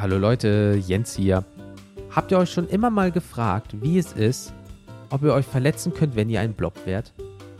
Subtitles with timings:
[0.00, 1.44] Hallo Leute, Jens hier.
[2.10, 4.54] Habt ihr euch schon immer mal gefragt, wie es ist,
[5.10, 7.12] ob ihr euch verletzen könnt, wenn ihr ein Blob wärt?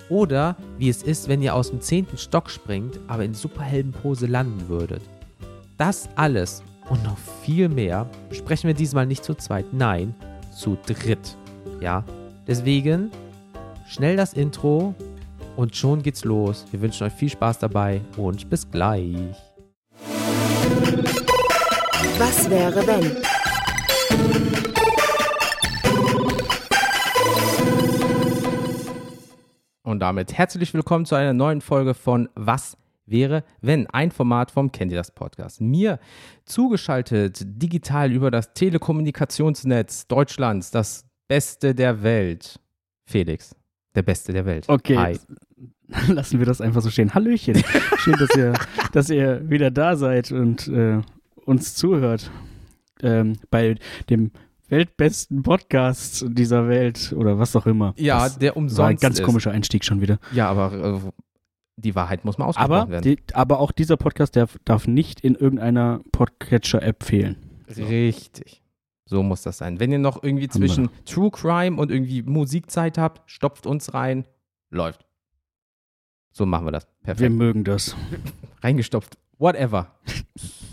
[0.09, 4.71] Oder wie es ist, wenn ihr aus dem zehnten Stock springt, aber in Superheldenpose landen
[4.71, 5.03] würdet?
[5.77, 10.15] Das alles und noch viel mehr besprechen wir diesmal nicht zu zweit, nein,
[10.57, 11.37] zu dritt.
[11.83, 12.05] Ja,
[12.47, 13.11] deswegen
[13.87, 14.95] schnell das Intro
[15.57, 16.65] und schon geht's los.
[16.71, 19.50] Wir wünschen euch viel Spaß dabei und bis gleich.
[22.21, 23.17] Was wäre wenn?
[29.83, 34.71] Und damit herzlich willkommen zu einer neuen Folge von Was wäre, wenn ein Format vom
[34.71, 35.63] Kennt ihr das Podcast.
[35.63, 35.99] Mir
[36.45, 42.61] zugeschaltet digital über das Telekommunikationsnetz Deutschlands, das Beste der Welt.
[43.07, 43.57] Felix,
[43.95, 44.69] der Beste der Welt.
[44.69, 44.99] Okay.
[44.99, 45.19] Hi.
[46.13, 47.15] Lassen wir das einfach so stehen.
[47.15, 47.65] Hallöchen.
[47.97, 48.53] Schön, dass ihr,
[48.93, 51.01] dass ihr wieder da seid und äh,
[51.51, 52.31] uns zuhört.
[53.03, 53.77] Ähm, bei
[54.09, 54.31] dem
[54.69, 57.93] weltbesten Podcast dieser Welt oder was auch immer.
[57.97, 59.25] Ja, das der war ein umsonst ganz ist.
[59.25, 60.19] komischer Einstieg schon wieder.
[60.33, 61.11] Ja, aber äh,
[61.77, 63.03] die Wahrheit muss mal ausgesprochen Aber, werden.
[63.03, 67.37] die, aber auch dieser Podcast darf, darf nicht in irgendeiner Podcatcher-App fehlen.
[67.69, 68.63] Richtig.
[69.07, 69.81] So muss das sein.
[69.81, 70.69] Wenn ihr noch irgendwie Haben wir.
[70.69, 74.25] zwischen True Crime und irgendwie Musikzeit habt, stopft uns rein.
[74.71, 75.05] Läuft.
[76.33, 76.87] So machen wir das.
[77.03, 77.21] Perfekt.
[77.21, 77.97] Wir mögen das.
[78.63, 79.19] reingestopft.
[79.39, 79.91] Whatever.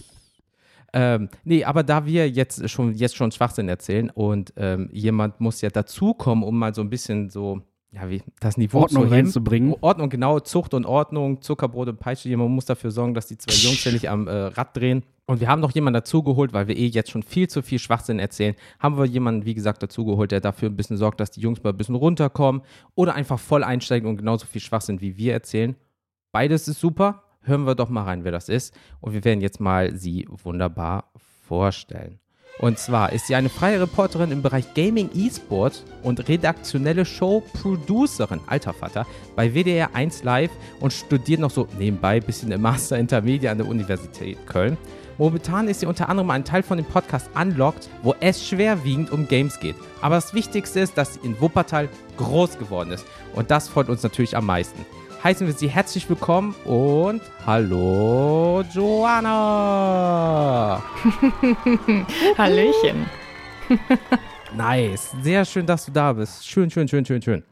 [0.93, 5.61] ähm, nee, aber da wir jetzt schon, jetzt schon Schwachsinn erzählen und ähm, jemand muss
[5.61, 9.75] ja dazukommen, um mal so ein bisschen so, ja, wie das Niveau Ordnung reinzubringen.
[9.81, 12.30] Ordnung, genau, Zucht und Ordnung, Zuckerbrot und Peitsche.
[12.30, 15.03] Jemand muss dafür sorgen, dass die zwei Jungs ja nicht am äh, Rad drehen.
[15.25, 18.17] Und wir haben noch jemanden dazugeholt, weil wir eh jetzt schon viel zu viel Schwachsinn
[18.17, 18.55] erzählen.
[18.80, 21.71] Haben wir jemanden, wie gesagt, dazugeholt, der dafür ein bisschen sorgt, dass die Jungs mal
[21.71, 22.61] ein bisschen runterkommen
[22.95, 25.75] oder einfach voll einsteigen und genauso viel Schwachsinn wie wir erzählen.
[26.31, 27.23] Beides ist super.
[27.47, 28.77] Hören wir doch mal rein, wer das ist.
[28.99, 31.05] Und wir werden jetzt mal sie wunderbar
[31.47, 32.19] vorstellen.
[32.59, 38.73] Und zwar ist sie eine freie Reporterin im Bereich Gaming E-Sport und redaktionelle Show-Producerin, alter
[38.73, 43.52] Vater, bei WDR 1 Live und studiert noch so nebenbei ein bisschen im Master Intermedia
[43.52, 44.75] an der Universität Köln.
[45.17, 49.27] Momentan ist sie unter anderem ein Teil von dem Podcast Unlocked, wo es schwerwiegend um
[49.27, 49.75] Games geht.
[50.02, 51.87] Aber das Wichtigste ist, dass sie in Wuppertal
[52.17, 53.05] groß geworden ist.
[53.33, 54.86] Und das freut uns natürlich am meisten.
[55.23, 59.22] Heißen wir sie herzlich willkommen und hallo Joanna!
[62.38, 63.05] Hallöchen.
[64.55, 66.48] Nice, sehr schön, dass du da bist.
[66.48, 67.44] Schön, schön, schön, schön, schön.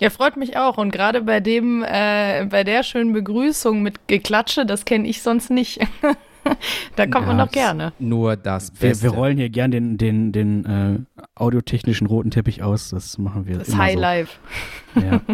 [0.00, 0.76] Ja, freut mich auch.
[0.76, 5.50] Und gerade bei dem, äh, bei der schönen Begrüßung mit Geklatsche, das kenne ich sonst
[5.50, 5.80] nicht.
[6.96, 7.92] da kommt man Ja, doch gerne.
[8.00, 9.04] Nur das Wir, Beste.
[9.04, 10.98] wir rollen hier gern den, den, den äh,
[11.36, 12.90] audiotechnischen roten Teppich aus.
[12.90, 14.00] Das machen wir Das immer High so.
[14.00, 14.38] Life.
[14.96, 15.20] Ja.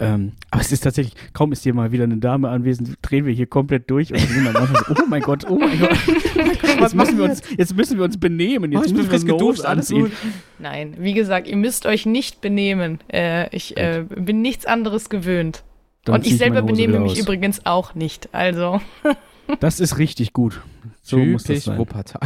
[0.00, 3.32] ähm, aber es ist tatsächlich, kaum ist hier mal wieder eine Dame anwesend, drehen wir
[3.32, 5.90] hier komplett durch und sind dann so, oh mein Gott, oh mein Gott.
[6.80, 8.72] Jetzt müssen wir uns, jetzt müssen wir uns benehmen.
[8.72, 10.04] Jetzt Oh, ich müssen bin wir uns geduscht, alles anziehen.
[10.04, 10.12] gut.
[10.58, 12.98] Nein, wie gesagt, ihr müsst euch nicht benehmen.
[13.12, 15.62] Äh, ich äh, bin nichts anderes gewöhnt.
[16.04, 17.18] Dann Und ich selber benehme mich aus.
[17.18, 18.30] übrigens auch nicht.
[18.32, 18.80] Also,
[19.60, 20.62] Das ist richtig gut.
[21.02, 21.78] So muss das Typisch sein.
[21.78, 22.20] Wuppertal.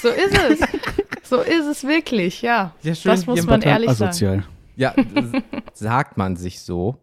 [0.00, 0.60] so ist es.
[1.28, 2.74] so ist es wirklich, ja.
[2.82, 4.08] Ja, schön, Das muss man ehrlich sagen.
[4.10, 4.44] Asozial.
[4.76, 4.94] Ja,
[5.74, 6.96] sagt man sich so.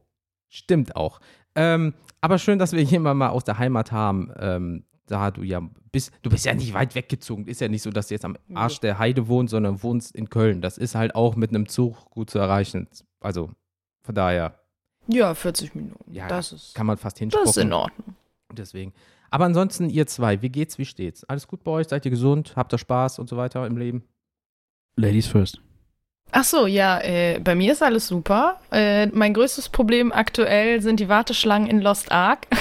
[0.47, 1.19] Stimmt auch.
[1.55, 4.31] Ähm, aber schön, dass wir jemanden mal aus der Heimat haben.
[4.39, 7.47] Ähm, da du ja bist, du bist ja nicht weit weggezogen.
[7.47, 10.29] Ist ja nicht so, dass du jetzt am Arsch der Heide wohnst, sondern wohnst in
[10.29, 10.61] Köln.
[10.61, 12.87] Das ist halt auch mit einem Zug gut zu erreichen.
[13.19, 13.51] Also
[14.01, 14.59] von daher
[15.07, 16.13] Ja, 40 Minuten.
[16.13, 17.73] Ja, das ist, kann man fast das ist in.
[17.73, 18.15] Ordnung.
[18.51, 18.93] Deswegen.
[19.31, 21.23] Aber ansonsten, ihr zwei, wie geht's, wie steht's?
[21.23, 21.87] Alles gut bei euch?
[21.87, 22.53] Seid ihr gesund?
[22.55, 24.03] Habt ihr Spaß und so weiter im Leben?
[24.95, 25.61] Ladies first.
[26.31, 28.59] Ach so, ja, äh, bei mir ist alles super.
[28.71, 32.47] Äh, mein größtes Problem aktuell sind die Warteschlangen in Lost Ark.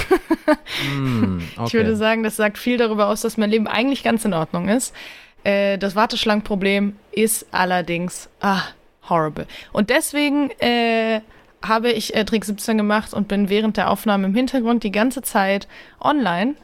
[0.81, 1.67] Hm, okay.
[1.67, 4.67] Ich würde sagen, das sagt viel darüber aus, dass mein Leben eigentlich ganz in Ordnung
[4.67, 4.95] ist.
[5.43, 8.63] Äh, das Warteschlangenproblem ist allerdings, ah,
[9.07, 9.45] horrible.
[9.71, 11.21] Und deswegen äh,
[11.61, 15.67] habe ich Trick 17 gemacht und bin während der Aufnahme im Hintergrund die ganze Zeit
[15.99, 16.55] online.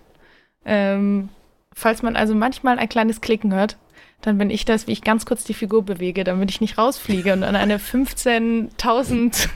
[0.65, 1.29] Ähm,
[1.75, 3.77] falls man also manchmal ein kleines Klicken hört,
[4.21, 7.33] dann bin ich das, wie ich ganz kurz die Figur bewege, damit ich nicht rausfliege
[7.33, 9.49] und an eine 15.000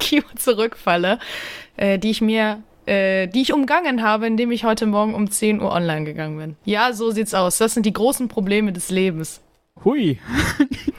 [0.00, 1.18] Q zurückfalle,
[1.76, 5.60] äh, die ich mir, äh, die ich umgangen habe, indem ich heute Morgen um 10
[5.60, 6.56] Uhr online gegangen bin.
[6.64, 7.58] Ja, so sieht's aus.
[7.58, 9.42] Das sind die großen Probleme des Lebens.
[9.84, 10.18] Hui.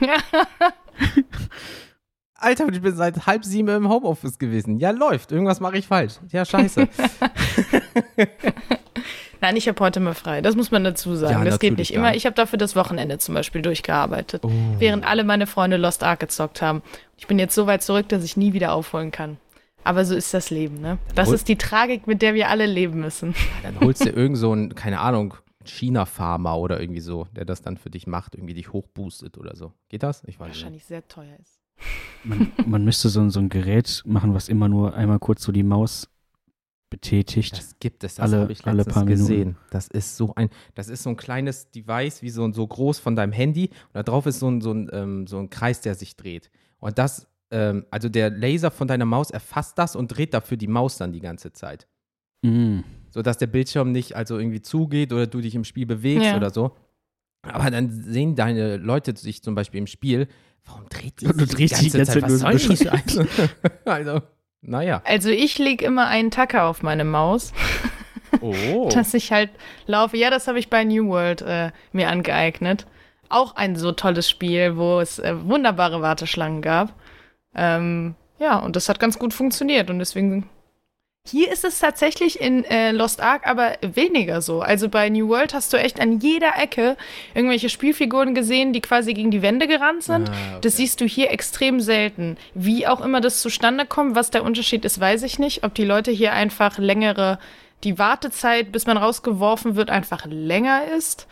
[2.38, 4.78] Alter, ich bin seit halb sieben im Homeoffice gewesen.
[4.78, 5.32] Ja, läuft.
[5.32, 6.14] Irgendwas mache ich falsch.
[6.30, 6.86] Ja, scheiße.
[9.46, 10.40] Nein, ich habe heute mal frei.
[10.42, 11.32] Das muss man dazu sagen.
[11.32, 12.16] Ja, das geht nicht immer.
[12.16, 14.50] Ich habe dafür das Wochenende zum Beispiel durchgearbeitet, Oh.
[14.78, 16.82] während alle meine Freunde Lost Ark gezockt haben.
[17.16, 19.36] Ich bin jetzt so weit zurück, dass ich nie wieder aufholen kann.
[19.84, 20.98] Aber so ist das Leben, ne?
[21.14, 23.36] Das ist die Tragik, mit der wir alle leben müssen.
[23.62, 25.34] Dann holst du irgend so ein, keine Ahnung,
[25.64, 29.72] China-Farmer oder irgendwie so, der das dann für dich macht, irgendwie dich hochboostet oder so.
[29.88, 30.24] Geht das?
[30.26, 30.56] Ich weiß nicht.
[30.56, 31.60] Wahrscheinlich sehr teuer ist.
[32.24, 35.62] Man, man müsste so, so ein Gerät machen, was immer nur einmal kurz so die
[35.62, 36.08] Maus
[36.90, 37.56] betätigt.
[37.56, 39.20] Das gibt es, das Alle- habe ich alle letztens paar Minuten.
[39.22, 39.56] gesehen.
[39.70, 42.98] Das ist so ein, das ist so ein kleines Device, wie so, ein- so groß
[42.98, 43.66] von deinem Handy.
[43.68, 46.50] Und da drauf ist so ein, so ein, ähm, so ein Kreis, der sich dreht.
[46.78, 50.68] Und das, ähm, also der Laser von deiner Maus erfasst das und dreht dafür die
[50.68, 51.86] Maus dann die ganze Zeit.
[52.42, 52.80] Mm.
[53.10, 56.36] Sodass der Bildschirm nicht also irgendwie zugeht oder du dich im Spiel bewegst Ja.
[56.36, 56.76] oder so.
[57.42, 60.26] Aber dann sehen deine Leute sich zum Beispiel im Spiel,
[60.64, 62.68] warum dreht die Und du sich drehst dich die ganze Zeit Was nur soll so
[62.70, 63.26] die Scheiße?
[63.84, 64.20] also,
[64.66, 65.00] naja.
[65.04, 67.52] Also ich lege immer einen Tacker auf meine Maus,
[68.40, 68.88] Oh.
[68.92, 69.50] dass ich halt
[69.86, 70.16] laufe.
[70.16, 72.86] Ja, das habe ich bei New World äh, mir angeeignet.
[73.28, 76.92] Auch ein so tolles Spiel, wo es äh, wunderbare Warteschlangen gab.
[77.54, 80.48] Ähm, ja, und das hat ganz gut funktioniert und deswegen.
[81.28, 84.60] Hier ist es tatsächlich in äh, Lost Ark aber weniger so.
[84.60, 86.96] Also bei New World hast du echt an jeder Ecke
[87.34, 90.28] irgendwelche Spielfiguren gesehen, die quasi gegen die Wände gerannt sind.
[90.28, 90.58] Ah, okay.
[90.62, 92.36] Das siehst du hier extrem selten.
[92.54, 95.64] Wie auch immer das zustande kommt, was der Unterschied ist, weiß ich nicht.
[95.64, 97.38] Ob die Leute hier einfach längere,
[97.84, 101.26] die Wartezeit, bis man rausgeworfen wird, einfach länger ist.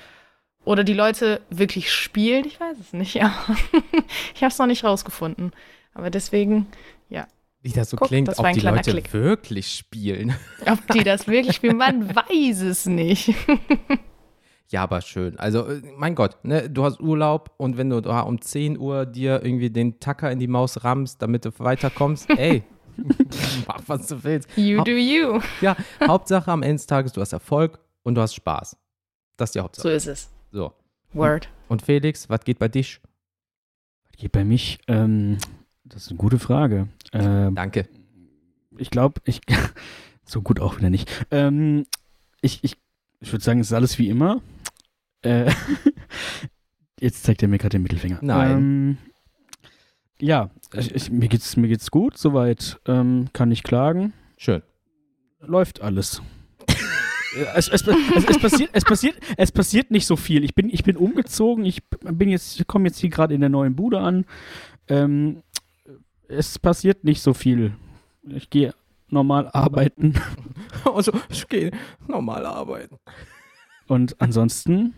[0.64, 2.46] Oder die Leute wirklich spielen.
[2.46, 3.34] Ich weiß es nicht, ja.
[4.34, 5.52] ich habe es noch nicht rausgefunden.
[5.94, 6.66] Aber deswegen,
[7.64, 9.12] Wie das so Guck, klingt, das ob war ein die kleiner Leute Klick.
[9.14, 10.34] wirklich spielen.
[10.70, 13.34] ob die das wirklich spielen, man weiß es nicht.
[14.70, 15.38] Ja, aber schön.
[15.38, 19.06] Also, äh, mein Gott, ne, du hast Urlaub und wenn du da um 10 Uhr
[19.06, 22.62] dir irgendwie den Tacker in die Maus rammst, damit du weiterkommst, ey,
[23.66, 24.48] mach was du willst.
[24.56, 25.40] You Hau- do you.
[25.60, 25.74] Ja,
[26.06, 28.76] Hauptsache am Ende des Tages, du hast Erfolg und du hast Spaß.
[29.36, 29.90] Das ist die So Hauptsache.
[29.90, 30.30] ist es.
[30.52, 30.72] So.
[31.14, 31.48] Word.
[31.68, 33.00] Und Felix, was geht bei dich?
[34.18, 35.38] Geht bei mich, ähm,
[35.94, 36.88] das ist eine gute Frage.
[37.12, 37.88] Ähm, Danke.
[38.76, 39.40] ich glaube, ich,
[40.24, 41.08] so gut auch wieder nicht.
[41.30, 41.86] Ähm,
[42.40, 42.76] ich ich,
[43.20, 44.42] ich würde sagen, es ist alles wie immer.
[45.22, 45.52] Äh,
[47.00, 48.18] jetzt zeigt er mir gerade den Mittelfinger.
[48.22, 48.50] Nein.
[48.50, 48.98] Ähm,
[50.20, 54.12] ja, ich, ich, mir geht's mir geht's gut, soweit ähm, kann ich klagen.
[54.36, 54.62] Schön.
[55.40, 56.22] Läuft alles.
[57.36, 60.44] Äh, es, es, es, es, passiert, es, passiert, es passiert nicht so viel.
[60.44, 63.74] Ich bin, ich bin umgezogen, ich bin jetzt, komme jetzt hier gerade in der neuen
[63.74, 64.24] Bude an.
[64.86, 65.42] Ähm,
[66.28, 67.74] es passiert nicht so viel.
[68.28, 68.74] Ich gehe
[69.08, 70.14] normal arbeiten
[70.84, 71.70] Also, ich gehe
[72.08, 72.96] normal arbeiten.
[73.86, 74.94] und ansonsten,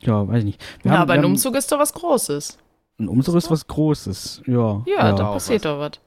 [0.00, 0.62] ja, weiß ich nicht.
[0.82, 2.58] Wir Na, haben- aber ein haben- Umzug ist doch was Großes.
[2.98, 4.82] Ein Umzug ist was Großes, ja.
[4.86, 5.72] Ja, da auch passiert was.
[5.72, 6.00] doch was.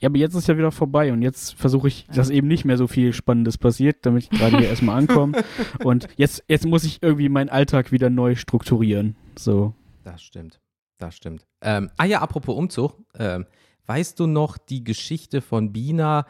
[0.00, 2.76] Ja, aber jetzt ist ja wieder vorbei und jetzt versuche ich, dass eben nicht mehr
[2.76, 5.40] so viel Spannendes passiert, damit ich gerade hier erstmal ankomme.
[5.84, 9.14] Und jetzt, jetzt muss ich irgendwie meinen Alltag wieder neu strukturieren.
[9.38, 9.72] So.
[10.02, 10.60] Das stimmt.
[10.98, 11.46] Das stimmt.
[11.60, 12.94] Ähm, ah ja, apropos Umzug.
[13.18, 13.46] Ähm,
[13.86, 16.26] weißt du noch die Geschichte von Bina,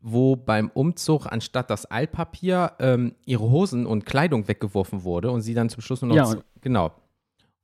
[0.00, 5.54] wo beim Umzug anstatt das Altpapier ähm, ihre Hosen und Kleidung weggeworfen wurde und sie
[5.54, 6.16] dann zum Schluss nur noch.
[6.16, 6.92] Ja, und- genau.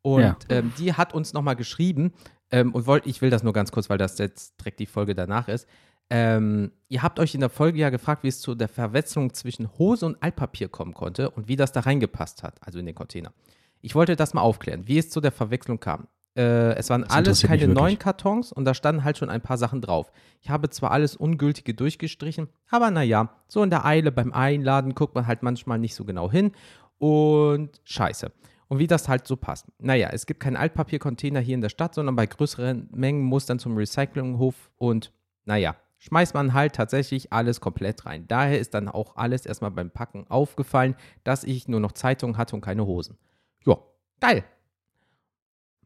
[0.03, 0.37] Und Ja.
[0.51, 2.13] ähm, die hat uns nochmal geschrieben
[2.53, 5.15] ähm, und wollt, ich will das nur ganz kurz, weil das jetzt direkt die Folge
[5.15, 5.67] danach ist.
[6.09, 9.77] Ähm, ihr habt euch in der Folge ja gefragt, wie es zu der Verwechslung zwischen
[9.79, 13.33] Hose und Altpapier kommen konnte und wie das da reingepasst hat, also in den Container.
[13.81, 16.07] Ich wollte das mal aufklären, wie es zu der Verwechslung kam.
[16.37, 19.57] Äh, es waren Das alles keine neuen Kartons und da standen halt schon ein paar
[19.57, 20.13] Sachen drauf.
[20.43, 25.15] Ich habe zwar alles Ungültige durchgestrichen, aber naja, so in der Eile beim Einladen guckt
[25.15, 26.53] man halt manchmal nicht so genau hin
[26.99, 28.31] und scheiße.
[28.69, 29.67] Und wie das halt so passt.
[29.79, 33.61] Naja, es gibt keinen Altpapiercontainer hier in der Stadt, sondern bei größeren Mengen muss dann
[33.61, 35.13] zum Recyclinghof und
[35.45, 38.27] naja, schmeißt man halt tatsächlich alles komplett rein.
[38.29, 42.57] Daher ist dann auch alles erstmal beim Packen aufgefallen, dass ich nur noch Zeitungen hatte
[42.57, 43.17] und keine Hosen.
[43.65, 43.79] Ja,
[44.21, 44.45] geil.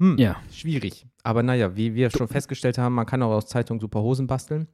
[0.01, 0.37] Hm, Ja.
[0.51, 1.07] schwierig.
[1.23, 4.67] Aber naja, wie wir schon festgestellt haben, man kann auch aus Zeitungen super Hosen basteln.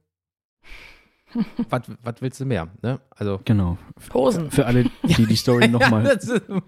[1.69, 2.69] was, was willst du mehr?
[2.81, 2.99] Ne?
[3.09, 3.77] Also, Genau.
[4.13, 4.49] Hosen.
[4.49, 6.61] Für alle, die die Story nochmal, Ja,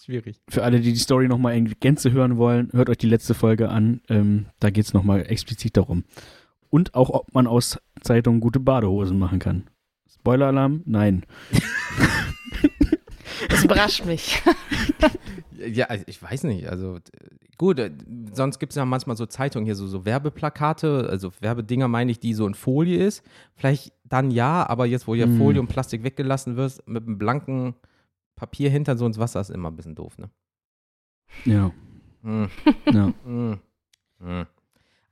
[0.00, 0.40] schwierig.
[0.48, 3.68] für alle, die die Story nochmal in Gänze hören wollen, hört euch die letzte Folge
[3.68, 4.00] an.
[4.08, 6.04] Ähm, da geht es nochmal explizit darum.
[6.70, 9.68] Und auch, ob man aus Zeitungen gute Badehosen machen kann.
[10.08, 10.82] Spoiler-Alarm?
[10.86, 11.24] Nein.
[13.48, 14.42] Das überrascht mich.
[15.58, 16.68] Ja, also ich weiß nicht.
[16.68, 16.98] Also
[17.58, 17.90] gut, äh,
[18.32, 22.20] sonst gibt es ja manchmal so Zeitungen hier, so, so Werbeplakate, also Werbedinger meine ich,
[22.20, 23.22] die so in Folie ist.
[23.54, 25.38] Vielleicht dann ja, aber jetzt, wo ja Mm.
[25.38, 27.74] Folie und Plastik weggelassen wird, mit einem blanken
[28.36, 30.30] Papier hinter so ins Wasser ist immer ein bisschen doof, ne?
[31.44, 31.72] Ja.
[32.22, 32.48] Hm,
[32.92, 33.12] ja.
[33.24, 33.58] hm.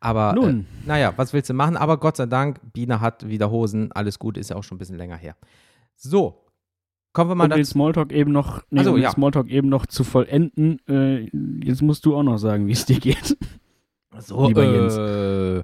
[0.00, 1.76] Aber äh, Nun, naja, was willst du machen?
[1.76, 4.78] Aber Gott sei Dank, Biene hat wieder Hosen, alles gut, ist ja auch schon ein
[4.78, 5.36] bisschen länger her.
[5.96, 6.43] So,
[7.14, 7.64] kommen wir mal um den.
[7.64, 9.10] Smalltalk eben noch, nee, Ach so, um den ja.
[9.10, 11.30] Smalltalk eben noch zu vollenden, äh,
[11.64, 13.38] jetzt musst du auch noch sagen, wie es dir geht.
[14.18, 14.96] So, Lieber Jens.
[14.96, 15.62] äh,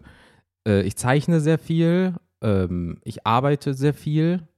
[0.67, 4.49] äh, ich zeichne sehr viel, ähm, ich arbeite sehr viel.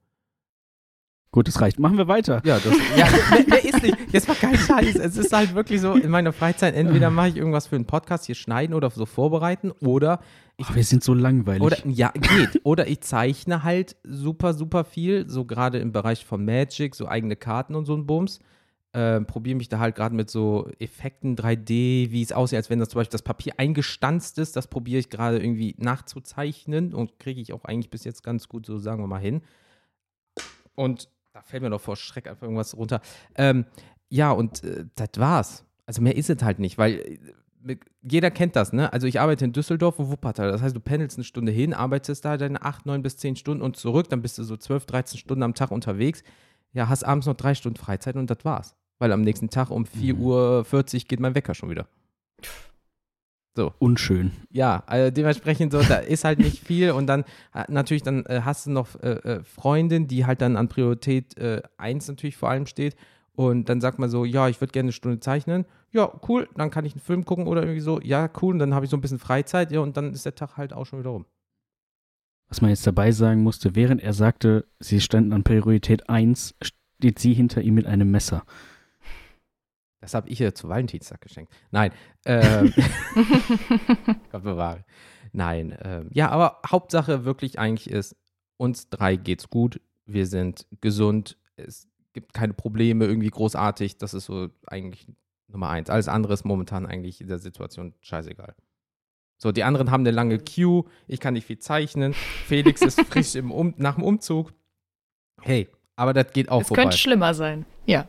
[1.33, 1.79] Gut, das reicht.
[1.79, 2.43] Machen wir weiter.
[2.45, 3.97] Ja, das, ja mehr, mehr ist nicht.
[4.13, 4.97] Jetzt war kein Scheiß.
[4.97, 8.27] Es ist halt wirklich so, in meiner Freizeit, entweder mache ich irgendwas für einen Podcast
[8.27, 10.19] hier schneiden oder so vorbereiten oder
[10.57, 11.63] ich Ach, wir sind so langweilig.
[11.63, 12.61] Oder, ja, geht.
[12.63, 17.35] Oder ich zeichne halt super, super viel, so gerade im Bereich von Magic, so eigene
[17.35, 18.39] Karten und so ein Bums.
[18.93, 22.77] Ähm, Probiere mich da halt gerade mit so Effekten 3D, wie es aussieht, als wenn
[22.77, 24.55] das zum Beispiel das Papier eingestanzt ist.
[24.55, 28.67] Das probiere ich gerade irgendwie nachzuzeichnen und kriege ich auch eigentlich bis jetzt ganz gut,
[28.67, 29.41] so sagen wir mal, hin.
[30.75, 33.01] Und da fällt mir doch vor Schreck einfach irgendwas runter.
[33.35, 33.65] Ähm,
[34.09, 35.65] ja, und äh, das war's.
[35.85, 36.99] Also mehr ist es halt nicht, weil
[37.67, 38.93] äh, jeder kennt das, ne?
[38.93, 40.51] Also ich arbeite in Düsseldorf und Wuppertal.
[40.51, 43.63] Das heißt, du pendelst eine Stunde hin, arbeitest da deine 8, 9 bis 10 Stunden
[43.63, 46.23] und zurück, dann bist du so 12, 13 Stunden am Tag unterwegs.
[46.73, 48.75] Ja, hast abends noch drei Stunden Freizeit und das war's.
[48.99, 50.63] Weil am nächsten Tag um 4.40 Uhr
[51.07, 51.87] geht mein Wecker schon wieder.
[53.55, 53.71] So.
[53.77, 54.31] Unschön.
[54.49, 58.41] Ja, also dementsprechend so, da ist halt nicht viel und dann äh, natürlich, dann äh,
[58.43, 61.35] hast du noch äh, äh Freundin, die halt dann an Priorität
[61.77, 62.95] 1 äh, natürlich vor allem steht
[63.35, 65.65] und dann sagt man so, ja, ich würde gerne eine Stunde zeichnen.
[65.91, 68.73] Ja, cool, dann kann ich einen Film gucken oder irgendwie so, ja, cool, und dann
[68.73, 70.99] habe ich so ein bisschen Freizeit, ja, und dann ist der Tag halt auch schon
[70.99, 71.25] wieder rum.
[72.49, 77.19] Was man jetzt dabei sagen musste, während er sagte, sie standen an Priorität 1, steht
[77.19, 78.43] sie hinter ihm mit einem Messer.
[80.03, 81.53] Das habe ich ihr zu Valentinstag geschenkt.
[81.71, 81.93] Nein.
[82.25, 82.73] Ähm,
[84.31, 84.83] Gott bewahre.
[85.31, 85.77] Nein.
[85.81, 88.17] Ähm, ja, aber Hauptsache wirklich eigentlich ist,
[88.57, 89.79] uns drei geht's gut.
[90.05, 91.37] Wir sind gesund.
[91.55, 93.97] Es gibt keine Probleme irgendwie großartig.
[93.97, 95.07] Das ist so eigentlich
[95.47, 95.89] Nummer eins.
[95.89, 98.55] Alles andere ist momentan eigentlich in der Situation scheißegal.
[99.37, 100.83] So, die anderen haben eine lange Queue.
[101.07, 102.13] Ich kann nicht viel zeichnen.
[102.13, 104.51] Felix ist frisch im um nach dem Umzug.
[105.41, 106.81] Hey, aber das geht auch es vorbei.
[106.81, 107.65] Es könnte schlimmer sein.
[107.85, 108.05] Ja.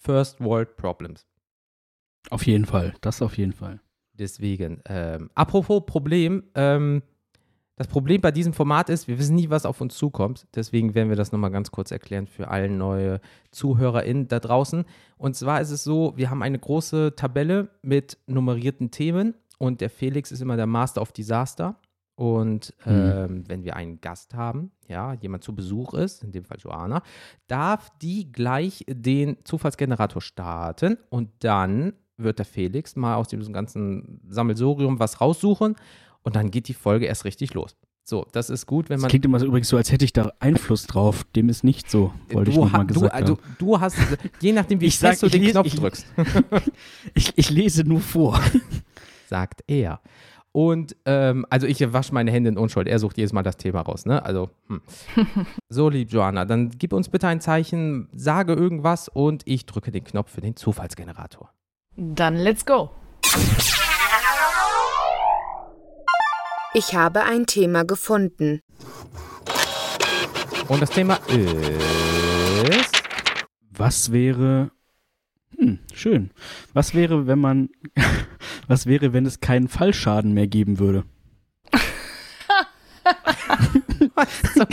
[0.00, 1.26] First World Problems.
[2.30, 3.80] Auf jeden Fall, das auf jeden Fall.
[4.14, 7.02] Deswegen, ähm, apropos Problem, ähm,
[7.76, 10.46] das Problem bei diesem Format ist, wir wissen nie, was auf uns zukommt.
[10.54, 13.20] Deswegen werden wir das nochmal ganz kurz erklären für alle neue
[13.52, 14.84] ZuhörerInnen da draußen.
[15.16, 19.88] Und zwar ist es so, wir haben eine große Tabelle mit nummerierten Themen und der
[19.88, 21.76] Felix ist immer der Master of Disaster.
[22.20, 22.92] Und mhm.
[22.92, 27.02] ähm, wenn wir einen Gast haben, ja, jemand zu Besuch ist, in dem Fall Joana,
[27.46, 34.20] darf die gleich den Zufallsgenerator starten und dann wird der Felix mal aus diesem ganzen
[34.28, 35.76] Sammelsorium was raussuchen
[36.20, 37.74] und dann geht die Folge erst richtig los.
[38.04, 39.04] So, das ist gut, wenn man.
[39.04, 41.24] Das klingt immer so übrigens so, als hätte ich da Einfluss drauf.
[41.34, 43.96] Dem ist nicht so, wollte du ich nochmal gesagt du, also, du hast,
[44.42, 46.06] je nachdem, wie ich sag, du den lese, Knopf ich, drückst.
[47.14, 48.38] ich, ich lese nur vor.
[49.26, 50.02] Sagt er.
[50.52, 52.88] Und ähm, also ich wasche meine Hände in Unschuld.
[52.88, 54.24] Er sucht jedes Mal das Thema raus, ne?
[54.24, 54.80] Also, hm.
[55.68, 60.02] so, lieb Joanna, dann gib uns bitte ein Zeichen, sage irgendwas und ich drücke den
[60.02, 61.50] Knopf für den Zufallsgenerator.
[61.96, 62.90] Dann let's go.
[66.72, 68.60] Ich habe ein Thema gefunden.
[70.68, 73.02] Und das Thema ist.
[73.70, 74.70] Was wäre.
[75.56, 76.30] Hm, schön.
[76.72, 77.70] Was wäre, wenn man.
[78.66, 81.04] Was wäre, wenn es keinen Fallschaden mehr geben würde?
[84.54, 84.64] so,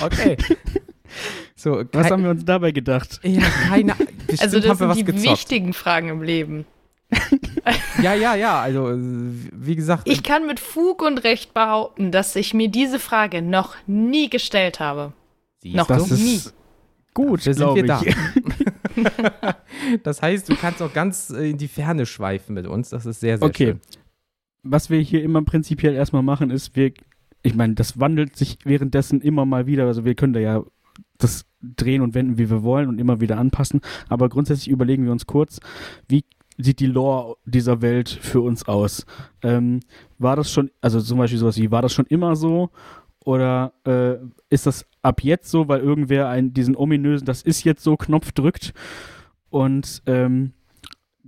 [0.04, 0.36] okay.
[1.56, 3.20] So, was haben wir uns dabei gedacht?
[3.22, 3.94] Ja, keine
[4.38, 5.30] Also das sind die gezockt.
[5.30, 6.66] wichtigen Fragen im Leben.
[8.02, 10.06] ja, ja, ja, also wie gesagt.
[10.06, 14.78] Ich kann mit Fug und Recht behaupten, dass ich mir diese Frage noch nie gestellt
[14.78, 15.14] habe.
[15.62, 16.40] Siehst noch das nie.
[17.18, 18.00] Gut, da sind wir da.
[20.04, 22.90] das heißt, du kannst auch ganz äh, in die Ferne schweifen mit uns.
[22.90, 23.66] Das ist sehr, sehr okay.
[23.66, 23.80] schön.
[24.62, 26.92] Was wir hier immer prinzipiell erstmal machen, ist, wir,
[27.42, 29.86] ich meine, das wandelt sich währenddessen immer mal wieder.
[29.86, 30.62] Also wir können da ja
[31.16, 33.80] das drehen und wenden, wie wir wollen und immer wieder anpassen.
[34.08, 35.58] Aber grundsätzlich überlegen wir uns kurz,
[36.06, 36.24] wie
[36.56, 39.06] sieht die Lore dieser Welt für uns aus?
[39.42, 39.80] Ähm,
[40.18, 42.70] war das schon, also zum Beispiel sowas wie, war das schon immer so?
[43.24, 44.16] Oder äh,
[44.48, 48.32] ist das ab jetzt so, weil irgendwer einen, diesen ominösen, das ist jetzt so Knopf
[48.32, 48.72] drückt?
[49.50, 50.52] Und ähm,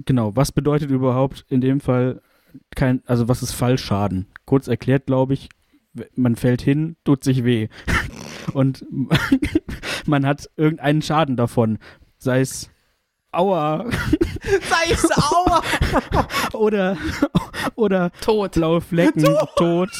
[0.04, 2.20] genau, was bedeutet überhaupt in dem Fall
[2.74, 4.26] kein, also was ist Fallschaden?
[4.44, 5.48] Kurz erklärt, glaube ich,
[6.14, 7.68] man fällt hin, tut sich weh.
[8.52, 8.84] Und
[10.06, 11.78] man hat irgendeinen Schaden davon.
[12.18, 12.70] Sei es
[13.32, 13.88] Aua.
[14.42, 15.62] Sei es Aua.
[16.52, 16.96] oder,
[17.76, 18.52] oder tot.
[18.52, 19.48] blaue Flecken, tot.
[19.56, 19.90] tot.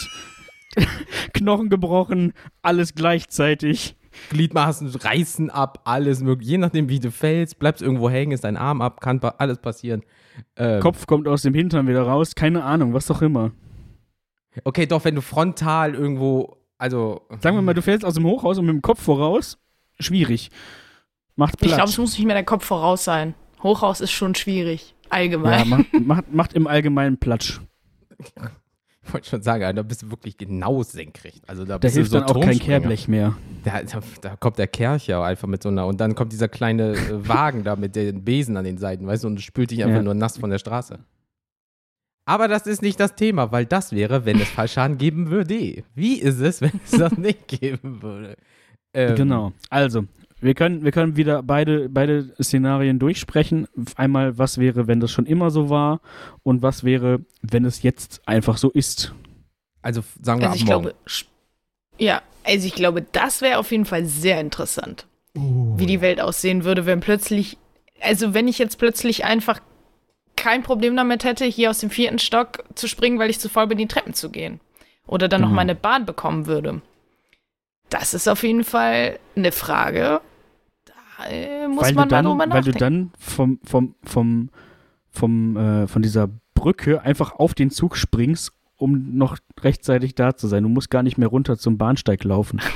[1.35, 3.97] Knochen gebrochen, alles gleichzeitig.
[4.31, 6.53] Gliedmaßen reißen ab, alles mögliche.
[6.53, 10.03] Je nachdem, wie du fällst, bleibst irgendwo hängen, ist dein Arm ab, kann alles passieren.
[10.57, 10.81] Ähm.
[10.81, 13.53] Kopf kommt aus dem Hintern wieder raus, keine Ahnung, was auch immer.
[14.65, 17.23] Okay, doch, wenn du frontal irgendwo, also.
[17.41, 19.59] Sagen wir mal, du fällst aus dem Hochhaus und mit dem Kopf voraus,
[20.01, 20.51] schwierig.
[21.37, 21.71] Macht Platz.
[21.71, 23.35] Ich glaube, es muss nicht mehr der Kopf voraus sein.
[23.63, 24.95] Hochhaus ist schon schwierig.
[25.09, 25.59] Allgemein.
[25.59, 27.61] Ja, macht, macht, macht im Allgemeinen Platsch.
[29.15, 31.43] wollte schon sagen, da bist du wirklich genau senkrecht.
[31.49, 32.59] Also da, Da bist hilft du so dann auch kein.
[32.59, 33.37] Kehrblech mehr.
[33.65, 36.93] Da, da, da kommt der Kercher einfach mit so einer, und dann kommt dieser kleine
[36.93, 39.97] äh, Wagen da mit den Besen an den Seiten, weißt du, und spült dich einfach
[39.99, 40.03] Ja.
[40.03, 40.99] nur nass von der Straße.
[42.27, 45.83] Aber das ist nicht das Thema, weil das wäre, wenn es Fallschaden geben würde.
[45.95, 48.37] Wie ist es, wenn es das nicht geben würde?
[48.95, 49.53] Ähm, Genau.
[49.69, 50.05] Also,
[50.41, 53.69] wir können, wir können wieder beide, beide Szenarien durchsprechen.
[53.97, 56.01] Einmal, was wäre, wenn das schon immer so war
[56.43, 59.15] und was wäre, wenn es jetzt einfach so ist.
[59.83, 60.83] Also sagen wir Also ab ich morgen.
[60.83, 60.95] glaube,
[61.99, 66.65] ja, also ich glaube, das wäre auf jeden Fall sehr interessant, wie die Welt aussehen
[66.65, 67.57] würde, wenn plötzlich,
[68.01, 69.61] also wenn ich jetzt plötzlich einfach
[70.37, 73.67] kein Problem damit hätte, hier aus dem vierten Stock zu springen, weil ich zu voll
[73.67, 74.61] bin, die Treppen zu gehen.
[75.07, 75.57] Oder dann noch Genau.
[75.57, 76.81] meine Bahn bekommen würde.
[77.91, 80.21] Das ist auf jeden Fall eine Frage.
[81.29, 82.79] Äh, muss weil man du dann, mal drüber weil du nachdenken.
[82.79, 84.51] dann vom, vom, vom,
[85.11, 90.47] vom, äh, von dieser Brücke einfach auf den Zug springst, um noch rechtzeitig da zu
[90.49, 90.63] sein.
[90.63, 92.61] Du musst gar nicht mehr runter zum Bahnsteig laufen.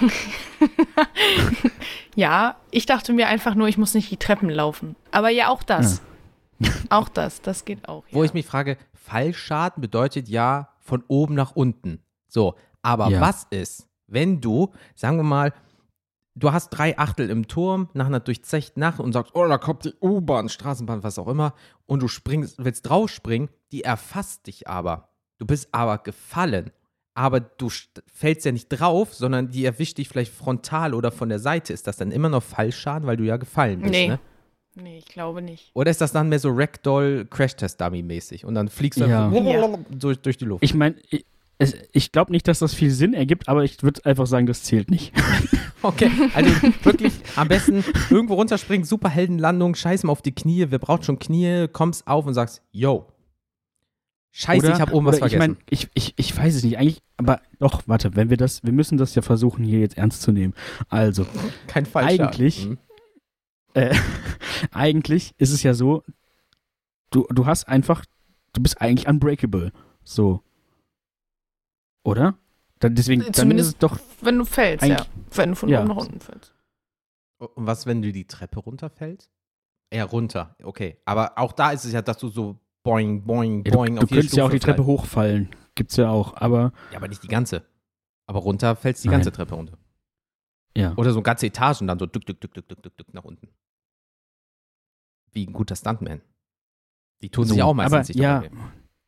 [2.16, 4.94] Ja, ich dachte mir einfach nur, ich muss nicht die Treppen laufen.
[5.10, 6.00] Aber ja, auch das.
[6.88, 8.04] auch das, das geht auch.
[8.12, 8.26] Wo ja.
[8.26, 12.00] ich mich frage, Fallschaden bedeutet ja von oben nach unten.
[12.28, 13.20] So, aber Ja.
[13.20, 15.52] was ist, wenn du, sagen wir mal,
[16.34, 19.84] du hast drei Achtel im Turm nach einer durchzechten Nacht und sagst, oh, da kommt
[19.84, 21.54] die U-Bahn, Straßenbahn, was auch immer,
[21.86, 25.08] und du springst, willst draufspringen, die erfasst dich aber.
[25.38, 26.70] Du bist aber gefallen.
[27.16, 31.28] Aber du st- fällst ja nicht drauf, sondern die erwischt dich vielleicht frontal oder von
[31.28, 31.72] der Seite.
[31.72, 34.08] Ist das dann immer noch Fallschaden, weil du ja gefallen bist, Nee.
[34.08, 34.18] ne?
[34.76, 35.70] Nee, ich glaube nicht.
[35.74, 39.26] Oder ist das dann mehr so Ragdoll Crash-Test-Dummy-mäßig und dann fliegst du Ja.
[39.28, 39.78] einfach Ja.
[39.90, 40.64] durch, durch die Luft?
[40.64, 41.24] Ich meine, ich,
[41.58, 44.62] es- ich glaube nicht, dass das viel Sinn ergibt, aber ich würde einfach sagen, das
[44.62, 45.12] zählt nicht.
[45.82, 46.50] Okay, also
[46.82, 51.68] wirklich am besten irgendwo runterspringen, Superheldenlandung, scheiß mal auf die Knie, wer braucht schon Knie,
[51.70, 53.06] kommst auf und sagst, yo,
[54.30, 55.58] scheiße, ich habe oben was oder vergessen.
[55.68, 56.78] Ich meine, ich, ich, ich weiß es nicht.
[56.78, 60.22] Eigentlich, aber doch, warte, wenn wir das, wir müssen das ja versuchen, hier jetzt ernst
[60.22, 60.54] zu nehmen.
[60.88, 61.26] Also,
[61.66, 62.28] Kein Fallschaden.
[62.28, 62.78] eigentlich- Hm.
[63.74, 63.94] äh,
[64.72, 66.02] eigentlich ist es ja so,
[67.10, 68.06] du, du hast einfach,
[68.54, 69.70] du bist eigentlich unbreakable.
[70.02, 70.40] So.
[72.04, 72.38] Oder?
[72.80, 75.04] Dann, deswegen, dann ist Zumindest es doch, wenn du fällst, ja.
[75.32, 75.80] Wenn du von ja.
[75.80, 76.54] oben nach unten fällst.
[77.38, 79.30] Und was, wenn du die Treppe runterfällst?
[79.90, 80.98] Eher runter, okay.
[81.04, 84.02] Aber auch da ist es ja, dass du so boing, boing, ja, du, boing du
[84.02, 85.00] auf jede könntest ja auch die Stufe Treppe fällst.
[85.02, 85.48] hochfallen.
[85.74, 87.64] Gibt's ja auch, aber Ja, aber nicht die ganze.
[88.26, 89.18] Aber runter fällst die Nein.
[89.18, 89.78] ganze Treppe runter.
[90.76, 90.94] ja.
[90.96, 93.48] Oder so ganze Etagen dann so dück, dück, dück, dück, dück, dück, dück nach unten.
[95.32, 96.20] Wie ein guter Stuntman.
[97.22, 98.42] Die tun sich So, auch meistens aber, nicht ja.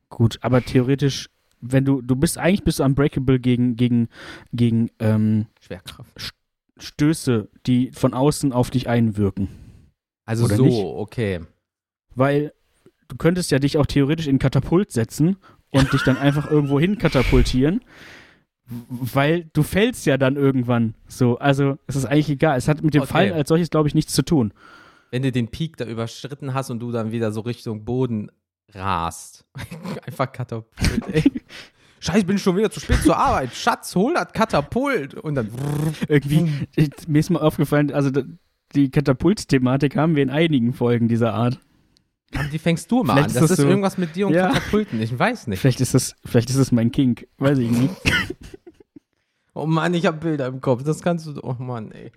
[0.08, 1.28] Gut, aber theoretisch,
[1.60, 4.08] wenn du, du bist eigentlich bist du unbreakable gegen, gegen,
[4.52, 6.34] gegen ähm, Schwerkraft.
[6.78, 9.48] Stöße, die von außen auf dich einwirken.
[10.24, 10.84] Also Oder so, nicht?
[10.84, 11.40] okay.
[12.14, 12.52] Weil
[13.08, 15.36] du könntest ja dich auch theoretisch in Katapult setzen
[15.70, 17.80] und dich dann einfach irgendwo hin katapultieren,
[18.88, 21.38] weil du fällst ja dann irgendwann so.
[21.38, 22.58] Also es ist eigentlich egal.
[22.58, 23.12] Es hat mit dem Okay.
[23.12, 24.52] Fall als solches, glaube ich, nichts zu tun.
[25.10, 28.30] Wenn du den Peak da überschritten hast und du dann wieder so Richtung Boden
[28.74, 29.44] rast.
[30.06, 31.22] Einfach Katapult, ey.
[32.00, 33.54] Scheiße, bin ich schon wieder zu spät zur Arbeit.
[33.54, 35.14] Schatz, hol das Katapult.
[35.14, 35.50] Und dann.
[36.08, 38.10] Irgendwie, ich, mir ist mal aufgefallen, also
[38.74, 41.58] die Katapult-Thematik haben wir in einigen Folgen dieser Art.
[42.34, 43.30] Aber die fängst du mal Vielleicht an.
[43.30, 44.48] ist Das das ist so- irgendwas mit dir und Ja.
[44.48, 45.00] Katapulten.
[45.00, 45.60] Ich weiß nicht.
[45.60, 47.26] Vielleicht ist das, vielleicht ist das mein Kink.
[47.38, 47.94] Weiß ich nicht.
[49.58, 50.82] Oh Mann, ich habe Bilder im Kopf.
[50.82, 51.40] Das kannst du.
[51.42, 52.12] Oh Mann, ey.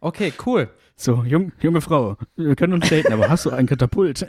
[0.00, 0.68] Okay, cool.
[0.96, 4.26] So, jung, junge Frau, wir können uns daten, aber hast du ein Katapult?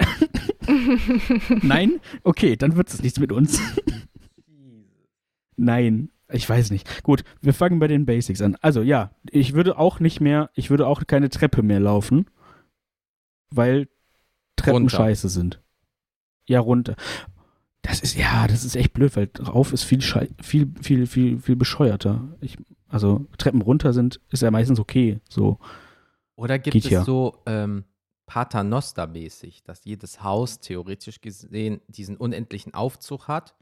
[1.62, 2.00] Nein?
[2.24, 3.60] Okay, dann wird es nichts mit uns.
[5.56, 7.04] Nein, ich weiß nicht.
[7.04, 8.58] Gut, wir fangen bei den Basics an.
[8.62, 12.26] Also ja, ich würde auch nicht mehr, ich würde auch keine Treppe mehr laufen,
[13.52, 13.88] weil
[14.56, 14.98] Treppen Runter.
[14.98, 15.62] scheiße sind.
[16.48, 16.96] Ja, runter.
[17.82, 21.40] Das ist, ja, das ist echt blöd, weil rauf ist viel, schei viel, viel, viel,
[21.40, 22.30] viel bescheuerter.
[22.42, 25.60] Ich, also Treppen runter sind, ist ja meistens okay, so.
[26.36, 27.04] Oder gibt Geht es ja.
[27.04, 27.86] so ähm,
[28.26, 33.56] Paternoster-mäßig, dass jedes Haus theoretisch gesehen diesen unendlichen Aufzug hat,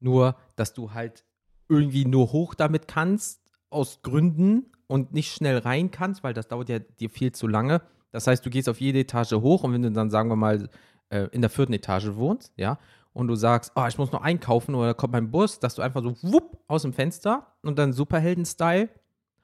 [0.00, 1.24] nur dass du halt
[1.68, 6.68] irgendwie nur hoch damit kannst, aus Gründen und nicht schnell rein kannst, weil das dauert
[6.68, 7.80] ja dir viel zu lange.
[8.10, 10.68] Das heißt, du gehst auf jede Etage hoch und wenn du dann, sagen wir mal,
[11.08, 12.78] äh, in der vierten Etage wohnst, ja,
[13.14, 15.82] und du sagst, oh, ich muss noch einkaufen oder da kommt mein Bus, dass du
[15.82, 18.88] einfach so wupp aus dem Fenster und dann Superhelden-Style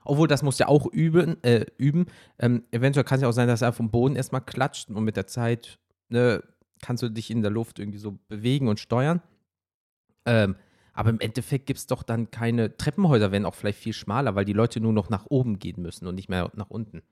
[0.08, 1.42] obwohl, das muss ja auch üben.
[1.44, 2.06] Äh, üben.
[2.38, 5.16] Ähm, eventuell kann es ja auch sein, dass er vom Boden erstmal klatscht und mit
[5.16, 6.42] der Zeit ne,
[6.82, 9.22] kannst du dich in der Luft irgendwie so bewegen und steuern.
[10.26, 10.56] Ähm,
[10.92, 14.44] aber im Endeffekt gibt es doch dann keine Treppenhäuser, werden auch vielleicht viel schmaler, weil
[14.44, 17.02] die Leute nur noch nach oben gehen müssen und nicht mehr nach unten.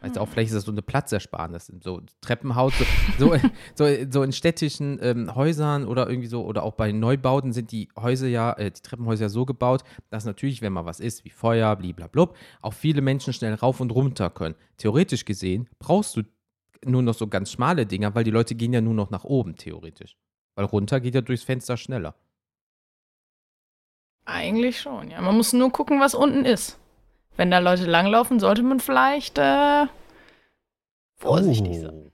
[0.00, 1.72] Weißt du, auch vielleicht ist das so eine Platzersparnis.
[1.82, 2.74] So Treppenhaus,
[3.18, 3.34] so,
[3.74, 7.88] so, so, in städtischen ähm, Häusern oder irgendwie so, oder auch bei Neubauten sind die
[7.98, 11.74] Häuser ja, äh, die Treppenhäuser so gebaut, dass natürlich, wenn mal was ist, wie Feuer,
[11.76, 14.56] bliblablub, auch viele Menschen schnell rauf und runter können.
[14.76, 16.22] Theoretisch gesehen brauchst du
[16.84, 19.56] nur noch so ganz schmale Dinger, weil die Leute gehen ja nur noch nach oben,
[19.56, 20.18] theoretisch.
[20.54, 22.14] Weil runter geht ja durchs Fenster schneller.
[24.26, 25.20] Eigentlich schon, ja.
[25.20, 26.78] Man muss nur gucken, was unten ist.
[27.36, 29.86] Wenn da Leute langlaufen, sollte man vielleicht äh,
[31.16, 32.12] vorsichtig sein.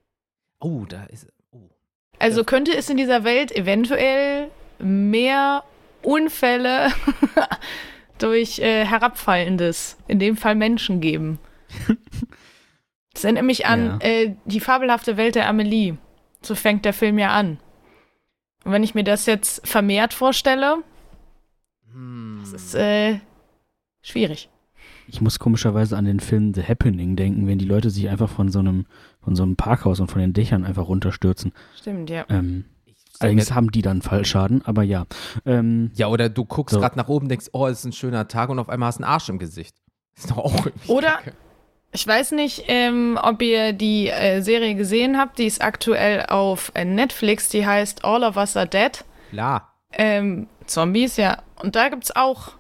[0.60, 1.26] Oh, da ist.
[1.52, 1.68] Oh.
[2.18, 5.62] Also könnte es in dieser Welt eventuell mehr
[6.02, 6.88] Unfälle
[8.18, 11.38] durch äh, Herabfallendes, in dem Fall Menschen geben.
[13.12, 14.08] Das erinnert mich an Ja.
[14.08, 15.96] äh, die fabelhafte Welt der Amelie.
[16.42, 17.58] So fängt der Film ja an.
[18.64, 20.76] Und wenn ich mir das jetzt vermehrt vorstelle,
[21.92, 22.38] Hm.
[22.42, 23.18] das ist äh,
[24.00, 24.48] schwierig.
[25.12, 28.50] Ich muss komischerweise an den Film The Happening denken, wenn die Leute sich einfach von
[28.50, 28.86] so einem,
[29.22, 31.52] von so einem Parkhaus und von den Dächern einfach runterstürzen.
[31.78, 32.24] Stimmt, ja.
[32.28, 32.64] Ähm,
[33.18, 35.06] allerdings haben die dann Fallschaden, aber ja.
[35.44, 36.80] Ähm, Ja, oder du guckst So.
[36.80, 39.04] gerade nach oben, denkst, oh, es ist ein schöner Tag und auf einmal hast du
[39.04, 39.74] einen Arsch im Gesicht.
[40.16, 41.32] Ist doch auch irgendwie Oder- kacke.
[41.92, 45.40] Ich weiß nicht, ähm, ob ihr die äh, Serie gesehen habt.
[45.40, 47.48] Die ist aktuell auf äh, Netflix.
[47.48, 49.04] Die heißt All of Us Are Dead.
[49.30, 49.72] Klar.
[49.90, 51.38] Ähm, Zombies, ja.
[51.60, 52.52] Und da gibt's auch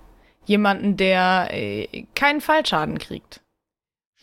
[0.50, 3.40] jemanden, der äh, keinen Fallschaden kriegt.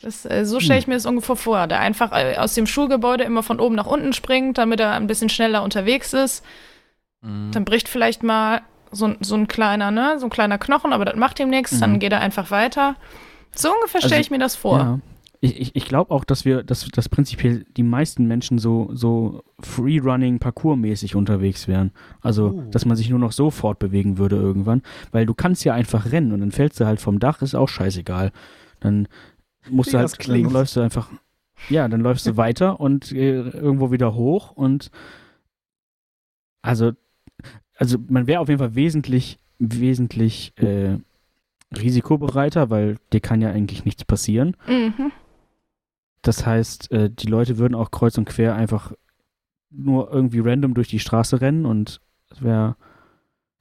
[0.02, 1.66] Das, äh, so stelle ich mir das ungefähr vor.
[1.68, 5.08] Der einfach äh, aus dem Schulgebäude immer von oben nach unten springt, damit er ein
[5.08, 6.46] bisschen schneller unterwegs ist.
[7.22, 7.52] Mhm.
[7.54, 8.62] Dann bricht vielleicht mal
[8.92, 11.80] so, ein- so ein kleiner, ne, so ein kleiner Knochen, aber das macht ihm nichts.
[11.80, 12.00] Dann Mhm.
[12.00, 12.96] geht er einfach weiter.
[13.56, 14.78] So ungefähr Also, stelle ich mir das vor.
[14.80, 15.00] Ja.
[15.40, 19.44] Ich, ich, ich glaube auch, dass wir, dass, dass prinzipiell die meisten Menschen so, so
[19.60, 21.92] Free-Running, Parkour-mäßig unterwegs wären.
[22.22, 22.64] Also, Oh.
[22.72, 24.82] dass man sich nur noch so fortbewegen würde irgendwann.
[25.12, 27.70] Weil du kannst ja einfach rennen und dann fällst du halt vom Dach, ist auch
[27.70, 28.32] scheißegal.
[28.80, 29.08] Dann
[29.70, 31.10] musst Wie du das halt, dann läufst du einfach,
[31.70, 34.90] ja, dann läufst du weiter und äh, irgendwo wieder hoch und
[36.62, 36.92] also,
[37.78, 40.98] also man wäre auf jeden Fall wesentlich, wesentlich äh,
[41.78, 44.56] risikobereiter, weil dir kann ja eigentlich nichts passieren.
[44.68, 45.12] Mhm.
[46.22, 48.94] Das heißt, äh, die Leute würden auch kreuz und quer einfach
[49.70, 52.76] nur irgendwie random durch die Straße rennen und es wäre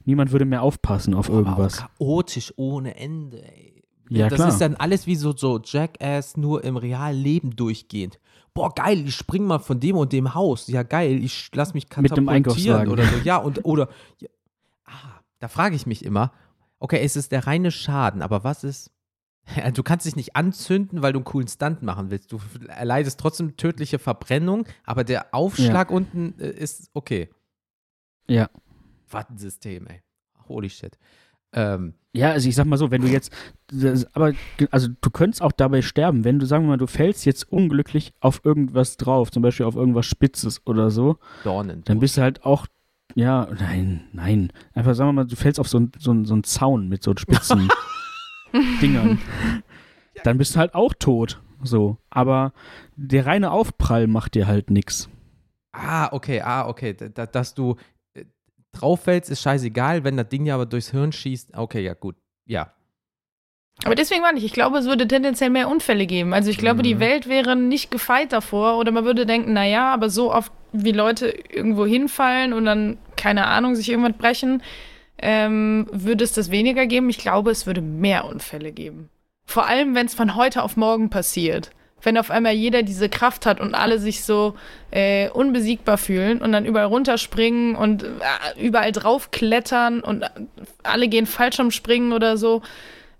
[0.05, 1.79] niemand würde mehr aufpassen auf aber irgendwas.
[1.79, 3.83] chaotisch ohne Ende, ey.
[4.09, 4.49] Ja, das klar.
[4.49, 8.21] ist dann alles wie so, so Jackass nur im realen Leben durchgehend.
[8.55, 10.69] Boah, geil, ich spring mal von dem und dem Haus.
[10.69, 13.17] Ja, geil, ich lass mich Mit dem katapultieren oder so.
[13.25, 13.89] Ja, und oder
[14.21, 14.29] ja.
[14.85, 16.33] Ah, da frage ich mich immer,
[16.79, 18.93] okay, es ist der reine Schaden, aber was ist
[19.75, 22.33] Du kannst dich nicht anzünden, weil du einen coolen Stunt machen willst.
[22.33, 27.31] Du erleidest trotzdem tödliche Verbrennung, aber der Aufschlag unten äh, ist okay.
[28.29, 28.51] Ja.
[29.09, 30.03] Was ein System, ey.
[30.49, 30.99] Holy shit.
[31.53, 33.33] Ähm, Ja, also ich sag mal so, wenn du jetzt,
[33.69, 34.33] das, aber
[34.71, 38.15] also du könntest auch dabei sterben, wenn du, sagen wir mal, du fällst jetzt unglücklich
[38.21, 41.83] auf irgendwas drauf, zum Beispiel auf irgendwas Spitzes oder so, Dornen.
[41.85, 42.67] dann bist du halt auch,
[43.15, 46.89] ja, nein, nein, einfach sagen wir mal, du fällst auf so, so, so einen Zaun
[46.89, 47.69] mit so spitzen
[48.53, 49.19] Dingern,
[50.25, 52.53] dann bist du halt auch tot, so, aber
[52.97, 55.09] der reine Aufprall macht dir halt nix.
[55.73, 56.95] Ah, okay, ah, okay.
[56.95, 57.77] D da- dass du
[58.15, 58.25] äh,
[58.73, 60.05] drauf fällst, ist scheißegal.
[60.05, 62.17] Wenn das Ding ja aber durchs Hirn schießt, okay, ja, gut.
[62.47, 62.73] Ja.
[63.85, 66.33] Aber deswegen meine ich, ich glaube, es würde tendenziell mehr Unfälle geben.
[66.33, 67.01] Also ich glaube, die Mhm.
[67.01, 71.29] Welt wäre nicht gefeit davor oder man würde denken, naja, aber so oft wie Leute
[71.29, 74.63] irgendwo hinfallen und dann, keine Ahnung, sich irgendwas brechen,
[75.19, 77.09] ähm, würde es das weniger geben.
[77.11, 79.09] Ich glaube, es würde mehr Unfälle geben.
[79.45, 81.71] Vor allem, wenn es von heute auf morgen passiert.
[82.03, 84.55] Wenn auf einmal jeder diese Kraft hat und alle sich so
[84.91, 88.09] äh, unbesiegbar fühlen und dann überall runterspringen und äh,
[88.61, 90.29] überall draufklettern und äh,
[90.83, 92.63] alle gehen Fallschirmspringen oder so.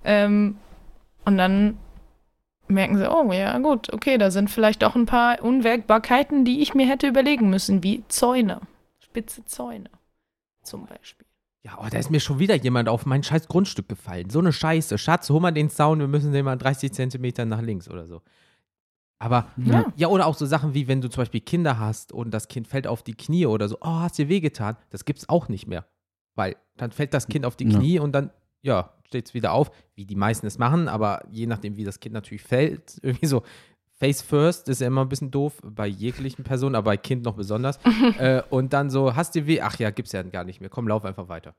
[0.05, 0.59] Ähm,
[1.25, 1.79] und dann
[2.69, 6.75] merken sie, oh ja, gut, okay, da sind vielleicht doch ein paar Unwägbarkeiten, die ich
[6.75, 8.61] mir hätte überlegen müssen, wie Zäune.
[9.01, 9.91] Spitze Zäune
[10.63, 11.26] zum Beispiel.
[11.67, 14.31] Ja, oh, da ist mir schon wieder jemand auf mein scheiß Grundstück gefallen.
[14.31, 14.99] So eine Scheiße.
[14.99, 18.23] Schatz, hol mal den Zaun, wir müssen den mal 30 Zentimeter nach links oder so.
[19.19, 19.93] Aber, Ja.
[19.97, 22.69] ja, oder auch so Sachen wie, wenn du zum Beispiel Kinder hast und das Kind
[22.69, 24.77] fällt auf die Knie oder so, oh, hast dir wehgetan.
[24.91, 25.87] Das gibt's auch nicht mehr.
[26.37, 27.79] Weil dann fällt das Kind auf die Ja.
[27.79, 28.31] Knie und dann,
[28.63, 32.13] ja, steht's wieder auf, wie die meisten es machen, aber je nachdem, wie das Kind
[32.13, 33.43] natürlich fällt, irgendwie so,
[33.99, 37.35] Face first ist ja immer ein bisschen doof, bei jeglichen Personen, aber bei Kind noch
[37.35, 37.79] besonders.
[38.19, 39.61] äh, und dann so, hast dir weh?
[39.61, 40.69] Ach ja, gibt's ja gar nicht mehr.
[40.69, 41.55] Komm, lauf einfach weiter.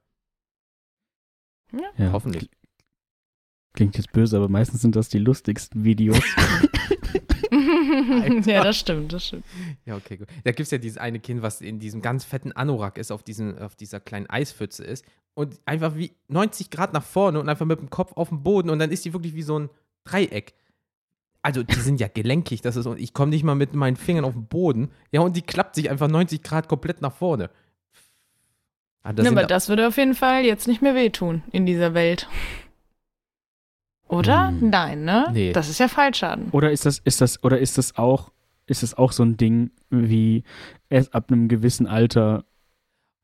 [1.98, 2.12] Ja.
[2.12, 2.50] Hoffentlich.
[3.74, 6.20] Klingt jetzt böse, aber meistens sind das die lustigsten Videos.
[8.46, 9.46] ja, das stimmt, das stimmt.
[9.86, 10.28] Ja, okay, gut.
[10.44, 13.24] Da gibt es ja dieses eine Kind, was in diesem ganz fetten Anorak ist, auf,
[13.24, 17.66] diesem, auf dieser kleinen Eispfütze ist und einfach wie 90 Grad nach vorne und einfach
[17.66, 19.70] mit dem Kopf auf dem Boden und dann ist die wirklich wie so ein
[20.04, 20.56] Dreieck.
[21.48, 24.26] Also die sind ja gelenkig, das ist und ich komme nicht mal mit meinen Fingern
[24.26, 24.92] auf den Boden.
[25.14, 27.50] Ja, und die klappt sich einfach 90 Grad komplett nach vorne.
[29.02, 31.94] Ah, das Ja, aber das würde auf jeden Fall jetzt nicht mehr wehtun in dieser
[31.94, 32.28] Welt.
[34.10, 34.50] Oder?
[34.50, 34.72] Hm.
[34.72, 35.30] Nein, ne?
[35.32, 35.54] Nee.
[35.54, 36.50] Das ist ja Fallschaden.
[36.52, 38.34] Oder ist das, ist das, oder ist das auch,
[38.66, 40.44] ist das auch so ein Ding wie
[40.90, 42.44] erst ab einem gewissen Alter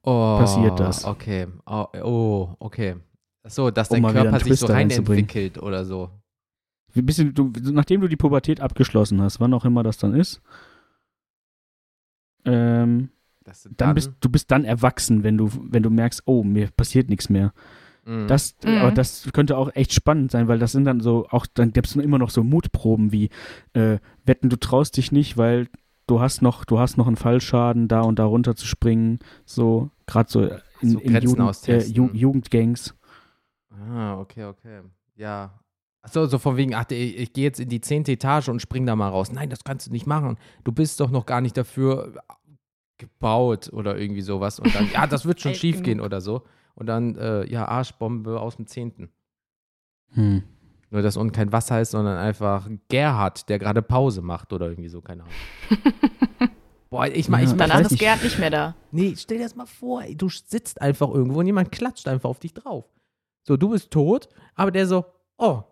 [0.03, 1.03] oh, passiert das.
[1.03, 1.47] Okay.
[1.65, 2.95] Oh, oh okay.
[3.43, 5.25] So, dass Um dein Körper sich so da rein reinzubringen.
[5.25, 6.09] entwickelt oder so.
[6.93, 10.13] Wie bist du, du, nachdem du die Pubertät abgeschlossen hast, wann auch immer das dann
[10.13, 10.41] ist,
[12.45, 13.09] ähm,
[13.43, 16.69] Dass du dann, bist du bist dann erwachsen, wenn du, wenn du merkst, oh, mir
[16.71, 17.53] passiert nichts mehr.
[18.05, 18.27] Mm.
[18.27, 18.77] Das, Mhm.
[18.77, 21.87] aber das könnte auch echt spannend sein, weil das sind dann so, auch dann gibt
[21.87, 23.29] es immer noch so Mutproben wie
[23.73, 25.67] äh, wetten, du traust dich nicht, weil
[26.07, 29.89] du hast noch, du hast noch einen Fallschaden, da und da runter zu springen, so
[30.05, 30.41] gerade so
[30.81, 31.83] in, So in Jugend, äh.
[31.85, 32.93] Ju Jugendgangs.
[33.89, 34.81] Ah, okay, okay.
[35.15, 35.59] Ja.
[36.03, 38.85] Achso, so von wegen, ach, ich, ich gehe jetzt in die zehnte Etage und spring
[38.85, 39.31] da mal raus.
[39.31, 40.37] Nein, das kannst du nicht machen.
[40.65, 42.13] Du bist doch noch gar nicht dafür
[42.97, 44.59] gebaut oder irgendwie sowas.
[44.59, 46.43] Und dann, ja, das wird schon schief gehen oder so.
[46.75, 49.09] Und dann, äh, ja, Arschbombe aus dem zehnten.
[50.09, 50.43] Hm.
[50.91, 54.89] Nur, dass unten kein Wasser ist, sondern einfach Gerhard, der gerade Pause macht oder irgendwie
[54.89, 55.33] so, keine Ahnung.
[56.89, 57.99] Boah, ich mach, Ja, ich ich mach, Danach ist nicht.
[57.99, 58.75] Gerd nicht mehr da.
[58.91, 62.29] Nee, stell dir das mal vor, ey, du sitzt einfach irgendwo und jemand klatscht einfach
[62.29, 62.85] auf dich drauf.
[63.47, 65.05] So, du bist tot, aber der so,
[65.37, 65.63] oh,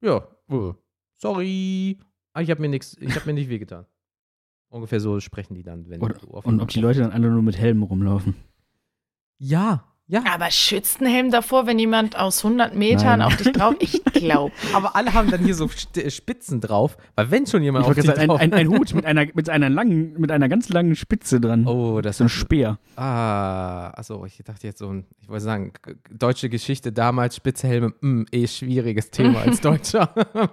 [0.00, 0.72] ja, äh,
[1.16, 1.98] sorry,
[2.32, 3.86] ah, ich habe mir nichts, ich habe mir nicht wehgetan.
[4.68, 7.28] Ungefähr so sprechen die dann, wenn Oder, du auf und ob die Leute dann alle
[7.28, 8.36] nur mit Helmen rumlaufen.
[9.38, 10.22] Ja, ja.
[10.32, 13.22] Aber schützt ein Helm davor, wenn jemand aus 100 Metern Nein.
[13.22, 13.74] auf dich drauf?
[13.78, 14.52] Ich glaube.
[14.74, 17.94] Aber alle haben dann hier so St- Spitzen drauf, weil wenn schon jemand Ich auf
[17.94, 20.48] dich gerade sagen, ein, drauf ein, ein Hut mit einer, mit einer langen, mit einer
[20.48, 21.66] ganz langen Spitze dran.
[21.66, 22.78] Oh, das so ein ist Speer.
[22.96, 25.72] Ah, achso, ich dachte jetzt so ein, ich wollte sagen,
[26.10, 30.12] deutsche Geschichte damals, Spitzehelme, mh, eh schwieriges Thema als Deutscher.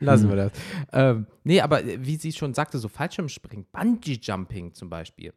[0.00, 0.52] Lassen wir das.
[0.92, 5.32] Ähm, nee, aber äh, wie sie schon sagte, so Fallschirmspringen, Bungee-Jumping zum Beispiel.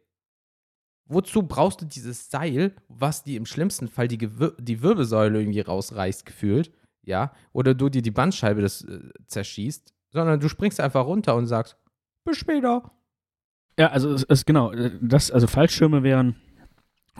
[1.12, 5.60] Wozu brauchst du dieses Seil, was dir im schlimmsten Fall die, Gewir die Wirbelsäule irgendwie
[5.60, 6.70] rausreißt, gefühlt,
[7.02, 7.32] ja?
[7.52, 11.76] Oder du dir die Bandscheibe das, äh, zerschießt, sondern du springst einfach runter und sagst,
[12.24, 12.92] bis später.
[13.78, 16.36] Ja, also es, es genau, äh, das, also Fallschirme wären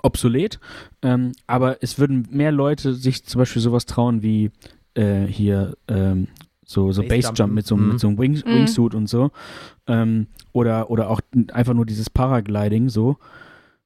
[0.02, 0.60] obsolet,
[1.02, 4.50] ähm, aber es würden mehr Leute sich zum Beispiel sowas trauen wie
[4.94, 6.28] äh, hier ähm,
[6.64, 7.22] so, so Basejumpen.
[7.32, 7.90] Basejump mit so, einem- Mhm.
[7.90, 8.52] mit so einem Wing, Mhm.
[8.54, 9.30] Wingsuit und so.
[9.88, 11.20] Ähm, oder, oder auch
[11.52, 13.18] einfach nur dieses Paragliding so,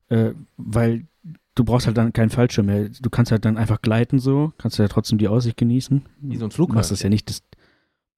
[0.09, 1.07] äh, weil
[1.55, 2.89] du brauchst halt dann keinen Fallschirm mehr.
[2.89, 6.05] Du kannst halt dann einfach gleiten so, kannst ja trotzdem die Aussicht genießen.
[6.21, 6.77] Wie so ein Du Flughafen.
[6.77, 7.43] machst das ja nicht das.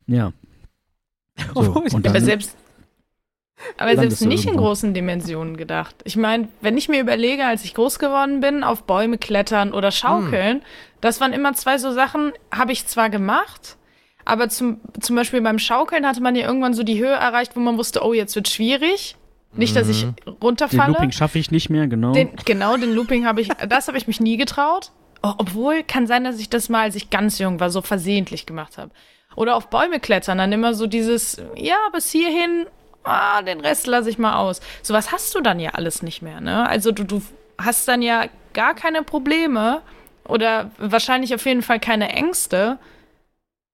[0.07, 0.33] Ja.
[1.55, 2.57] So, ich- und dann, selbst,
[3.77, 4.65] aber selbst nicht in irgendwo.
[4.69, 5.95] großen Dimensionen gedacht.
[6.05, 9.91] Ich meine, wenn ich mir überlege, als ich groß geworden bin, auf Bäume klettern oder
[9.91, 10.63] schaukeln,
[11.03, 13.77] das waren immer zwei so Sachen, habe ich zwar gemacht,
[14.25, 17.61] aber zum, zum Beispiel beim Schaukeln hatte man ja irgendwann so die Höhe erreicht, wo
[17.61, 19.17] man wusste, oh, jetzt wird schwierig.
[19.57, 20.15] Nicht, dass ich Mhm.
[20.25, 20.93] den runterfalle.
[20.93, 22.13] Looping schaffe ich nicht mehr, genau.
[22.13, 24.93] Den, genau, den Looping habe ich, das habe ich mich nie getraut.
[25.23, 28.79] Obwohl, kann sein, dass ich das mal, als ich ganz jung war, so versehentlich gemacht
[28.79, 28.91] habe.
[29.35, 32.67] Oder auf Bäume klettern, dann immer so dieses, ja, bis hierhin,
[33.03, 34.61] ah, den Rest lasse ich mal aus.
[34.83, 36.69] Sowas hast du dann ja alles nicht mehr, ne?
[36.69, 37.23] Also du, du
[37.59, 39.81] hast dann ja gar keine Probleme
[40.29, 42.79] oder wahrscheinlich auf jeden Fall keine Ängste,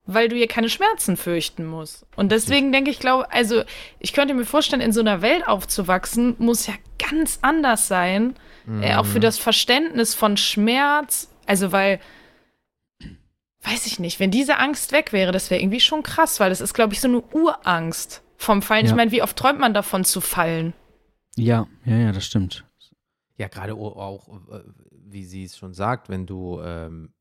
[0.04, 2.06] weil du hier keine Schmerzen fürchten musst.
[2.16, 3.62] Und deswegen denke ich, glaube, also
[4.00, 8.34] ich könnte mir vorstellen, in so einer Welt aufzuwachsen, muss ja ganz anders sein,
[8.80, 11.28] äh, auch für das Verständnis von Schmerz.
[11.46, 12.00] Also weil,
[13.62, 16.60] weiß ich nicht, wenn diese Angst weg wäre, das wäre irgendwie schon krass, weil das
[16.60, 18.84] ist, glaube ich, so eine Urangst vom Fallen.
[18.84, 18.96] Ich Ja.
[18.96, 20.72] meine, wie oft träumt man davon zu fallen?
[21.36, 22.64] ja, ja, ja, das stimmt.
[23.38, 24.60] Ja, gerade auch, äh,
[24.90, 27.14] wie sie es schon sagt, wenn du ähm,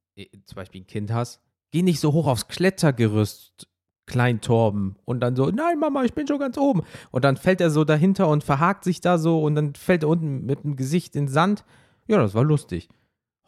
[0.45, 1.39] zum Beispiel ein Kind hast,
[1.71, 3.67] geh nicht so hoch aufs Klettergerüst,
[4.07, 6.81] Klein Torben, und dann so, nein, Mama, ich bin schon ganz oben.
[7.12, 10.10] Und dann fällt er so dahinter und verhakt sich da so und dann fällt er
[10.10, 11.63] unten mit dem Gesicht in den Sand.
[12.07, 12.89] Ja, das war lustig.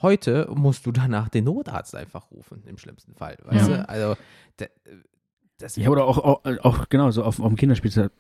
[0.02, 3.38] Heute musst du danach den Notarzt einfach rufen, im schlimmsten Fall.
[3.44, 3.78] Weißt Ja.
[3.78, 3.90] du?
[3.90, 4.16] Also,
[4.58, 4.66] da-
[5.58, 8.12] das Ja, oder auch, auch, auch genau, so auf, auf dem Kinderspielplatz,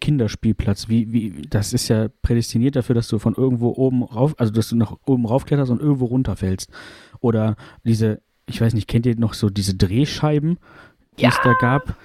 [0.00, 4.52] Kinderspielplatz, wie, wie, das ist ja prädestiniert dafür, dass du von irgendwo oben rauf, also
[4.52, 6.70] dass du nach oben raufkletterst und irgendwo runterfällst.
[7.20, 10.58] Oder diese, ich weiß nicht, kennt ihr noch so diese Drehscheiben,
[11.18, 11.28] die Ja.
[11.30, 11.96] es da gab?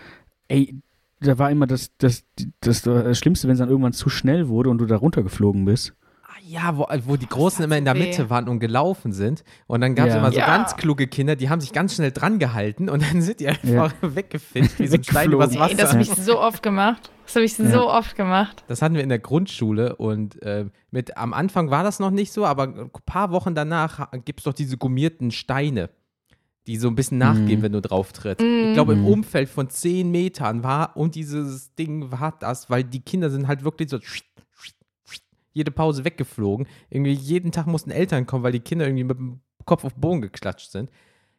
[0.47, 0.75] Ey,
[1.21, 2.23] da war immer das, das,
[2.61, 5.93] das, das Schlimmste, wenn es dann irgendwann zu schnell wurde und du da runtergeflogen bist.
[6.23, 7.93] Ah ja, wo, wo die Großen immer in der.
[7.93, 9.43] Mitte waren und gelaufen sind.
[9.67, 10.19] Und dann gab es Ja.
[10.19, 10.45] immer so Ja.
[10.45, 13.93] ganz kluge Kinder, die haben sich ganz schnell dran gehalten und dann sind die einfach
[14.01, 15.89] weggefischt wie so ein Stein übers Ey, das Wasser.
[15.91, 17.11] habe ich so oft gemacht.
[17.25, 17.69] Das habe ich Ja.
[17.69, 18.63] so oft gemacht.
[18.67, 22.31] Das hatten wir in der Grundschule und äh, mit, am Anfang war das noch nicht
[22.31, 25.89] so, aber ein paar Wochen danach gibt es doch diese gummierten Steine,
[26.69, 27.61] die so ein bisschen nachgeben, Mhm.
[27.63, 28.45] wenn du drauf trittst.
[28.45, 28.67] Mhm.
[28.69, 29.07] Ich glaube, im Mhm.
[29.07, 33.63] Umfeld von 10 Metern war und dieses Ding war das, weil die Kinder sind halt
[33.63, 33.97] wirklich so
[35.53, 36.67] jede Pause weggeflogen.
[36.89, 40.01] Irgendwie jeden Tag mussten Eltern kommen, weil die Kinder irgendwie mit dem Kopf auf den
[40.01, 40.89] Boden geklatscht sind.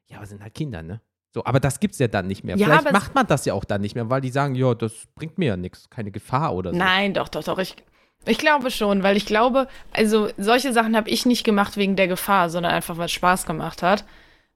[0.06, 1.00] Ja, aber sind halt Kinder, ne?
[1.32, 2.56] So, aber das gibt's ja dann nicht mehr.
[2.56, 4.74] Ja, Vielleicht es- macht man das ja auch dann nicht mehr, weil die sagen, ja,
[4.74, 6.76] das bringt mir ja nichts, keine Gefahr oder so.
[6.78, 7.58] Nein, doch, doch, doch.
[7.58, 7.76] Ich,
[8.26, 12.08] ich glaube schon, weil ich glaube, also solche Sachen habe ich nicht gemacht wegen der
[12.08, 14.04] Gefahr, sondern einfach, weil es Spaß gemacht hat.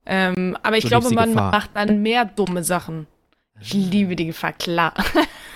[0.06, 1.50] Ähm, aber ich Du glaube, man Gefahr.
[1.50, 3.06] macht dann mehr dumme Sachen.
[3.60, 4.94] Ich liebe die Gefahr, klar.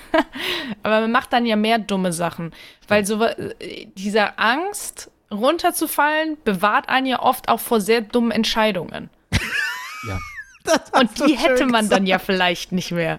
[0.83, 2.53] aber man macht dann ja mehr dumme Sachen,
[2.87, 9.11] weil so äh, dieser Angst runterzufallen bewahrt einen ja oft auch vor sehr dummen Entscheidungen.
[10.07, 10.19] Ja.
[10.93, 13.19] Und die hätte man dann ja vielleicht nicht mehr.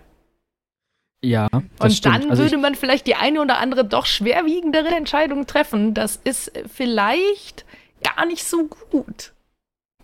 [1.21, 2.15] Ja, das Und stimmt.
[2.15, 5.93] dann also würde man vielleicht die eine oder andere doch schwerwiegendere Entscheidung treffen.
[5.93, 7.65] Das ist vielleicht
[8.01, 9.33] gar nicht so gut,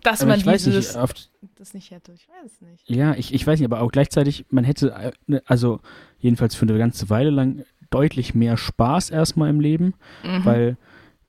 [0.06, 2.12] dass aber man ich weiß dieses nicht, das nicht hätte.
[2.12, 2.88] Ich weiß es nicht.
[2.90, 5.80] ja, ich, ich weiß nicht, aber auch gleichzeitig, man hätte, äh, ne, also
[6.18, 10.44] jedenfalls für eine ganze Weile lang deutlich mehr Spaß erstmal im Leben, Mhm.
[10.44, 10.76] weil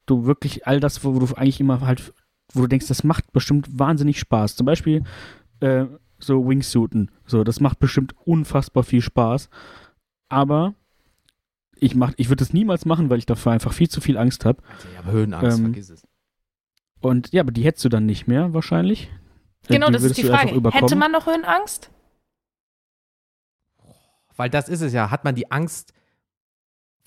[0.06, 2.14] du wirklich all das, wo du eigentlich immer halt,
[2.54, 4.56] wo du denkst, das macht bestimmt wahnsinnig Spaß.
[4.56, 5.04] Zum Beispiel
[5.60, 5.86] äh,
[6.20, 9.50] so Wingsuiten, so, das macht bestimmt unfassbar viel Spaß,
[10.30, 10.74] aber
[11.80, 14.46] ich mach, ich würde das niemals machen, weil ich dafür einfach viel zu viel Angst
[14.46, 14.64] habe.
[14.76, 16.04] Also, ja, aber Höhenangst, Ähm, vergiss es.
[17.02, 19.10] Und ja, aber die hättest du dann nicht mehr wahrscheinlich.
[19.68, 20.56] genau, die das ist die Frage.
[20.56, 20.84] überkommen.
[20.84, 21.92] Hätte man noch Höhenangst?
[24.36, 25.94] Weil das ist es ja, hat man die Angst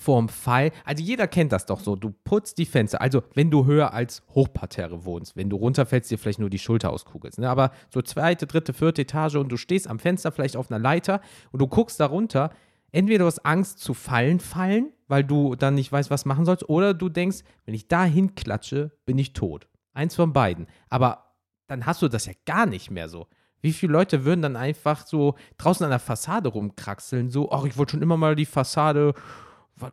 [0.00, 0.72] vorm Fall.
[0.84, 1.94] Also jeder kennt das doch so.
[1.94, 3.00] Du putzt die Fenster.
[3.00, 6.90] Also wenn du höher als Hochparterre wohnst, wenn du runterfällst, dir vielleicht nur die Schulter
[6.90, 7.38] auskugelst.
[7.38, 7.48] Ne?
[7.48, 11.20] Aber so zweite, dritte, vierte Etage und du stehst am Fenster vielleicht auf einer Leiter
[11.52, 12.50] und du guckst da runter.
[12.92, 16.68] Entweder du hast Angst zu fallen, fallen, weil du dann nicht weißt, was machen sollst,
[16.68, 19.68] oder du denkst, wenn ich da hinklatsche, bin ich tot.
[19.92, 20.66] Eins von beiden.
[20.88, 21.34] Aber
[21.66, 23.26] dann hast du das ja gar nicht mehr so.
[23.62, 27.76] Wie viele Leute würden dann einfach so draußen an der Fassade rumkraxeln, so, ach, ich
[27.76, 29.14] wollte schon immer mal die Fassade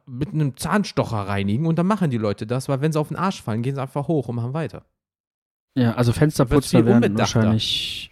[0.05, 3.17] mit einem Zahnstocher reinigen und dann machen die Leute das, weil wenn sie auf den
[3.17, 4.85] Arsch fallen, gehen sie einfach hoch und machen weiter.
[5.75, 8.11] Ja, also Fensterputzer werden wahrscheinlich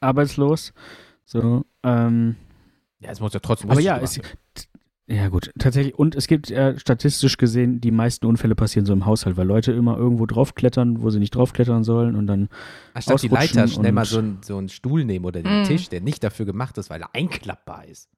[0.00, 0.72] arbeitslos.
[1.24, 2.36] So, ähm,
[3.00, 4.20] Ja, es muss ja trotzdem aber ja, es,
[5.08, 5.94] ja gut, tatsächlich.
[5.98, 9.72] Und es gibt äh, statistisch gesehen, die meisten Unfälle passieren so im Haushalt, weil Leute
[9.72, 12.48] immer irgendwo draufklettern, wo sie nicht draufklettern sollen und dann
[12.94, 15.64] Anstatt die Leiter schnell mal und- so, einen, so einen Stuhl nehmen oder den Mhm.
[15.64, 18.08] Tisch, der nicht dafür gemacht ist, weil er einklappbar ist.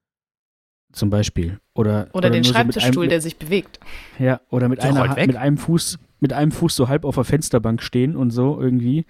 [0.91, 3.79] zum Beispiel oder Oder, den so mit Schreibtischstuhl, einem, der sich bewegt.
[4.19, 7.83] ja oder mit einer mit einem Fuß mit einem Fuß so halb auf der Fensterbank
[7.83, 9.05] stehen und so irgendwie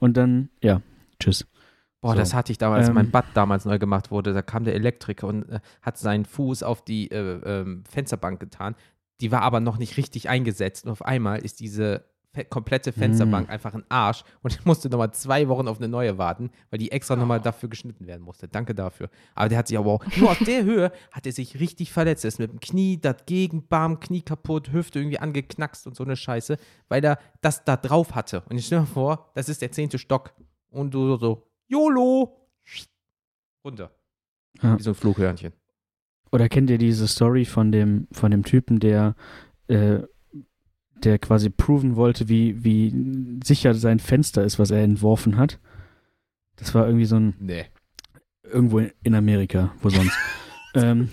[0.00, 0.82] und dann ja
[1.20, 1.46] tschüss.
[2.00, 2.18] Boah, So.
[2.18, 2.94] das hatte ich damals, Ähm.
[2.94, 4.32] mein Bad damals neu gemacht wurde.
[4.32, 8.74] Da kam der Elektriker und äh, hat seinen Fuß auf die äh, ähm, Fensterbank getan.
[9.20, 10.86] Die war aber noch nicht richtig eingesetzt.
[10.86, 12.04] Und auf einmal ist diese
[12.48, 13.50] komplette Fensterbank Mm.
[13.50, 14.22] einfach ein Arsch.
[14.42, 17.68] Und ich musste nochmal zwei Wochen auf eine neue warten, weil die extra nochmal dafür
[17.68, 18.46] geschnitten werden musste.
[18.46, 19.10] Danke dafür.
[19.34, 22.24] Aber der hat sich aber auch, nur auf der Höhe hat er sich richtig verletzt.
[22.24, 26.14] Er ist mit dem Knie dagegen, bam, Knie kaputt, Hüfte irgendwie angeknackst und so eine
[26.14, 26.56] Scheiße,
[26.88, 28.42] weil er das da drauf hatte.
[28.48, 30.32] Und ich stell mir vor, das ist der zehnte Stock.
[30.70, 32.36] Und du so, YOLO!
[33.64, 33.90] Runter.
[34.60, 34.76] Ja.
[34.78, 35.52] Wie so ein Flughörnchen.
[36.32, 39.14] Oder kennt ihr diese Story von dem, von dem Typen, der,
[39.68, 40.00] äh,
[41.04, 45.58] der quasi proven wollte, wie, wie sicher sein Fenster ist, was er entworfen hat?
[46.56, 47.66] Das war irgendwie so ein, Nee.
[48.42, 50.16] irgendwo in Amerika, wo sonst.
[50.74, 51.08] ähm,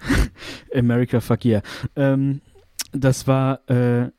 [0.74, 1.62] America, fuck yeah.
[1.96, 2.40] Ähm,
[2.92, 4.10] das war, äh,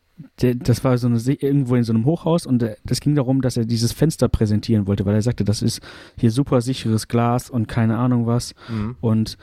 [0.42, 3.42] der, das war so eine, irgendwo in so einem Hochhaus und äh, das ging darum,
[3.42, 5.82] dass er dieses Fenster präsentieren wollte, weil er sagte, das ist
[6.18, 8.54] hier super sicheres Glas und keine Ahnung was.
[8.70, 8.96] Mhm.
[9.02, 9.38] Und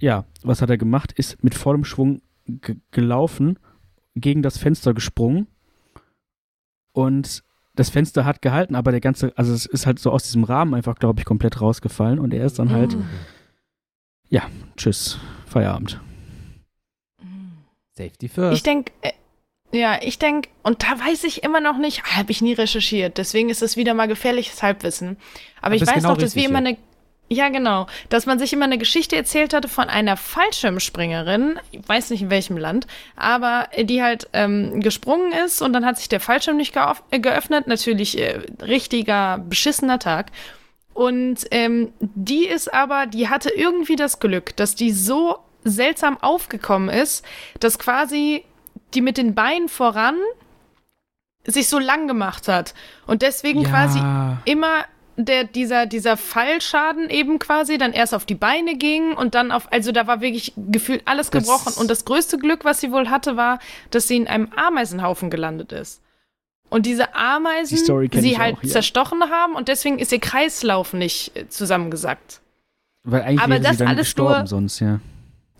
[0.00, 1.12] ja, was hat er gemacht?
[1.12, 3.58] Ist mit vollem Schwung ge- gelaufen,
[4.14, 5.46] gegen das Fenster gesprungen
[6.92, 7.42] und
[7.76, 10.74] das Fenster hat gehalten, aber der ganze, also es ist halt so aus diesem Rahmen
[10.74, 13.04] einfach, glaube ich, komplett rausgefallen und er ist dann halt, Mhm.
[14.76, 16.00] tschüss, Feierabend.
[17.96, 18.56] Safety first.
[18.56, 19.12] Ich denke, äh,
[19.74, 23.50] ja, ich denke, und da weiß ich immer noch nicht, habe ich nie recherchiert, deswegen
[23.50, 25.16] ist es wieder mal gefährliches Halbwissen.
[25.60, 26.76] Aber Aber ich weiß genau noch, dass wir immer eine,
[27.28, 32.10] ja genau, dass man sich immer eine Geschichte erzählt hatte von einer Fallschirmspringerin, ich weiß
[32.10, 36.08] nicht in welchem Land, aber äh, die halt ähm, gesprungen ist und dann hat sich
[36.08, 36.74] der Fallschirm nicht
[37.10, 40.30] äh, geöffnet, natürlich äh, richtiger beschissener Tag.
[40.92, 46.88] Und ähm, die ist aber, die hatte irgendwie das Glück, dass die so seltsam aufgekommen
[46.88, 47.24] ist,
[47.58, 48.44] dass quasi
[48.94, 50.16] die mit den Beinen voran
[51.46, 52.74] sich so lang gemacht hat.
[53.06, 54.00] Und deswegen quasi
[54.44, 54.84] immer
[55.16, 59.70] der, dieser, dieser Fallschaden eben quasi dann erst auf die Beine ging und dann auf,
[59.72, 61.74] also da war wirklich gefühlt alles Das- gebrochen.
[61.78, 63.58] Und das größte Glück, was sie wohl hatte, war,
[63.90, 66.00] dass sie in einem Ameisenhaufen gelandet ist.
[66.70, 68.68] und diese Die Ameisen kenn sie halt auch, ja.
[68.70, 72.40] zerstochen haben und deswegen ist ihr Kreislauf nicht äh, zusammengesackt.
[73.04, 74.98] Weil eigentlich Aber wäre das sie dann alles gestorben nur- sonst, ja.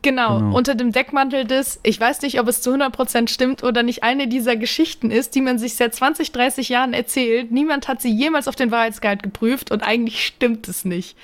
[0.04, 0.56] Genau, Genau.
[0.56, 4.28] unter dem Deckmantel des, ich weiß nicht, ob es zu 100% stimmt oder nicht eine
[4.28, 7.50] dieser Geschichten ist, die man sich seit 20, 30 Jahren erzählt.
[7.50, 11.16] Niemand hat sie jemals auf den Wahrheitsgehalt geprüft und eigentlich stimmt es nicht.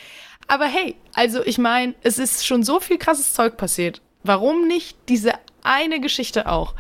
[0.49, 4.01] Aber hey, also ich meine, es ist schon so viel krasses Zeug passiert.
[4.25, 6.75] Warum nicht diese eine Geschichte auch?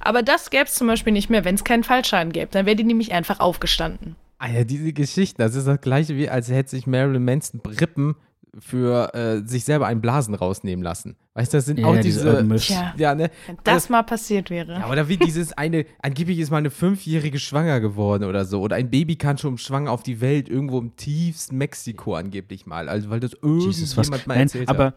[0.00, 2.48] Aber das gäbe es zum Beispiel nicht mehr, wenn es keinen Fallschaden gäbe.
[2.50, 4.16] Dann wäre die nämlich einfach aufgestanden.
[4.38, 8.16] Ah ja, diese Geschichten, das ist das gleiche wie, als hätte sich Marilyn Manson Rippen
[8.58, 11.16] für äh, sich selber einen Blasen rausnehmen lassen.
[11.34, 12.92] Weißt du, das sind Ja, auch diese diese.
[12.96, 13.30] Ja, ne?
[13.46, 14.72] wenn das mal passiert wäre.
[14.72, 18.60] Ja, oder wie dieses eine, angeblich ist mal eine Fünfjährige schwanger geworden oder so.
[18.60, 22.88] Oder ein Baby kann schon schwanger auf die Welt, irgendwo im tiefsten Mexiko angeblich mal.
[22.88, 24.76] Also, weil das irgendjemand mal Nein, erzählt hat.
[24.76, 24.94] aber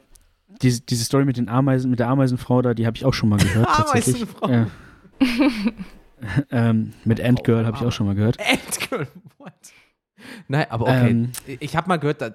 [0.62, 3.30] diese, diese Story mit den Ameisen, mit der Ameisenfrau da, die habe ich auch schon
[3.30, 3.68] mal gehört.
[3.76, 4.26] tatsächlich.
[4.42, 4.50] Ameisenfrau.
[4.52, 4.68] Ja.
[6.52, 8.38] ähm, mit Endgirl habe ich auch schon mal gehört.
[8.40, 9.54] Endgirl, what?
[10.48, 11.10] Nein, aber okay.
[11.10, 11.32] Ähm.
[11.60, 12.34] ich habe mal gehört, dass,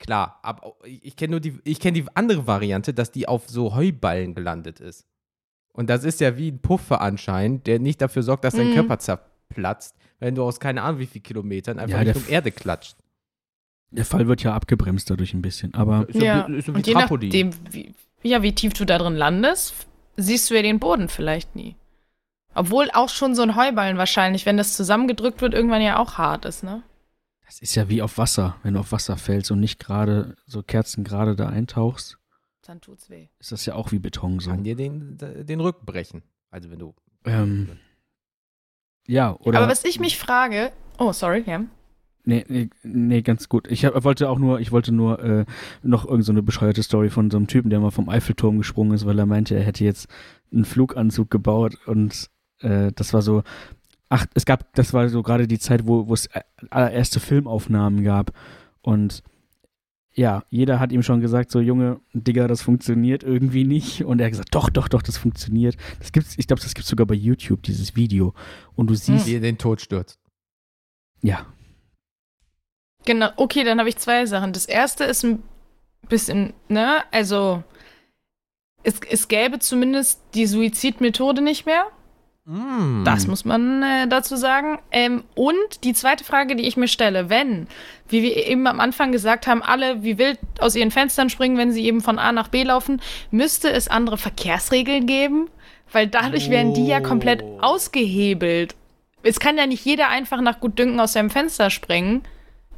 [0.00, 3.74] klar, aber ich kenne nur die, ich kenne die andere Variante, dass die auf so
[3.74, 5.06] Heuballen gelandet ist.
[5.72, 8.74] Und das ist ja wie ein Puffer anscheinend, der nicht dafür sorgt, dass dein Mhm.
[8.74, 12.96] Körper zerplatzt, wenn du aus keine Ahnung wie viel Kilometern einfach Ja, Richtung Erde klatscht.
[13.92, 15.74] Der Fall wird ja abgebremst dadurch ein bisschen.
[15.74, 18.98] Aber Ist Ja, ist so wie und je nachdem, wie, ja, wie tief du da
[18.98, 19.74] drin landest,
[20.16, 21.76] siehst du ja den Boden vielleicht nie.
[22.54, 26.44] Obwohl auch schon so ein Heuballen wahrscheinlich, wenn das zusammengedrückt wird, irgendwann ja auch hart
[26.44, 26.82] ist, ne?
[27.50, 28.56] Das ist ja wie auf Wasser.
[28.62, 32.16] Wenn du auf Wasser fällst und nicht gerade so kerzengerade da eintauchst,
[32.62, 33.26] Dann tut's weh.
[33.40, 34.50] ist das ja auch wie Beton so.
[34.50, 36.22] Kann dir den, den Rücken brechen.
[36.50, 36.94] Also wenn du.
[37.24, 37.70] Ähm,
[39.08, 39.58] ja, oder.
[39.58, 41.64] Aber was ich mich frage, oh, sorry, ja.
[42.22, 43.66] Nee, nee, nee, ganz gut.
[43.68, 45.44] Ich hab, wollte auch nur, ich wollte nur äh,
[45.82, 48.92] noch irgendeine so eine bescheuerte Story von so einem Typen, der mal vom Eiffelturm gesprungen
[48.92, 50.06] ist, weil er meinte, er hätte jetzt
[50.52, 52.30] einen Fluganzug gebaut und
[52.60, 53.42] äh, das war so,
[54.10, 58.04] ach, es gab, das war so gerade die Zeit, wo wo es äh, allererste Filmaufnahmen
[58.04, 58.32] gab
[58.82, 59.22] und
[60.12, 64.04] ja, jeder hat ihm schon gesagt, so Junge, Digga, das funktioniert irgendwie nicht.
[64.04, 65.76] Und er hat gesagt, doch, doch, doch, das funktioniert.
[66.00, 68.34] Das gibt's, ich glaube, das gibt's sogar bei YouTube, dieses Video.
[68.74, 70.18] Und du siehst, Die in den Tod stürzt.
[71.22, 71.46] ja,
[73.04, 74.52] Genau, okay, dann habe ich zwei Sachen.
[74.52, 75.42] Das erste ist ein
[76.08, 77.62] bisschen, ne, also
[78.82, 81.86] es, es gäbe zumindest die Suizidmethode nicht mehr.
[82.50, 83.04] Mm.
[83.04, 84.78] Das muss man äh, dazu sagen.
[84.90, 87.68] Ähm, und die zweite Frage, die ich mir stelle, wenn,
[88.08, 91.70] wie wir eben am Anfang gesagt haben, alle wie wild aus ihren Fenstern springen, wenn
[91.70, 95.48] sie eben von A nach B laufen, müsste es andere Verkehrsregeln geben?
[95.92, 97.58] Weil dadurch wären die ja komplett Oh.
[97.60, 98.74] ausgehebelt.
[99.22, 102.22] Es kann ja nicht jeder einfach nach Gutdünken aus seinem Fenster springen,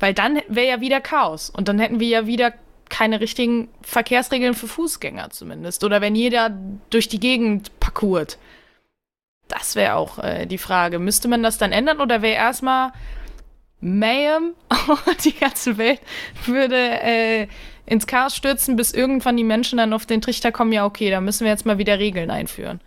[0.00, 1.48] weil dann wäre ja wieder Chaos.
[1.48, 2.52] Und dann hätten wir ja wieder
[2.90, 5.82] keine richtigen Verkehrsregeln für Fußgänger zumindest.
[5.84, 6.50] Oder wenn jeder
[6.90, 8.36] durch die Gegend parkourt.
[9.52, 10.98] Das wäre auch äh, die Frage.
[10.98, 12.92] Müsste man das dann ändern oder wäre erstmal
[13.80, 14.54] Mayhem
[15.06, 16.00] und die ganze Welt
[16.46, 17.48] würde äh,
[17.84, 21.20] ins Chaos stürzen, bis irgendwann die Menschen dann auf den Trichter kommen, ja, okay, da
[21.20, 22.80] müssen wir jetzt mal wieder Regeln einführen.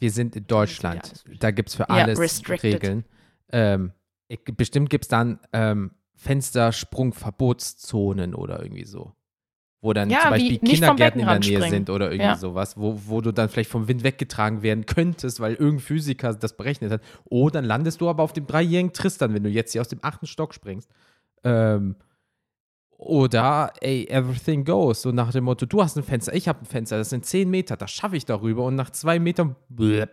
[0.00, 1.22] Wir sind in Deutschland.
[1.38, 2.82] Da gibt es für Ja, alles restricted.
[2.82, 3.04] Regeln.
[3.52, 3.92] Ähm,
[4.56, 9.12] bestimmt gibt es dann ähm, Fenstersprungverbotszonen oder irgendwie so.
[9.84, 11.70] Wo dann Ja, zum Beispiel Kindergärten in der Nähe springen.
[11.70, 12.36] sind oder irgendwie Ja.
[12.36, 16.56] sowas, wo, wo du dann vielleicht vom Wind weggetragen werden könntest, weil irgendein Physiker das
[16.56, 17.02] berechnet hat.
[17.24, 19.98] Oh, dann landest du aber auf dem dreijährigen Tristan, wenn du jetzt hier aus dem
[20.02, 20.88] achten Stock springst.
[21.42, 21.96] Ähm,
[22.96, 25.02] oder, ey, everything goes.
[25.02, 27.50] So nach dem Motto, du hast ein Fenster, ich habe ein Fenster, das sind 10
[27.50, 28.64] Meter, das schaffe ich darüber.
[28.64, 30.10] Und nach zwei Metern blöp,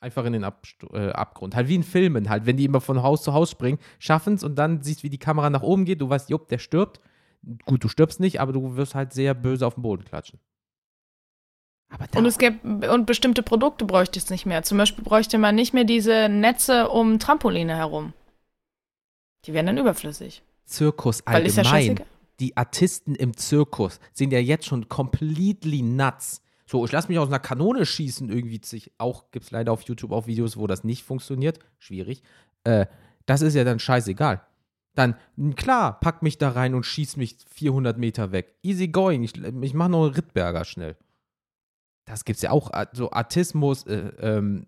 [0.00, 1.56] einfach in den Abst äh, Abgrund.
[1.56, 4.44] Halt wie in Filmen, halt, wenn die immer von Haus zu Haus springen, schaffen es
[4.44, 6.00] und dann siehst, wie die Kamera nach oben geht.
[6.00, 7.00] Du weißt, jupp, der stirbt.
[7.64, 10.38] Gut, du stirbst nicht, aber du wirst halt sehr böse auf den Boden klatschen.
[12.14, 14.62] Und es gäbe und bestimmte Produkte bräuchte es nicht mehr.
[14.62, 18.12] Zum Beispiel bräuchte man nicht mehr diese Netze um Trampoline herum.
[19.46, 20.42] Die wären dann überflüssig.
[20.66, 21.64] Zirkus ja allgemein.
[21.64, 22.06] scheißegal.
[22.40, 26.42] die Artisten im Zirkus sind ja jetzt schon completely nuts.
[26.66, 28.60] So, ich lasse mich aus einer Kanone schießen, irgendwie.
[28.62, 31.58] Sich, auch gibt es leider auf YouTube auch Videos, wo das nicht funktioniert.
[31.78, 32.22] Schwierig.
[32.64, 32.84] Äh,
[33.24, 34.42] das ist ja dann scheißegal.
[34.98, 35.14] Dann,
[35.54, 38.56] klar, pack mich da rein und schieß mich 400 Meter weg.
[38.64, 39.22] Easy going.
[39.22, 40.96] Ich, ich mache noch einen Rittberger schnell.
[42.04, 42.72] Das gibt's ja auch.
[42.94, 44.64] So Artismus, äh, ähm,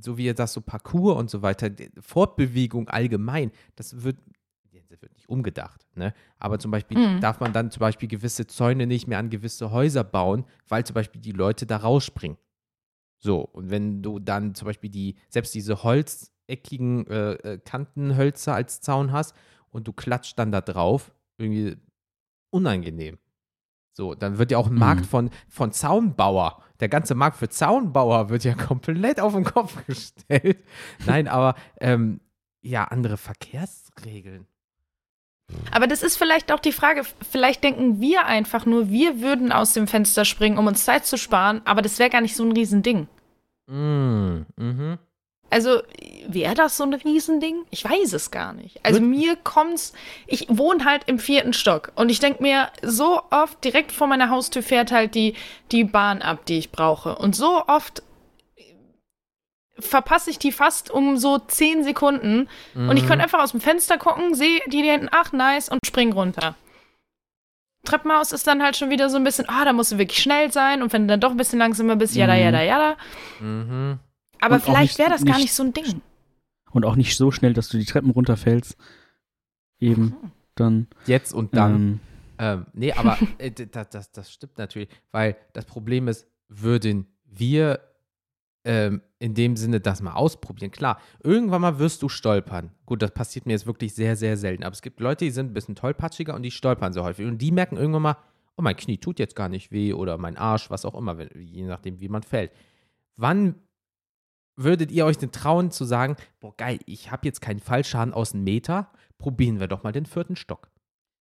[0.00, 1.70] so wie das so Parcours und so weiter.
[2.00, 3.52] Fortbewegung allgemein.
[3.76, 4.18] Das wird,
[4.88, 5.86] das wird nicht umgedacht.
[5.94, 6.12] Ne?
[6.38, 7.20] Aber zum Beispiel Mhm.
[7.20, 10.94] darf man dann zum Beispiel gewisse Zäune nicht mehr an gewisse Häuser bauen, weil zum
[10.94, 12.36] Beispiel die Leute da rausspringen.
[13.20, 18.80] So, und wenn du dann zum Beispiel die, selbst diese holzeckigen äh, äh, Kantenhölzer als
[18.80, 19.36] Zaun hast
[19.70, 21.76] und du klatscht dann da drauf, irgendwie
[22.50, 23.18] unangenehm.
[23.92, 24.78] So, dann wird ja auch ein Mhm.
[24.78, 29.84] Markt von, von Zaunbauer, der ganze Markt für Zaunbauer wird ja komplett auf den Kopf
[29.86, 30.64] gestellt.
[31.06, 32.20] Nein, aber ähm,
[32.62, 34.46] ja andere Verkehrsregeln.
[35.72, 39.72] Aber das ist vielleicht auch die Frage, vielleicht denken wir einfach nur, wir würden aus
[39.72, 42.52] dem Fenster springen, um uns Zeit zu sparen, aber das wäre gar nicht so ein
[42.52, 43.08] Riesending.
[43.66, 44.98] Mm, mhm.
[45.50, 45.80] Also,
[46.26, 47.64] wäre das so ein Riesending?
[47.70, 48.84] Ich weiß es gar nicht.
[48.84, 49.92] Also, Wird- mir kommt's,
[50.26, 54.28] ich wohne halt im vierten Stock und ich denke mir, so oft direkt vor meiner
[54.28, 55.34] Haustür fährt halt die,
[55.72, 57.16] die Bahn ab, die ich brauche.
[57.16, 58.02] Und so oft
[59.78, 63.96] verpasse ich die fast um so zehn Sekunden und ich könnte einfach aus dem Fenster
[63.96, 66.56] gucken, sehe die da hinten, ach nice, und spring runter.
[67.84, 70.50] Treppenhaus ist dann halt schon wieder so ein bisschen, ah, da musst du wirklich schnell
[70.52, 72.40] sein und wenn du dann doch ein bisschen langsamer bist, jada, Mhm.
[72.40, 72.96] jada, jada.
[73.40, 73.98] Mhm.
[74.40, 76.00] Aber Und vielleicht wäre das gar nicht- nicht so ein Ding.
[76.70, 78.76] Und auch nicht so schnell, dass du die Treppen runterfällst.
[79.80, 80.14] Eben.
[80.54, 80.86] Dann.
[81.06, 81.74] Jetzt und dann.
[81.74, 82.00] Ähm,
[82.40, 87.80] Ähm, nee, aber äh, das, das, das stimmt natürlich, weil das Problem ist, würden wir
[88.64, 90.70] ähm, in dem Sinne das mal ausprobieren.
[90.70, 92.70] Klar, irgendwann mal wirst du stolpern.
[92.86, 94.62] Gut, das passiert mir jetzt wirklich sehr, sehr selten.
[94.62, 97.26] Aber es gibt Leute, die sind ein bisschen tollpatschiger und die stolpern so häufig.
[97.26, 98.16] Und die merken irgendwann mal,
[98.56, 101.30] oh, mein Knie tut jetzt gar nicht weh oder mein Arsch, was auch immer, wenn,
[101.40, 102.52] je nachdem, wie man fällt.
[103.16, 103.56] Wann
[104.58, 108.34] würdet ihr euch denn trauen zu sagen, boah, geil, ich habe jetzt keinen Fallschaden aus
[108.34, 110.68] einem Meter, probieren wir doch mal den vierten Stock.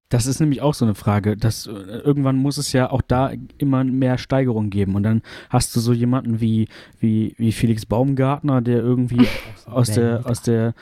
[0.09, 1.35] Das ist nämlich auch so eine Frage.
[1.35, 4.95] Dass, äh, irgendwann muss es ja auch da immer mehr Steigerung geben.
[4.95, 6.69] Und dann hast du so jemanden wie,
[6.99, 9.27] wie, wie Felix Baumgartner, der irgendwie
[9.65, 10.73] aus der, aus der,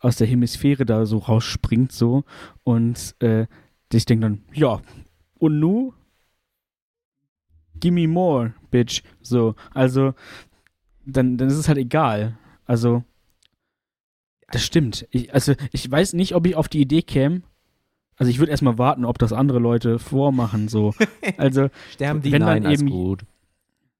[0.00, 2.24] aus der Hemisphäre da so rausspringt so.
[2.62, 3.46] Und äh,
[3.92, 4.80] ich denke dann, ja,
[5.38, 5.94] und nu?
[7.74, 9.02] Gimme more, bitch.
[9.22, 10.14] So, also,
[11.06, 12.36] dann, dann ist es halt egal.
[12.66, 13.02] Also,
[14.50, 15.06] das stimmt.
[15.10, 17.42] Ich, also, ich weiß nicht, ob ich auf die Idee käme.
[18.16, 20.68] Also, ich würde erstmal warten, ob das andere Leute vormachen.
[20.68, 20.94] So,
[21.36, 22.32] also, Sterben die?
[22.32, 23.24] Wenn dann Nein, alles eben- gut.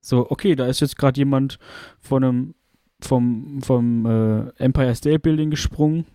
[0.01, 1.59] so, okay, da ist jetzt gerade jemand
[2.01, 2.55] von einem,
[3.01, 6.07] vom, vom äh, Empire State Building gesprungen.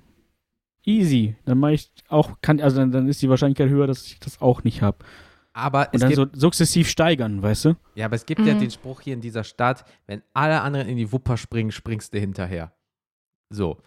[0.85, 1.35] Easy.
[1.43, 4.39] Dann mache ich auch, kann, also dann, dann ist die Wahrscheinlichkeit höher, dass ich das
[4.41, 4.99] auch nicht habe.
[5.57, 7.75] Aber Und es dann gibt, so sukzessiv steigern, weißt du?
[7.95, 8.59] ja, aber es gibt ja Mhm.
[8.59, 12.19] den Spruch hier in dieser Stadt, wenn alle anderen in die Wupper springen, springst du
[12.19, 12.71] hinterher.
[13.49, 13.77] So.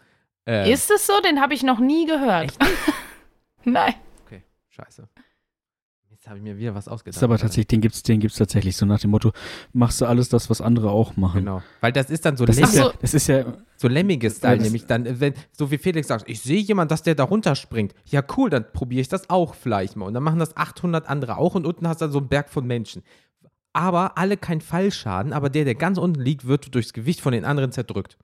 [0.48, 1.12] Äh, Ist es so?
[1.20, 2.44] Den habe ich noch nie gehört.
[2.46, 2.58] Echt?
[3.64, 3.94] Nein.
[4.26, 5.08] Okay, scheiße.
[6.20, 7.16] Jetzt habe ich mir wieder was ausgedacht.
[7.16, 9.32] ist aber tatsächlich, den gibt's, den gibt's tatsächlich so nach dem Motto,
[9.72, 11.46] machst du alles das, was andere auch machen.
[11.46, 11.62] Genau.
[11.80, 12.92] Weil das ist dann so, Das Lemming, ist, ja, so.
[13.00, 16.60] das ist ja, so lemmiges Style, nämlich dann, wenn, so wie Felix sagt, ich sehe
[16.60, 17.94] jemand, dass der da runterspringt.
[18.04, 20.04] Ja, cool, dann probiere ich das auch vielleicht mal.
[20.04, 22.50] Und dann machen das 800 andere auch und unten hast du dann so einen Berg
[22.50, 23.02] von Menschen.
[23.72, 27.46] Aber alle kein Fallschaden, aber der, der ganz unten liegt, wird durchs Gewicht von den
[27.46, 28.18] anderen zerdrückt.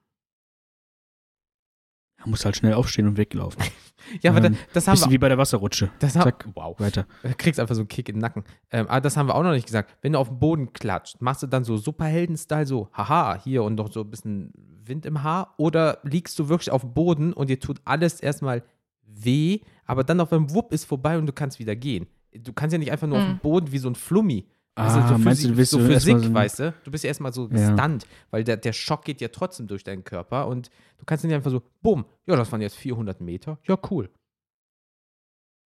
[2.19, 3.63] man muss halt schnell aufstehen und weglaufen.
[4.23, 5.91] Ja, aber Ähm, das, das haben Bisschen wir wie bei der Wasserrutsche.
[5.99, 6.49] Das haben, Zack.
[6.55, 6.79] wow.
[6.79, 7.07] Weiter.
[7.23, 8.45] Du kriegst einfach so einen Kick in den Nacken.
[8.71, 9.97] Ähm, aber das haben wir auch noch nicht gesagt.
[10.03, 13.75] Wenn du auf den Boden klatscht, machst du dann so Superhelden-Style, so, haha, hier und
[13.77, 14.53] noch so ein bisschen
[14.85, 15.55] Wind im Haar?
[15.57, 18.63] Oder liegst du wirklich auf dem Boden und dir tut alles erstmal
[19.07, 22.07] weh, aber dann auf einem Wupp ist vorbei und du kannst wieder gehen?
[22.33, 23.39] Du kannst ja nicht einfach nur auf dem Mhm.
[23.39, 24.47] Boden wie so ein Flummi.
[24.79, 26.75] Ah, so meinst du, du willst so Physik, so weißt du?
[26.85, 27.71] Du bist ja erstmal so Ja.
[27.71, 30.69] gestunt, weil der, der Schock geht ja trotzdem durch deinen Körper und
[30.99, 34.11] du kannst nicht einfach so, bumm, ja, das waren jetzt 400 Meter, ja, cool.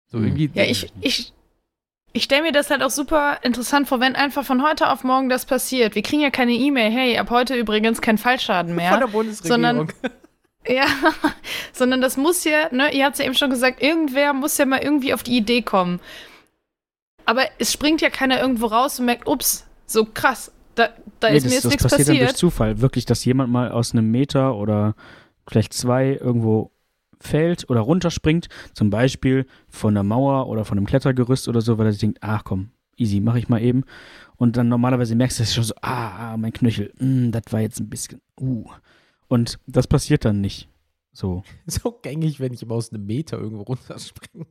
[0.08, 0.26] So Mhm.
[0.26, 0.52] irgendwie.
[0.56, 1.34] Ja, ich, ich,
[2.14, 5.30] ich stelle mir das halt auch super interessant vor, wenn einfach von heute auf morgen
[5.30, 5.94] das passiert.
[5.96, 8.98] Wir kriegen ja keine E-Mail, hey, ab heute übrigens kein Fallschaden Von mehr.
[8.98, 9.62] der Bundesregierung.
[9.64, 9.88] sondern-
[10.68, 10.86] Ja,
[11.74, 14.66] sondern das muss ja, ne, ihr habt es ja eben schon gesagt, irgendwer muss ja
[14.66, 16.00] mal irgendwie auf die Idee kommen.
[17.26, 21.38] Aber es springt ja keiner irgendwo raus und merkt, ups, so krass, da, da Nee,
[21.38, 22.38] ist mir das, jetzt das nichts passiert dann durch passiert.
[22.38, 22.82] Zufall.
[22.82, 24.96] Wirklich, dass jemand mal aus einem Meter oder
[25.48, 26.72] vielleicht zwei irgendwo
[27.20, 31.88] fällt oder runterspringt, zum Beispiel von der Mauer oder von einem Klettergerüst oder so, weil
[31.88, 33.84] er sich denkt, ach komm, easy, mach ich mal eben.
[34.36, 37.62] Und dann normalerweise merkst du es schon so, ah, ah, mein Knöchel, mm, das war
[37.62, 38.66] jetzt ein bisschen, uh.
[39.28, 40.70] Und das passiert dann nicht.
[41.14, 41.44] So.
[41.66, 44.46] so gängig, wenn ich immer aus einem Meter irgendwo runterspringe.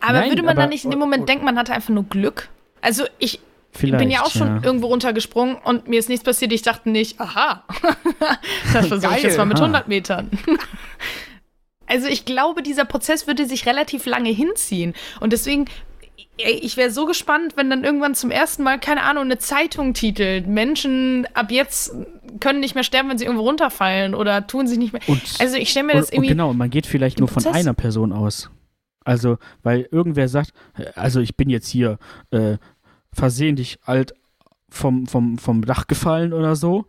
[0.00, 2.04] Aber Nein, würde man aber- dann nicht in dem Moment denken, man hatte einfach nur
[2.04, 2.48] Glück?
[2.80, 3.40] Also ich
[3.80, 4.60] bin ja auch schon ja.
[4.62, 6.52] irgendwo runtergesprungen und mir ist nichts passiert.
[6.52, 7.64] Ich dachte nicht, aha,
[8.72, 9.64] das versuche ich jetzt mal mit aha.
[9.64, 10.30] 100 Metern.
[11.90, 14.92] Also ich glaube, dieser Prozess würde sich relativ lange hinziehen.
[15.20, 15.64] Und deswegen,
[16.36, 20.46] ich wäre so gespannt, wenn dann irgendwann zum ersten Mal, keine Ahnung, eine Zeitung titelt,
[20.46, 21.92] Menschen ab jetzt
[22.40, 25.00] können nicht mehr sterben, wenn sie irgendwo runterfallen oder tun sich nicht mehr.
[25.06, 26.28] Und, Also ich stelle mir und, das und irgendwie.
[26.28, 28.50] genau, man geht vielleicht nur von Prozess- einer Person aus.
[29.08, 30.52] Also, weil irgendwer sagt,
[30.94, 31.98] also ich bin jetzt hier
[32.30, 32.58] äh,
[33.10, 34.12] versehentlich alt
[34.68, 36.84] vom, vom, vom Dach gefallen oder so.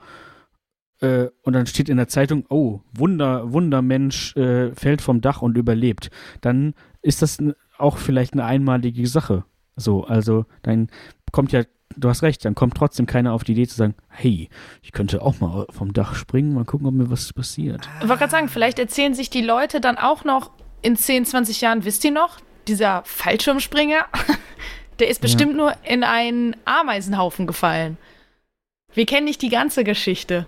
[1.00, 5.58] Äh, und dann steht in der Zeitung, oh, Wunder, Wundermensch äh, fällt vom Dach und
[5.58, 6.12] überlebt.
[6.42, 7.38] Dann ist das
[7.78, 9.46] auch vielleicht eine einmalige Sache.
[9.78, 10.90] So, also dann
[11.32, 11.64] kommt ja,
[11.96, 14.50] du hast recht, dann kommt trotzdem keiner auf die Idee zu sagen, hey,
[14.82, 17.88] ich könnte auch mal vom Dach springen, mal gucken, ob mir was passiert.
[18.02, 20.52] Ich wollte gerade sagen, vielleicht erzählen sich die Leute dann auch noch
[20.82, 24.06] in 10, 20 Jahren, wisst ihr noch, dieser Fallschirmspringer,
[25.00, 27.98] der ist bestimmt nur in einen Ameisenhaufen gefallen.
[28.94, 30.48] Wir kennen nicht die ganze Geschichte.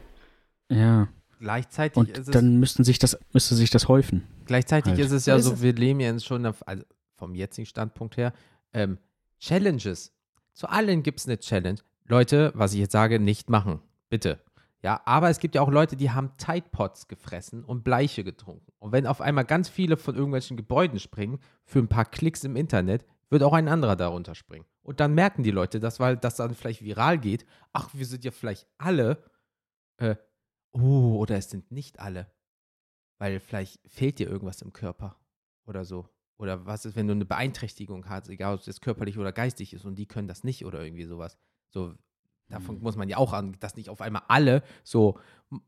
[0.69, 1.07] Ja.
[1.39, 4.27] Gleichzeitig Und ist es, dann müssten sich das, müsste sich das häufen.
[4.45, 4.99] gleichzeitig halt.
[4.99, 5.61] ist es ja Ist so, es.
[5.61, 6.83] wir leben ja schon auf, also
[7.15, 8.31] vom jetzigen Standpunkt her,
[8.73, 8.99] ähm,
[9.39, 10.13] Challenges.
[10.53, 11.79] Zu allen gibt es eine Challenge.
[12.07, 13.79] Leute, was ich jetzt sage, nicht machen.
[14.09, 14.39] Bitte.
[14.83, 18.71] Ja, aber es gibt ja auch Leute, die haben Tide Pods gefressen und Bleiche getrunken.
[18.79, 22.55] Und wenn auf einmal ganz viele von irgendwelchen Gebäuden springen, für ein paar Klicks im
[22.55, 24.65] Internet, wird auch ein anderer darunter springen.
[24.81, 27.45] Und dann merken die Leute das, weil das dann vielleicht viral geht.
[27.73, 29.23] Ach, wir sind ja vielleicht alle.
[29.97, 30.15] Äh,
[30.71, 32.31] oh, oder es sind nicht alle.
[33.19, 35.15] Weil vielleicht fehlt dir irgendwas im Körper
[35.65, 36.09] oder so.
[36.39, 39.73] Oder was ist, wenn du eine Beeinträchtigung hast, egal ob es jetzt körperlich oder geistig
[39.73, 41.37] ist und die können das nicht oder irgendwie sowas.
[41.69, 41.93] So,
[42.51, 42.83] davon Mhm.
[42.83, 45.19] muss man ja auch an, dass nicht auf einmal alle so,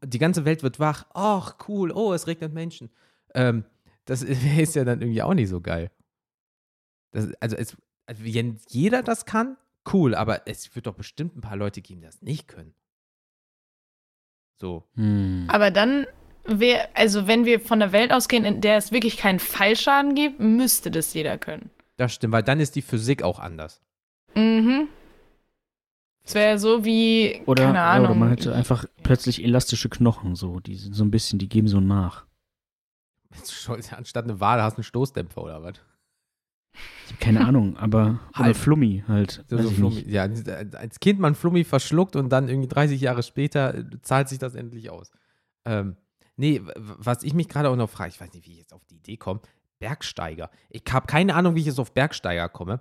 [0.03, 2.89] die ganze Welt wird wach, ach cool, oh, es regnet Menschen.
[3.33, 3.65] Ähm,
[4.05, 4.21] das
[4.67, 5.91] ist ja dann irgendwie auch nicht so geil.
[7.11, 9.57] Das, also, es, also, wenn jeder das kann,
[9.91, 12.73] cool, aber es wird doch bestimmt ein paar Leute geben, die das nicht können.
[14.59, 14.83] So.
[14.95, 15.45] Hm.
[15.49, 16.07] Aber dann
[16.45, 20.39] wäre, also wenn wir von der Welt ausgehen, in der es wirklich keinen Fallschaden gibt,
[20.39, 21.69] müsste das jeder können.
[21.97, 23.81] Das stimmt, weil dann ist die Physik auch anders.
[24.35, 24.87] Mhm.
[26.25, 28.05] Es wäre so wie, Oder, keine ja, Ahnung.
[28.07, 31.67] oder man hätte einfach plötzlich elastische Knochen, so, die sind so ein bisschen, die geben
[31.67, 32.25] so nach.
[33.91, 35.73] Anstatt eine Wade hast du einen Stoßdämpfer oder was?
[37.05, 38.55] Ich hab keine Ahnung, aber oder Halb.
[38.55, 39.43] Flummi halt.
[39.47, 40.05] So, so Flummi.
[40.07, 40.23] Ja,
[40.73, 44.55] als Kind man Flummi verschluckt und dann irgendwie 30 Jahre später äh, zahlt sich das
[44.55, 45.11] endlich aus.
[45.65, 45.97] Ähm,
[46.37, 48.85] nee, was ich mich gerade auch noch frage, ich weiß nicht, wie ich jetzt auf
[48.85, 49.41] die Idee komme,
[49.79, 50.49] Bergsteiger.
[50.69, 52.79] Ich habe keine Ahnung, wie ich jetzt auf Bergsteiger komme,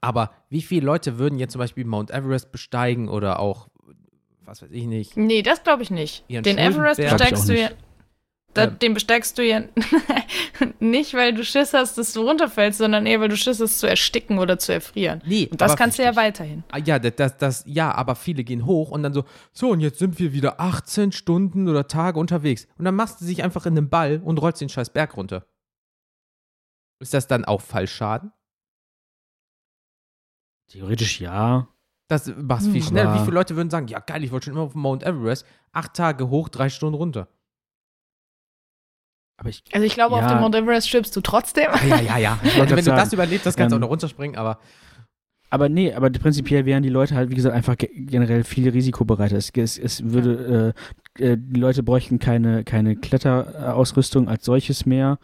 [0.00, 3.68] aber wie viele Leute würden jetzt zum Beispiel Mount Everest besteigen oder auch,
[4.44, 6.24] was weiß ich nicht, Nee, das glaube ich nicht.
[6.28, 7.68] Ihren Den Everest besteigst du ja.
[7.68, 7.76] nicht.
[8.52, 8.78] Da, Ähm.
[8.80, 9.62] den besteigst du ja
[10.80, 13.86] nicht, weil du Schiss hast, dass du runterfällst, sondern eher, weil du Schiss hast, zu
[13.86, 15.22] ersticken oder zu erfrieren.
[15.24, 16.64] Nee, Und das kannst du ja weiterhin.
[16.72, 19.78] Ah, Ja, das, das, das, ja, aber viele gehen hoch und dann so, so, und
[19.78, 22.66] jetzt sind wir wieder 18 Stunden oder Tage unterwegs.
[22.76, 25.46] Und dann machst du dich einfach in den Ball und rollst den scheiß Berg runter.
[26.98, 28.32] Ist das dann auch Fallschaden?
[30.70, 31.68] Theoretisch ja.
[32.08, 33.14] Das machst du viel Hm, schneller.
[33.14, 35.94] Wie viele Leute würden sagen, ja geil, ich wollte schon immer auf Mount Everest, acht
[35.94, 37.28] Tage hoch, drei Stunden runter.
[39.36, 40.28] Aber ich, Also ich glaube, auf Ja.
[40.28, 41.70] dem Mount Everest stirbst du trotzdem.
[41.88, 42.38] Ja, ja, ja.
[42.42, 44.58] Also, wenn du grad das sagen, überlebst, das kannst du ähm, auch noch runterspringen, aber
[45.52, 49.36] aber nee, aber prinzipiell wären die Leute halt, wie gesagt, einfach ge generell viel risikobereiter.
[49.36, 50.74] Es, es, es würde,
[51.18, 55.18] äh, äh, die Leute bräuchten keine, keine Kletterausrüstung als solches mehr.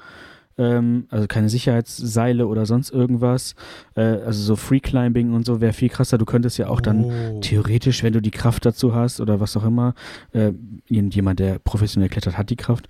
[0.59, 3.55] Ähm, also keine Sicherheitsseile oder sonst irgendwas.
[3.95, 6.17] Äh, also so Free-Climbing und so wäre viel krasser.
[6.19, 7.41] Du könntest ja auch dann Oh.
[7.41, 9.95] theoretisch, wenn du die Kraft dazu hast oder was auch immer,
[10.33, 10.53] äh,
[10.89, 12.89] jemand, der professionell klettert, hat die Kraft,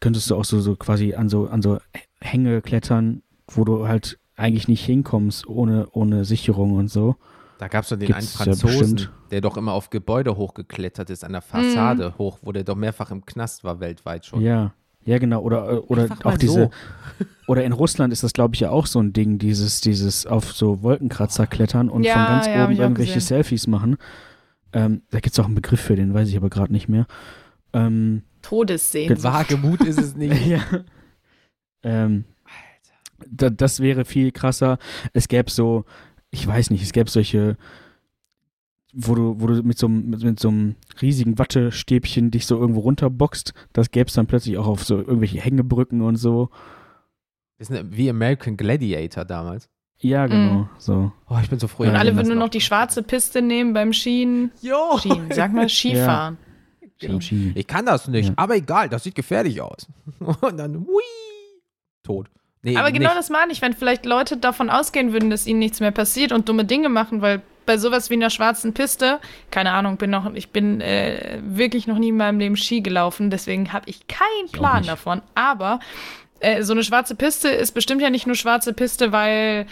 [0.00, 1.78] könntest du auch so, so quasi an so, an so
[2.20, 7.16] Hänge klettern, wo du halt eigentlich nicht hinkommst ohne, ohne Sicherung und so.
[7.58, 9.12] Da gab es doch den Gibt's einen ja Franzosen, bestimmt.
[9.30, 13.10] der doch immer auf Gebäude hochgeklettert ist, an der Fassade hoch, wo der doch mehrfach
[13.12, 14.40] im Knast war, weltweit schon.
[14.40, 14.72] Ja.
[15.04, 15.42] Ja, genau.
[15.42, 16.70] Oder, äh, oder Einfach auch diese, so.
[17.46, 20.52] oder in Russland ist das, glaube ich, ja auch so ein Ding, dieses, dieses auf
[20.52, 23.28] so Wolkenkratzer klettern und Ja, von ganz ja, oben irgendwelche gesehen.
[23.28, 23.96] Selfies machen.
[24.72, 27.06] Ähm, da gibt es auch einen Begriff für, den weiß ich aber gerade nicht mehr.
[27.72, 29.22] Ähm, Todessehen.
[29.22, 30.46] Wagemut ist es nicht.
[30.46, 30.60] ja.
[31.82, 32.24] Ähm,
[33.30, 34.78] da, das wäre viel krasser.
[35.12, 35.84] Es gäbe so,
[36.30, 37.56] ich weiß nicht, es gäbe solche,
[38.92, 42.58] wo du, wo du mit so, einem- mit, mit so einem riesigen Wattestäbchen dich so
[42.58, 43.54] irgendwo runterboxt.
[43.72, 46.50] Das gäbe es dann plötzlich auch auf so irgendwelche Hängebrücken und so.
[47.58, 49.68] Das ist eine- wie American Gladiator damals.
[49.98, 50.54] Ja, genau.
[50.54, 50.68] Mhm.
[50.78, 51.12] So.
[51.28, 51.84] Oh, ich bin so froh.
[51.84, 54.50] Und Alle würden nur noch die schwarze Piste nehmen beim Skien.
[54.60, 54.98] Jo!
[54.98, 56.38] Skien, sag mal Skifahren.
[56.98, 57.20] Genau.
[57.20, 57.52] Ski.
[57.54, 58.34] Ich kann das nicht, Ja.
[58.36, 59.86] aber egal, das sieht gefährlich aus.
[60.40, 61.02] Und dann, hui,
[62.02, 62.28] tot.
[62.64, 63.16] Nee, Aber genau nicht.
[63.18, 66.48] das meine ich, wenn vielleicht Leute davon ausgehen würden, dass ihnen nichts mehr passiert und
[66.48, 70.50] dumme Dinge machen, weil bei sowas wie einer schwarzen Piste, keine Ahnung, bin noch, ich
[70.50, 74.84] bin äh, wirklich noch nie in meinem Leben Ski gelaufen, deswegen habe ich keinen Plan
[74.84, 75.22] davon.
[75.34, 75.80] Aber
[76.40, 79.66] äh, so eine schwarze Piste ist bestimmt ja nicht nur schwarze Piste, weil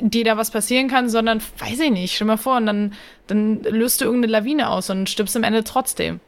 [0.00, 2.94] dir da was passieren kann, sondern weiß ich nicht, stell mal vor, und dann,
[3.26, 6.20] dann löst du irgendeine Lawine aus und stirbst am Ende trotzdem.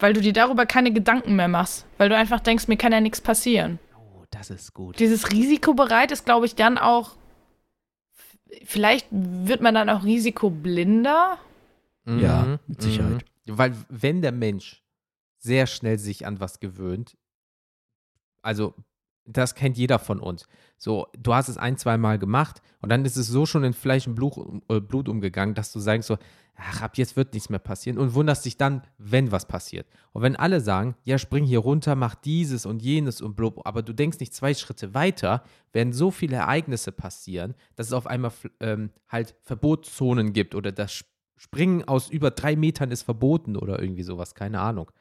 [0.00, 3.00] Weil du dir darüber keine Gedanken mehr machst, weil du einfach denkst, mir kann ja
[3.00, 4.98] nichts passieren Oh, das ist gut.
[4.98, 7.12] dieses Risikobereit ist, glaube ich, dann auch.
[8.64, 11.38] Vielleicht wird man dann auch risikoblinder.
[12.06, 13.24] Ja, Mhm, mit Sicherheit.
[13.46, 13.58] mhm.
[13.58, 14.82] Weil wenn der Mensch
[15.38, 17.16] sehr schnell sich an was gewöhnt,
[18.42, 18.74] also
[19.24, 20.46] das kennt jeder von uns.
[20.78, 23.72] So, du hast es ein, zwei Mal gemacht und dann ist es so schon in
[23.72, 24.34] Fleisch und Blut,
[24.68, 26.18] äh, Blut umgegangen, dass du sagst so,
[26.56, 29.86] ach, ab jetzt wird nichts mehr passieren und wunderst dich dann, wenn was passiert.
[30.12, 33.82] Und wenn alle sagen, ja, spring hier runter, mach dieses und jenes und blub, aber
[33.82, 35.42] du denkst nicht zwei Schritte weiter,
[35.72, 41.04] werden so viele Ereignisse passieren, dass es auf einmal ähm, halt Verbotszonen gibt oder das
[41.36, 44.92] Springen aus über drei Metern ist verboten oder irgendwie sowas, keine Ahnung.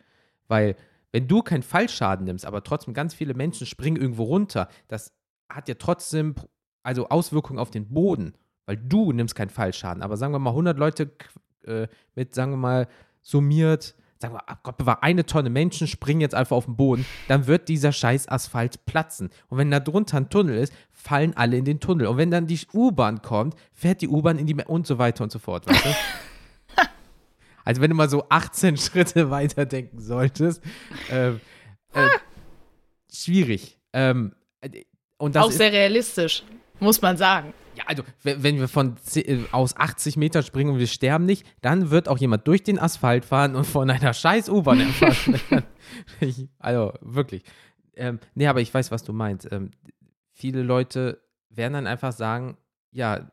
[0.47, 0.76] Weil
[1.12, 5.14] wenn du keinen Fallschaden nimmst, aber trotzdem ganz viele Menschen springen irgendwo runter, das
[5.49, 6.36] hat ja trotzdem
[6.84, 8.34] also Auswirkungen auf den Boden,
[8.72, 10.01] weil du nimmst keinen Fallschaden.
[10.01, 11.11] Aber sagen wir mal 100 Leute
[11.65, 12.88] äh, mit, sagen wir mal,
[13.22, 17.47] summiert, sagen wir, Gott bewahre, eine Tonne Menschen springen jetzt einfach auf den Boden, dann
[17.47, 19.30] wird dieser scheiß Asphalt platzen.
[19.49, 22.07] Und wenn da drunter ein Tunnel ist, fallen alle in den Tunnel.
[22.07, 25.26] Und wenn dann die U-Bahn kommt, fährt die U-Bahn in die Me und so weiter
[25.26, 25.67] und so fort.
[25.67, 25.89] Weißt du?
[27.65, 30.63] also wenn du mal so 18 Schritte weiterdenken solltest,
[31.09, 31.38] äh, äh,
[33.11, 33.78] schwierig.
[33.91, 34.34] Ähm,
[35.17, 36.43] und das Auch sehr realistisch,
[36.80, 37.53] muss man sagen.
[37.76, 41.89] Ja, also wenn wir von äh, aus 80 Meter springen und wir sterben nicht, dann
[41.89, 45.39] wird auch jemand durch den Asphalt fahren und von einer scheiß U-Bahn erfassen.
[46.59, 47.43] also wirklich.
[47.95, 49.51] Ähm, nee, aber ich weiß, was du meinst.
[49.51, 49.72] Ähm,
[50.34, 52.57] viele Leute werden dann einfach sagen,
[52.91, 53.32] ja,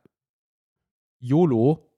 [1.21, 1.91] YOLO,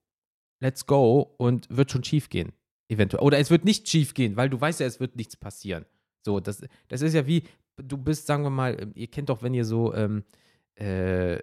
[0.59, 2.53] let's go und wird schon schief gehen,
[2.87, 3.23] eventuell.
[3.23, 5.85] Oder es wird nicht schief gehen, weil du weißt ja, es wird nichts passieren.
[6.23, 7.43] So, das, das ist ja wie,
[7.77, 10.23] du bist, sagen wir mal, ähm, ihr kennt doch, wenn ihr so ähm,
[10.75, 11.37] äh,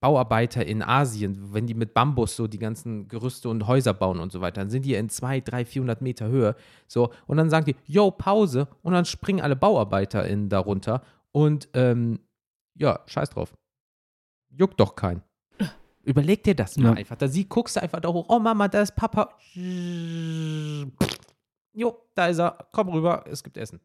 [0.00, 4.30] Bauarbeiter in Asien, wenn die mit Bambus so die ganzen Gerüste und Häuser bauen und
[4.30, 6.54] so weiter, dann sind die in 200, 300, 400 Meter Höhe.
[6.86, 11.68] So, und dann sagen die, yo, Pause, und dann springen alle Bauarbeiter in darunter und
[11.74, 12.20] ähm,
[12.74, 13.56] ja, scheiß drauf.
[14.50, 15.22] Juckt doch keinen.
[16.02, 16.98] Überleg dir das mal ja.
[16.98, 17.16] einfach.
[17.16, 18.26] Da sie guckst du einfach da hoch.
[18.28, 19.36] Oh Mama, da ist Papa.
[21.72, 22.68] Jo, da ist er.
[22.70, 23.80] Komm rüber, es gibt Essen.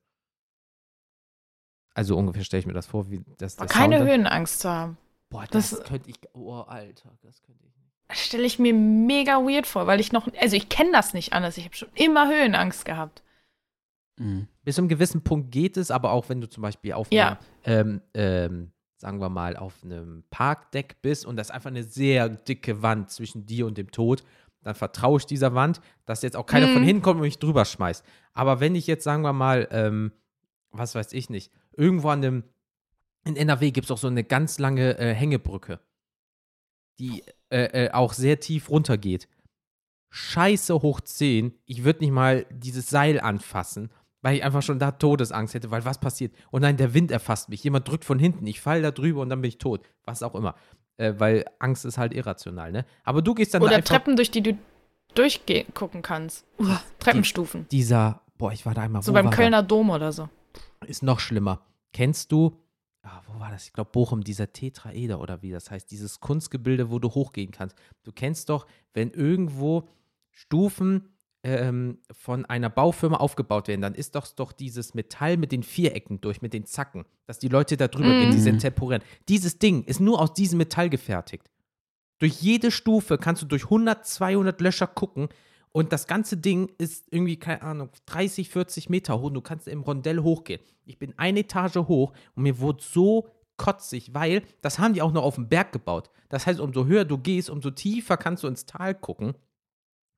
[1.95, 3.55] Also ungefähr stelle ich mir das vor, wie das.
[3.55, 4.97] das Keine Sound Höhenangst zu haben.
[5.32, 6.18] Boah, das, das könnte ich.
[6.34, 7.90] Oh, Alter, das könnte ich nicht.
[8.10, 10.28] Das stelle ich mir mega weird vor, weil ich noch.
[10.40, 11.58] Also ich kenne das nicht anders.
[11.58, 13.24] Ich habe schon immer Höhenangst gehabt.
[14.18, 14.48] Mhm.
[14.64, 17.40] Bis zu einem gewissen Punkt geht es, aber auch wenn du zum Beispiel auf ja.
[17.64, 21.84] einem, ähm, ähm, sagen wir mal, auf einem Parkdeck bist und das ist einfach eine
[21.84, 24.24] sehr dicke Wand zwischen dir und dem Tod,
[24.62, 26.74] dann vertraue ich dieser Wand, dass jetzt auch keiner mhm.
[26.74, 28.06] von hinten kommt und mich drüber schmeißt.
[28.34, 30.12] Aber wenn ich jetzt, sagen wir mal, ähm,
[30.72, 32.44] was weiß ich nicht, irgendwo an dem,
[33.26, 35.80] in NRW gibt es auch so eine ganz lange äh, Hängebrücke,
[36.99, 39.28] die äh, äh, auch sehr tief runtergeht.
[40.09, 43.91] Scheiße hoch 10, ich würde nicht mal dieses Seil anfassen,
[44.22, 46.34] weil ich einfach schon da Todesangst hätte, weil was passiert?
[46.51, 49.22] Und oh nein, der Wind erfasst mich, jemand drückt von hinten, ich falle da drüber
[49.22, 49.82] und dann bin ich tot.
[50.03, 50.55] Was auch immer.
[50.97, 52.86] Äh, weil Angst ist halt irrational, ne?
[53.03, 54.57] Aber du gehst dann Oder da Treppen, durch die du
[55.15, 56.45] durchgucken kannst.
[56.59, 57.67] Uh, Treppenstufen.
[57.69, 59.01] Die, dieser, boah, ich war da einmal.
[59.01, 60.30] So beim Kölner Dom oder so
[60.88, 61.61] ist noch schlimmer.
[61.93, 62.57] Kennst du,
[63.04, 63.66] ah, wo war das?
[63.66, 67.76] Ich glaube, Bochum, dieser Tetraeder oder wie das heißt, dieses Kunstgebilde, wo du hochgehen kannst.
[68.04, 69.88] Du kennst doch, wenn irgendwo
[70.32, 71.10] Stufen
[71.43, 76.22] ähm, von einer Baufirma aufgebaut werden, dann ist doch, doch dieses Metall mit den Vierecken
[76.22, 78.22] durch, mit den Zacken, dass die Leute da drüber mm.
[78.22, 79.04] gehen, diese temporären.
[79.28, 81.49] Dieses Ding ist nur aus diesem Metall gefertigt.
[82.20, 85.30] Durch jede Stufe kannst du durch 100, 200 Löcher gucken,
[85.74, 89.32] und das ganze Ding ist irgendwie, keine Ahnung, 30, 40 Meter hoch.
[89.32, 90.61] Du kannst im Rondell hochgehen.
[90.86, 95.13] Ich bin eine Etage hoch und mir wurde so kotzig, weil das haben die auch
[95.13, 96.09] noch auf dem Berg gebaut.
[96.30, 99.36] Das heißt, umso höher du gehst, umso tiefer kannst du ins Tal gucken.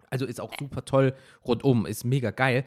[0.09, 2.65] Also ist auch super toll rundum, ist mega geil.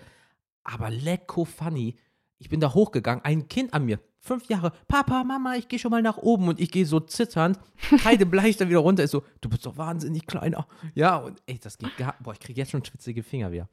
[0.62, 1.97] Aber lecko funny.
[2.39, 5.91] Ich bin da hochgegangen, ein Kind an mir, fünf Jahre, Papa, Mama, ich gehe schon
[5.91, 7.59] mal nach oben und ich gehe so zitternd,
[7.99, 10.66] kreidebleich dann wieder runter, ist so, du bist doch wahnsinnig kleiner.
[10.95, 13.68] Ja, und ey, das geht gar, boah, ich kriege jetzt schon schwitzige Finger wieder.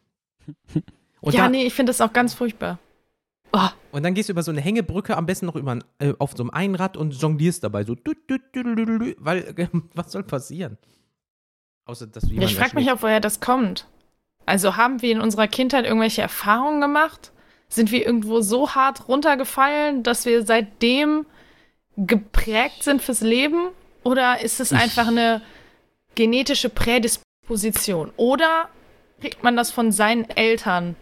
[1.21, 2.79] Und ja, da, nee, ich finde das auch ganz furchtbar.
[3.53, 3.69] Oh.
[3.93, 6.33] Und dann gehst du über so eine Hängebrücke, am besten noch über ein, äh, auf
[6.35, 10.77] so einem Einrad und jonglierst dabei so, dü, dü, dü, weil, äh, was soll passieren?
[11.85, 13.87] Außer, dass du Ich frage mich auch, woher das kommt.
[14.45, 17.31] Also haben wir in unserer Kindheit irgendwelche Erfahrungen gemacht?
[17.75, 21.25] Sind wir irgendwo so hart runtergefallen, dass wir seitdem
[21.97, 23.69] geprägt sind fürs Leben?
[24.03, 25.41] Oder ist es einfach eine
[26.15, 28.11] genetische Prädisposition?
[28.17, 28.69] Oder
[29.21, 30.95] kriegt man das von seinen Eltern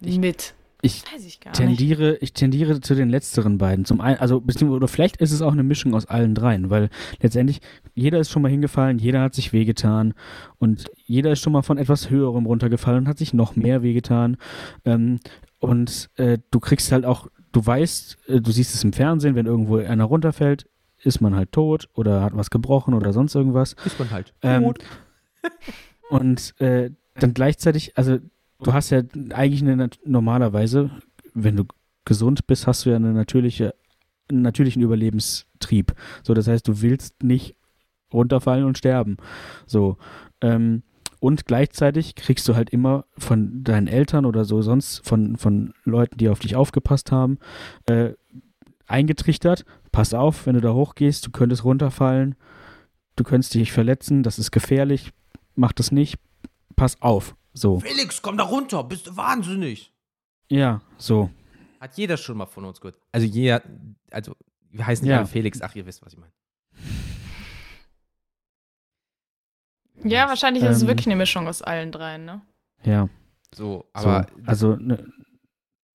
[0.00, 0.54] mit?
[0.80, 2.22] Ich, ich tendiere, nicht.
[2.22, 3.84] ich tendiere zu den letzteren beiden.
[3.84, 6.88] Zum einen, also oder vielleicht ist es auch eine Mischung aus allen dreien, weil
[7.20, 7.60] letztendlich
[7.94, 10.14] jeder ist schon mal hingefallen, jeder hat sich wehgetan
[10.58, 14.36] und jeder ist schon mal von etwas höherem runtergefallen und hat sich noch mehr wehgetan.
[14.84, 15.18] Ähm,
[15.58, 19.46] und äh, du kriegst halt auch, du weißt, äh, du siehst es im Fernsehen, wenn
[19.46, 20.66] irgendwo einer runterfällt,
[21.02, 23.74] ist man halt tot oder hat was gebrochen oder sonst irgendwas.
[23.84, 24.78] Ist man halt ähm, tot.
[26.10, 28.18] und äh, dann gleichzeitig, also
[28.62, 29.02] du hast ja
[29.32, 30.90] eigentlich eine normalerweise,
[31.34, 31.64] wenn du
[32.04, 33.74] gesund bist, hast du ja eine natürliche
[34.30, 35.94] einen natürlichen Überlebenstrieb.
[36.22, 37.56] So, das heißt, du willst nicht
[38.12, 39.16] runterfallen und sterben.
[39.66, 39.96] So.
[40.40, 40.82] Ähm,
[41.20, 46.16] und gleichzeitig kriegst du halt immer von deinen Eltern oder so sonst von, von Leuten,
[46.16, 47.38] die auf dich aufgepasst haben,
[47.86, 48.10] äh,
[48.86, 52.36] eingetrichtert, pass auf, wenn du da hochgehst, du könntest runterfallen,
[53.16, 55.12] du könntest dich verletzen, das ist gefährlich,
[55.56, 56.18] mach das nicht,
[56.76, 57.34] pass auf.
[57.52, 57.80] So.
[57.80, 59.92] Felix, komm da runter, bist du wahnsinnig.
[60.50, 61.30] Ja, so.
[61.80, 62.98] Hat jeder schon mal von uns gehört.
[63.12, 63.62] Also jeder,
[64.10, 64.34] also
[64.70, 66.32] wir heißen ja Felix, ach, ihr wisst, was ich meine.
[70.04, 70.88] Ja, wahrscheinlich ist es Ähm.
[70.88, 72.40] wirklich eine Mischung aus allen dreien, ne?
[72.84, 73.08] Ja.
[73.54, 74.42] So, aber so.
[74.46, 75.04] Also, ne,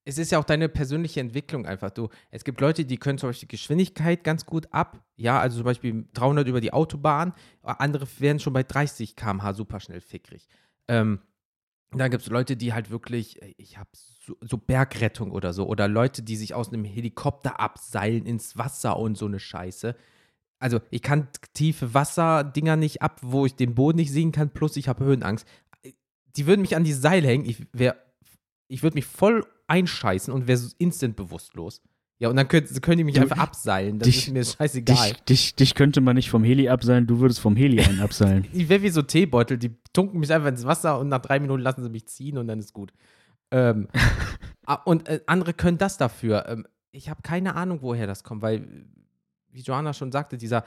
[0.06, 1.90] es ist ja auch deine persönliche Entwicklung einfach.
[1.90, 5.02] Du, es gibt Leute, die können zum Beispiel Geschwindigkeit ganz gut ab.
[5.16, 7.34] Ja, also zum Beispiel 300 über die Autobahn.
[7.62, 10.48] Andere werden schon bei 30 km/h super schnell fickrig.
[10.90, 11.20] Ähm,
[12.00, 15.68] dann gibt es Leute, die halt wirklich, äh, ich habe so, so Bergrettung oder so.
[15.68, 19.96] Oder Leute, die sich aus einem Helikopter abseilen ins Wasser und so eine Scheiße.
[20.60, 24.78] Also ich kann tiefe Wasserdinger nicht ab, wo ich den Boden nicht sehen kann, plus
[24.78, 25.46] ich habe Höhenangst.
[26.36, 27.68] Die würden mich an die Seil hängen, ich
[28.70, 31.82] ich würde mich voll einscheißen und wäre instant bewusstlos.
[32.24, 34.96] Ja, und dann können, können die mich Du, einfach abseilen, das dich- ist mir scheißegal.
[35.12, 38.48] dich, dich, dich könnte man nicht vom Heli abseilen, du würdest vom Heli einen abseilen.
[38.54, 41.62] Ich wäre wie so Teebeutel, die tunken mich einfach ins Wasser und nach drei Minuten
[41.62, 42.94] lassen sie mich ziehen und dann ist gut.
[43.52, 43.90] Ähm,
[44.66, 46.46] ah, und äh, andere können das dafür.
[46.48, 48.86] Ähm, ich habe keine Ahnung, woher das kommt, weil,
[49.52, 50.64] wie Joanna schon sagte, dieser,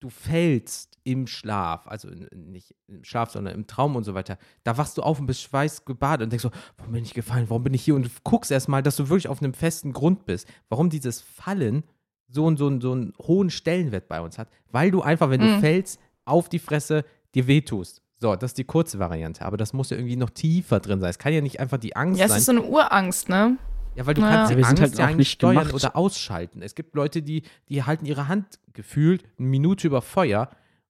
[0.00, 4.38] du fällst im Schlaf, also in, nicht im Schlaf, sondern im Traum und so weiter.
[4.64, 7.62] Da wachst du auf und bist schweißgebadet und denkst so, warum bin ich gefallen, warum
[7.62, 7.94] bin ich hier?
[7.94, 10.48] Und du guckst erstmal, dass du wirklich auf einem festen Grund bist.
[10.68, 11.84] Warum dieses Fallen
[12.28, 14.48] so, einen- so, einen- so einen hohen Stellenwert bei uns hat.
[14.70, 15.60] Weil du einfach, wenn du Mhm.
[15.60, 18.02] fällst, auf die Fresse dir wehtust.
[18.18, 19.44] So, das ist die kurze Variante.
[19.44, 21.10] Aber das muss ja irgendwie noch tiefer drin sein.
[21.10, 22.38] Es kann ja nicht einfach die Angst Ja, es sein.
[22.38, 23.56] ist so eine Urangst, ne?
[24.00, 24.28] Ja, weil du Ja.
[24.30, 25.74] kannst Ja, wir sind Angst halt ja auch nicht steuern gemacht.
[25.74, 26.62] oder ausschalten.
[26.62, 30.48] Es gibt Leute, die, die halten ihre Hand gefühlt eine Minute über Feuer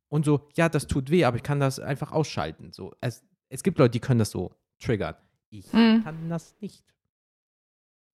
[0.09, 2.73] und so, ja, das tut weh, aber ich kann das einfach ausschalten.
[2.73, 5.17] So, es, es gibt Leute, die können das so triggern.
[5.51, 6.05] Ich Hm.
[6.05, 6.85] kann das nicht.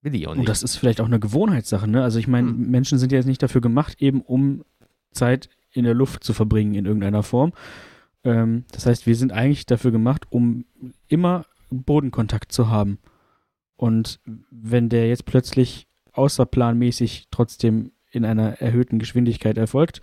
[0.00, 0.48] Will ich auch Und nicht.
[0.48, 2.02] das ist vielleicht auch eine Gewohnheitssache, ne?
[2.02, 2.70] Also ich meine, Hm.
[2.70, 4.64] Menschen sind ja jetzt nicht dafür gemacht, eben um
[5.12, 7.52] Zeit in der Luft zu verbringen in irgendeiner Form.
[8.24, 10.64] Ähm, das heißt, wir sind eigentlich dafür gemacht, um
[11.08, 12.98] immer Bodenkontakt zu haben.
[13.76, 20.00] Und wenn der jetzt plötzlich außerplanmäßig trotzdem in einer erhöhten Geschwindigkeit erfolgt,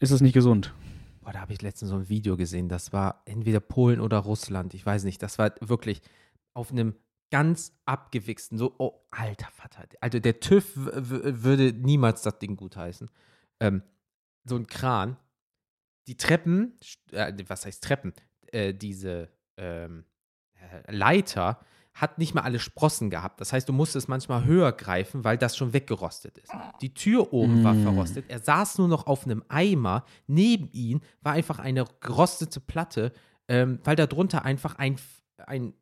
[0.00, 0.74] ist es nicht gesund.
[1.20, 2.68] Boah, da habe ich letztens so ein Video gesehen.
[2.68, 4.74] Das war entweder Polen oder Russland.
[4.74, 5.22] Ich weiß nicht.
[5.22, 6.02] Das war wirklich
[6.52, 6.94] auf einem
[7.30, 9.88] ganz abgewichsten, so, oh, alter Vater.
[10.00, 13.10] Also der TÜV würde niemals das Ding gutheißen.
[13.60, 13.82] Ähm,
[14.44, 15.16] so ein Kran.
[16.06, 16.76] Die Treppen,
[17.12, 18.12] äh, was heißt Treppen?
[18.52, 20.04] Äh, diese ähm,
[20.54, 21.58] äh, Leiter
[21.94, 23.40] hat nicht mal alle Sprossen gehabt.
[23.40, 26.52] Das heißt, du musstest manchmal höher greifen, weil das schon weggerostet ist.
[26.80, 27.82] Die Tür oben war Mm.
[27.84, 28.24] verrostet.
[28.28, 30.04] Er saß nur noch auf einem Eimer.
[30.26, 33.12] Neben ihm war einfach eine gerostete Platte,
[33.48, 34.96] ähm, weil darunter einfach ein,
[35.46, 35.74] ein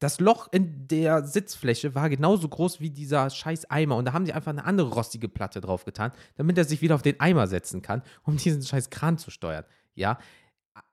[0.00, 3.96] das Loch in der Sitzfläche war genauso groß wie dieser scheiß Eimer.
[3.96, 6.94] Und da haben sie einfach eine andere rostige Platte drauf getan, damit er sich wieder
[6.94, 9.64] auf den Eimer setzen kann, um diesen scheiß Kran zu steuern.
[9.94, 10.18] Ja.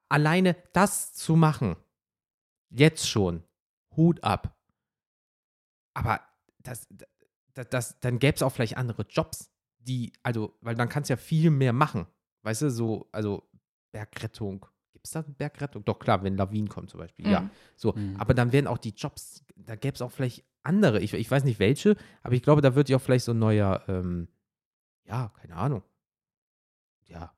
[0.09, 1.75] Alleine das zu machen,
[2.69, 3.43] jetzt schon,
[3.97, 4.57] Hut ab.
[5.93, 6.21] Aber
[6.59, 6.87] das,
[7.53, 11.13] das, das dann gäbe es auch vielleicht andere Jobs, die, also, weil dann kannst du
[11.13, 12.07] ja viel mehr machen.
[12.41, 13.47] Weißt du, so, also
[13.91, 14.65] Bergrettung.
[14.91, 15.85] Gibt es da Bergrettung?
[15.85, 17.27] Doch, klar, wenn Lawinen kommen zum Beispiel.
[17.29, 17.41] Ja.
[17.41, 17.51] Mhm.
[17.75, 18.15] So, Mhm.
[18.17, 21.43] aber dann werden auch die Jobs, da gäbe es auch vielleicht andere, ich, ich weiß
[21.43, 24.27] nicht welche, aber ich glaube, da wird ja auch vielleicht so ein neuer, ähm,
[25.05, 25.83] ja, keine Ahnung.
[27.05, 27.34] Ja,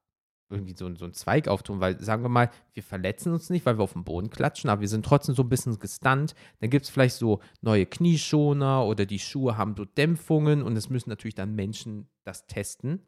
[0.50, 3.66] irgendwie so, ein- so ein Zweig auftun, weil sagen wir mal, wir verletzen uns nicht,
[3.66, 6.36] weil wir auf den Boden klatschen, aber wir sind trotzdem so ein bisschen gestunt.
[6.60, 10.89] Dann gibt es vielleicht so neue Knieschoner oder die Schuhe haben so Dämpfungen und es
[10.89, 13.02] müssen natürlich dann Menschen das testen.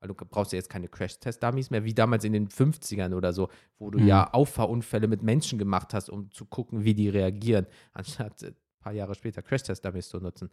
[0.00, 3.48] Weil du brauchst ja jetzt keine Crash-Test-Dummies mehr, wie damals in den 50ern oder so,
[3.78, 4.06] wo du Mhm.
[4.06, 8.54] ja Auffahrunfälle mit Menschen gemacht hast, um zu gucken, wie die reagieren, anstatt äh, ein
[8.78, 10.50] paar Jahre später Crash-Test-Dummies zu nutzen.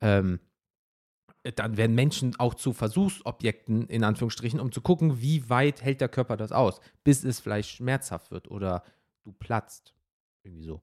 [0.00, 0.38] Ähm,
[1.56, 6.08] dann werden Menschen auch zu Versuchsobjekten, in Anführungsstrichen, um zu gucken, wie weit hält der
[6.08, 8.82] Körper das aus, bis es vielleicht schmerzhaft wird oder
[9.24, 9.94] du platzt.
[10.42, 10.82] Irgendwie so.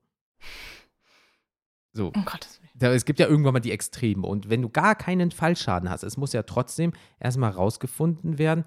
[1.94, 2.12] So.
[2.16, 2.72] Um Gottes Willen.
[2.76, 4.26] Da, es gibt ja irgendwann mal die Extreme.
[4.26, 8.66] Und wenn du gar keinen Fallschaden hast, es muss ja trotzdem erstmal rausgefunden werden,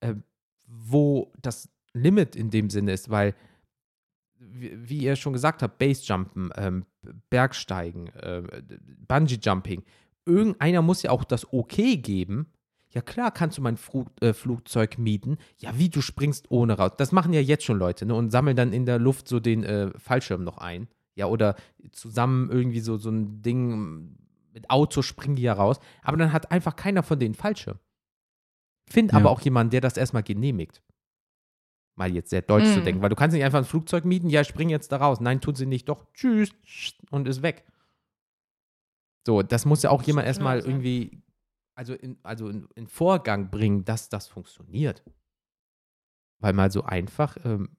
[0.00, 0.14] äh,
[0.66, 3.34] wo das Limit in dem Sinne ist, weil,
[4.38, 6.86] wie, wie ihr schon gesagt habt, Basejumpen, ähm,
[7.30, 8.42] Bergsteigen, äh,
[9.06, 9.84] Bungee-Jumping,
[10.26, 12.46] irgendeiner muss ja auch das Okay geben.
[12.90, 15.38] Ja klar, kannst du mein Fru äh, Flugzeug mieten.
[15.58, 16.92] Ja, wie du springst ohne raus.
[16.96, 19.64] Das machen ja jetzt schon Leute ne, und sammeln dann in der Luft so den
[19.64, 20.88] äh, Fallschirm noch ein.
[21.16, 21.56] Ja, oder
[21.92, 24.16] zusammen irgendwie so, so ein Ding
[24.52, 27.78] mit Auto springen die ja raus, aber dann hat einfach keiner von denen Fallschirm.
[28.88, 29.18] Find Ja.
[29.18, 30.80] aber auch jemanden, der das erstmal genehmigt.
[31.96, 32.84] Mal jetzt sehr deutsch zu Mm.
[32.84, 35.20] denken, weil du kannst nicht einfach ein Flugzeug mieten, ja, ich spring jetzt da raus.
[35.20, 36.50] Nein, tut sie nicht, doch, tschüss,
[37.10, 37.64] und ist weg.
[39.26, 41.22] So, das muss ja auch jemand erstmal irgendwie,
[41.74, 45.02] also in, also in, in Vorgang bringen, dass das funktioniert.
[46.40, 47.70] Weil mal so einfach, ähm,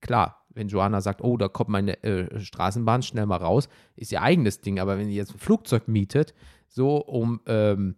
[0.00, 4.22] klar, wenn Joanna sagt, oh, da kommt meine äh, Straßenbahn schnell mal raus, ist ihr
[4.22, 4.80] eigenes Ding.
[4.80, 6.34] Aber wenn ihr jetzt ein Flugzeug mietet,
[6.66, 7.94] so um, ähm,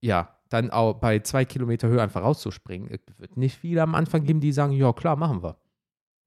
[0.00, 4.24] ja, dann auch bei zwei Kilometer Höhe einfach rauszuspringen, es wird nicht viele am Anfang
[4.24, 5.56] geben, die sagen, ja, klar, machen wir.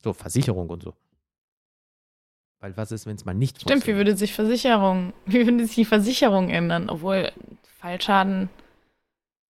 [0.01, 0.93] So, Versicherung und so.
[2.59, 5.75] Weil was ist, wenn es mal nicht Stimmt, wie würde sich Versicherung, wie würde sich
[5.75, 6.89] die Versicherung ändern?
[6.89, 7.31] Obwohl
[7.79, 8.49] Fallschaden,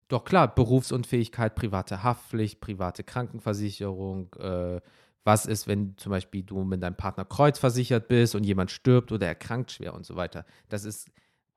[0.07, 4.33] Doch klar, Berufsunfähigkeit, private Haftpflicht, private Krankenversicherung.
[4.35, 4.81] Äh,
[5.23, 9.27] was ist, wenn zum Beispiel du mit deinem Partner kreuzversichert bist und jemand stirbt oder
[9.27, 10.45] erkrankt schwer und so weiter?
[10.69, 11.09] Das ist,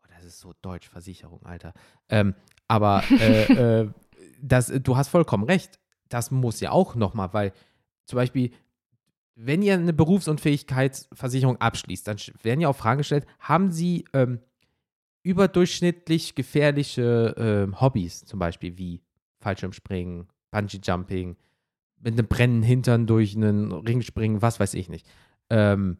[0.03, 1.75] oh, das ist so deutsch, Versicherung, Alter.
[2.09, 2.35] Ähm,
[2.67, 3.91] aber äh, äh,
[4.41, 5.79] das, du hast vollkommen recht.
[6.09, 7.53] Das muss ja auch nochmal, weil
[8.07, 8.53] zum Beispiel,
[9.41, 14.41] wenn ihr eine Berufsunfähigkeitsversicherung abschließt, dann werden ja auch Fragen gestellt, haben Sie ähm,
[15.22, 19.01] überdurchschnittlich gefährliche ähm, Hobbys, zum Beispiel wie
[19.41, 21.36] Fallschirmspringen, Bungee-Jumping,
[22.01, 25.07] mit einem brennenden Hintern durch einen Ring springen, was weiß ich nicht.
[25.51, 25.99] Ähm,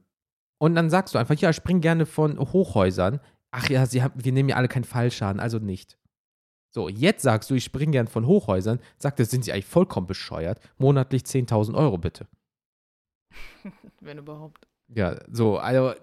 [0.59, 3.21] und dann sagst du einfach, ja, ich spring gerne von Hochhäusern.
[3.53, 5.97] Ach ja, sie haben, wir nehmen ja alle keinen Fallschaden, also nicht.
[6.71, 10.09] So, jetzt sagst du, ich spring gern von Hochhäusern, sagt er, sind sie eigentlich vollkommen
[10.09, 10.59] bescheuert.
[10.77, 12.27] Monatlich 10.000 Euro bitte.
[14.01, 14.69] wenn überhaupt.
[14.89, 15.95] Ja, so, also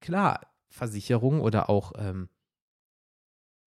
[0.00, 2.28] klar, Versicherung oder auch ähm,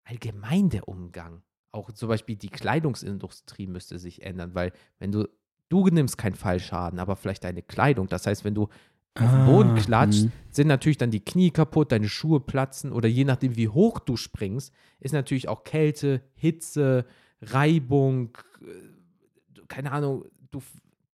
[0.03, 1.43] allgemein der Umgang.
[1.72, 5.28] Auch zum Beispiel die Kleidungsindustrie müsste sich ändern, weil wenn du,
[5.70, 8.70] du nimmst keinen Fallschaden, aber vielleicht deine Kleidung, das heißt, wenn du
[9.18, 10.32] auf den Boden Ah, klatscht, hm.
[10.51, 14.18] sind natürlich dann die Knie kaputt, deine Schuhe platzen oder je nachdem, wie hoch du
[14.18, 17.05] springst, ist natürlich auch Kälte, Hitze,
[17.41, 20.61] Reibung, äh, keine Ahnung, du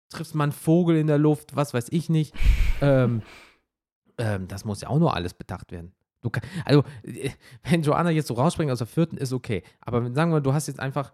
[0.09, 2.35] triffst mal einen Vogel in der Luft, was weiß ich nicht.
[2.81, 3.23] ähm,
[4.19, 5.93] ähm, das muss ja auch nur alles bedacht werden.
[6.21, 7.31] Du kann, also, äh,
[7.63, 9.63] wenn Joanna jetzt so rausspringt aus der vierten, ist okay.
[9.81, 11.13] Aber wenn, sagen wir, du hast jetzt einfach,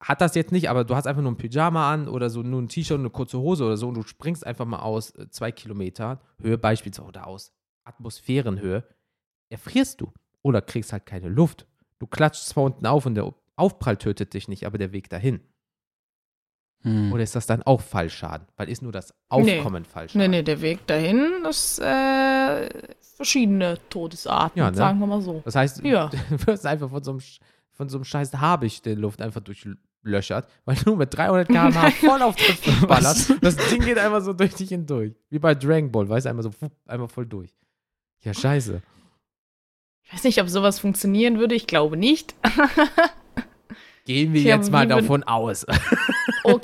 [0.00, 2.62] hat das jetzt nicht, aber du hast einfach nur ein Pyjama an oder so nur
[2.62, 5.28] ein T-Shirt und eine kurze Hose oder so und du springst einfach mal aus äh,
[5.30, 7.52] zwei Kilometer Höhe beispielsweise oder aus
[7.84, 8.84] Atmosphärenhöhe,
[9.48, 10.12] erfrierst du
[10.42, 11.66] oder kriegst halt keine Luft.
[11.98, 15.40] Du klatschst zwar unten auf und der Aufprall tötet dich nicht, aber der Weg dahin.
[16.82, 17.12] Hm.
[17.12, 18.46] Oder ist das dann auch Fallschaden?
[18.56, 20.20] Weil ist nur das Aufkommen Fallschaden?
[20.30, 22.68] Nee, nee, der Weg dahin ist äh,
[23.16, 24.76] verschiedene Todesarten, Ja, ne?
[24.76, 25.42] sagen wir mal so.
[25.44, 26.08] Das heißt, Ja.
[26.30, 27.20] du wirst einfach von so einem,
[27.72, 32.22] von so einem scheiß Habicht der Luft einfach durchlöchert, weil du mit 300 km/h voll
[32.22, 33.34] auf das ballerst.
[33.40, 35.14] Das Ding geht einfach so durch dich hindurch.
[35.30, 37.50] Wie bei Dragon Ball, weißt du, einmal so, wupp, einmal voll durch.
[38.20, 38.80] Ja, scheiße.
[40.04, 42.34] Ich weiß nicht, ob sowas funktionieren würde, ich glaube nicht.
[44.04, 45.66] Gehen wir Ja, jetzt mal davon aus.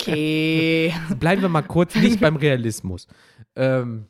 [0.05, 0.93] Okay.
[1.19, 3.07] Bleiben wir mal kurz nicht beim Realismus.
[3.55, 4.05] Ähm,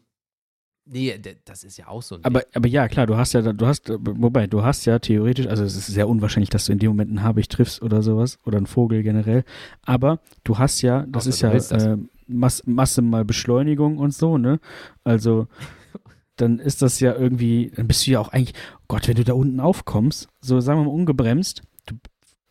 [0.85, 2.25] nee, das ist ja auch so ein Ding.
[2.25, 5.63] Aber, aber ja, klar, du hast ja, du hast, wobei, du hast ja theoretisch, also
[5.63, 8.57] es ist sehr unwahrscheinlich, dass du in dem Moment einen Habicht triffst oder sowas oder
[8.57, 9.43] einen Vogel generell,
[9.83, 14.13] aber du hast ja, das Außer ist du ja äh, Mass, Masse mal Beschleunigung und
[14.13, 14.59] so, ne?
[15.03, 15.47] Also
[16.37, 19.23] dann ist das ja irgendwie, dann bist du ja auch eigentlich, oh Gott, wenn du
[19.23, 21.61] da unten aufkommst, so sagen wir mal ungebremst,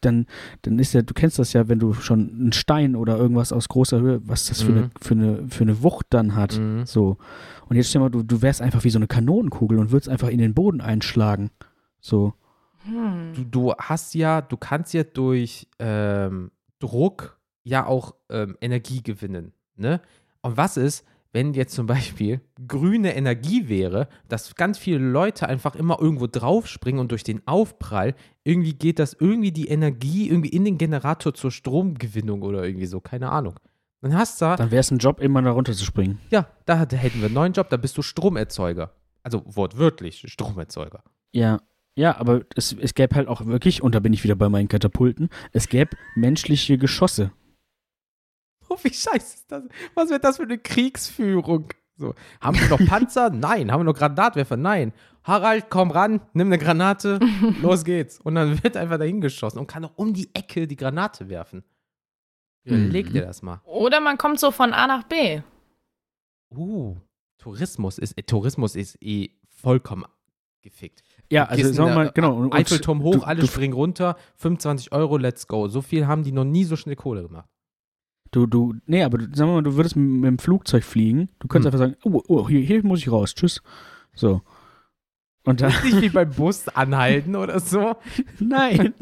[0.04, 0.26] dann,
[0.62, 3.68] dann ist ja, du kennst das ja, wenn du schon einen Stein oder irgendwas aus
[3.68, 4.78] großer Höhe, was das für, Mhm.
[4.78, 6.58] eine, für, eine, für eine Wucht dann hat.
[6.58, 6.84] Mhm.
[6.86, 7.16] So.
[7.68, 10.08] Und jetzt stell dir mal, du, du wärst einfach wie so eine Kanonenkugel und würdest
[10.08, 11.50] einfach in den Boden einschlagen.
[12.00, 12.34] So.
[12.84, 13.32] Hm.
[13.34, 16.50] du, du hast ja, du kannst ja durch ähm,
[16.80, 19.54] Druck ja auch ähm, Energie gewinnen.
[19.76, 20.02] Ne?
[20.42, 25.74] Und was ist, wenn jetzt zum Beispiel grüne Energie wäre, dass ganz viele Leute einfach
[25.74, 28.14] immer irgendwo draufspringen und durch den Aufprall
[28.44, 33.00] irgendwie geht das irgendwie die Energie irgendwie in den Generator zur Stromgewinnung oder irgendwie so,
[33.00, 33.58] keine Ahnung.
[34.00, 36.20] Dann hast du, Dann wäre es ein Job, immer da runter zu springen.
[36.30, 38.92] ja, da hätten wir einen neuen Job, da bist du Stromerzeuger.
[39.24, 41.02] Also wortwörtlich Stromerzeuger.
[41.32, 41.58] Ja.
[41.96, 44.66] Ja, aber es, es gäbe halt auch wirklich, und da bin ich wieder bei meinen
[44.68, 47.30] Katapulten, es gäbe menschliche Geschosse.
[48.74, 49.64] Oh, wie scheiße ist das?
[49.94, 51.68] Was wird das für eine Kriegsführung?
[51.96, 53.30] So, haben wir noch Panzer?
[53.32, 53.70] Nein.
[53.70, 54.56] Haben wir noch Granatwerfer?
[54.56, 54.92] Nein.
[55.22, 57.18] Harald, komm ran, nimm eine Granate,
[57.62, 58.20] los geht's.
[58.20, 61.62] Und dann wird einfach dahin geschossen und kann auch um die Ecke die Granate werfen.
[62.64, 63.12] Überleg Mhm.
[63.12, 63.60] dir das mal.
[63.64, 65.40] Oder man kommt so von A nach B.
[66.50, 66.96] Uh,
[67.38, 70.04] Tourismus ist, äh, Tourismus ist eh vollkommen
[70.62, 71.02] gefickt.
[71.30, 72.36] Ja, also sagen wir mal, genau.
[72.36, 75.68] und- Eiffelturm hoch, du, alle du, springen runter, 25 Euro, let's go.
[75.68, 77.48] So viel haben die noch nie so schnell Kohle gemacht.
[78.34, 81.28] Du, du, nee, aber du, sagen wir mal, du würdest mit, mit dem Flugzeug fliegen.
[81.38, 81.80] Du könntest Hm.
[81.82, 83.62] einfach sagen, oh, oh hier, hier muss ich raus, tschüss.
[84.14, 84.42] So.
[85.44, 87.96] Und da, Nicht wie beim Bus anhalten oder so.
[88.40, 88.94] nein.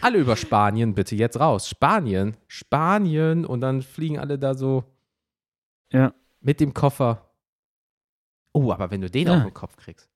[0.00, 1.68] Alle über Spanien bitte jetzt raus.
[1.68, 4.84] Spanien, Spanien und dann fliegen alle da so
[5.92, 6.14] Ja.
[6.40, 7.30] mit dem Koffer.
[8.52, 9.36] Oh, aber wenn du den Ja.
[9.36, 10.08] auf den Kopf kriegst.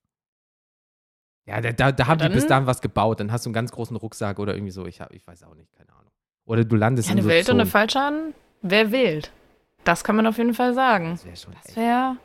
[1.45, 3.19] Ja, da, da, da haben die dann- bis dahin was gebaut.
[3.19, 4.85] Dann hast du einen ganz großen Rucksack oder irgendwie so.
[4.85, 6.02] Ich, hab, ich weiß auch nicht, keine Ahnung.
[6.45, 7.65] Oder du landest Ja, in eine so Welt und eine.
[7.65, 9.31] Fallschaden, wer wählt?
[9.83, 11.11] Das kann man auf jeden Fall sagen.
[11.11, 12.17] Das wäre das wär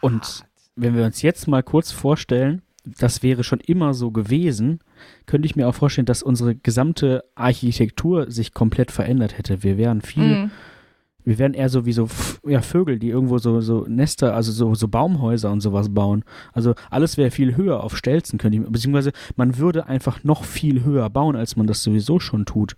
[0.00, 0.44] Und-.
[0.76, 4.80] Wenn wir uns jetzt mal kurz vorstellen, das wäre schon immer so gewesen,
[5.26, 9.62] könnte ich mir auch vorstellen, dass unsere gesamte Architektur sich komplett verändert hätte.
[9.62, 10.50] Wir wären viel Mhm.
[11.26, 12.08] Wir wären eher so wie so
[12.46, 16.22] ja, Vögel, die irgendwo so, so Nester, also so, so Baumhäuser und sowas bauen.
[16.52, 20.84] Also alles wäre viel höher auf Stelzen, könnte ich, beziehungsweise man würde einfach noch viel
[20.84, 22.76] höher bauen, als man das sowieso schon tut.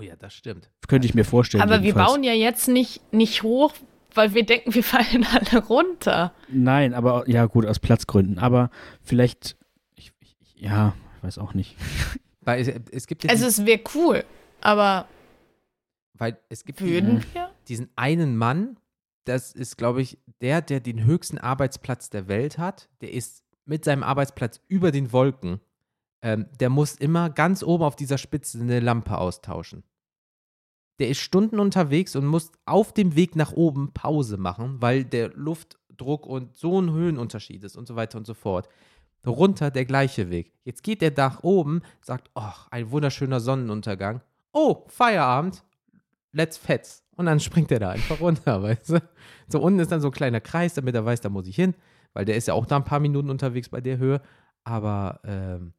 [0.00, 0.70] Oh ja, das stimmt.
[0.88, 1.62] Könnte ich mir vorstellen.
[1.62, 2.12] Aber wir jedenfalls.
[2.12, 3.74] bauen ja jetzt nicht, nicht hoch,
[4.14, 6.32] weil wir denken, wir fallen alle runter.
[6.48, 8.38] Nein, aber ja gut, aus Platzgründen.
[8.38, 8.70] Aber
[9.02, 9.58] vielleicht,
[9.96, 11.76] ich, ich, ja, ich weiß auch nicht.
[12.42, 14.24] Weil es, es gibt Also diesen, es wäre cool,
[14.62, 15.06] aber
[16.14, 17.50] weil es gibt diesen, würden wir?
[17.68, 18.78] diesen einen Mann,
[19.26, 22.88] das ist, glaube ich, der, der den höchsten Arbeitsplatz der Welt hat.
[23.02, 25.60] Der ist mit seinem Arbeitsplatz über den Wolken.
[26.22, 29.84] Ähm, der muss immer ganz oben auf dieser Spitze eine Lampe austauschen.
[31.00, 35.30] Der ist Stunden unterwegs und muss auf dem Weg nach oben Pause machen, weil der
[35.30, 38.68] Luftdruck und so ein Höhenunterschied ist und so weiter und so fort.
[39.26, 40.52] Runter der gleiche Weg.
[40.62, 44.20] Jetzt geht der nach oben, sagt, ach, ein wunderschöner Sonnenuntergang.
[44.52, 45.64] Oh, Feierabend.
[46.32, 47.02] Let's fetz.
[47.16, 49.02] Und dann springt er da einfach runter, weißt du?
[49.48, 51.74] So unten ist dann so ein kleiner Kreis, damit er weiß, da muss ich hin,
[52.12, 54.20] weil der ist ja auch da ein paar Minuten unterwegs bei der Höhe.
[54.64, 55.72] Aber, ähm,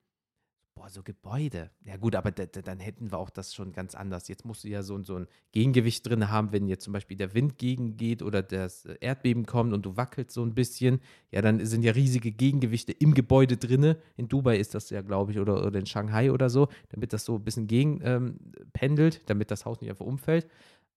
[0.73, 1.69] boah, so Gebäude.
[1.83, 4.27] Ja gut, aber da, da, dann hätten wir auch das schon ganz anders.
[4.27, 7.33] Jetzt musst du ja so, so ein Gegengewicht drin haben, wenn jetzt zum Beispiel der
[7.33, 11.01] Wind gegengeht oder das Erdbeben kommt und du wackelst so ein bisschen.
[11.31, 13.97] Ja, dann sind ja riesige Gegengewichte im Gebäude drinne.
[14.17, 17.25] In Dubai ist das ja, glaube ich, oder, oder in Shanghai oder so, damit das
[17.25, 18.39] so ein bisschen gegen ähm,
[18.73, 20.47] pendelt, damit das Haus nicht einfach umfällt.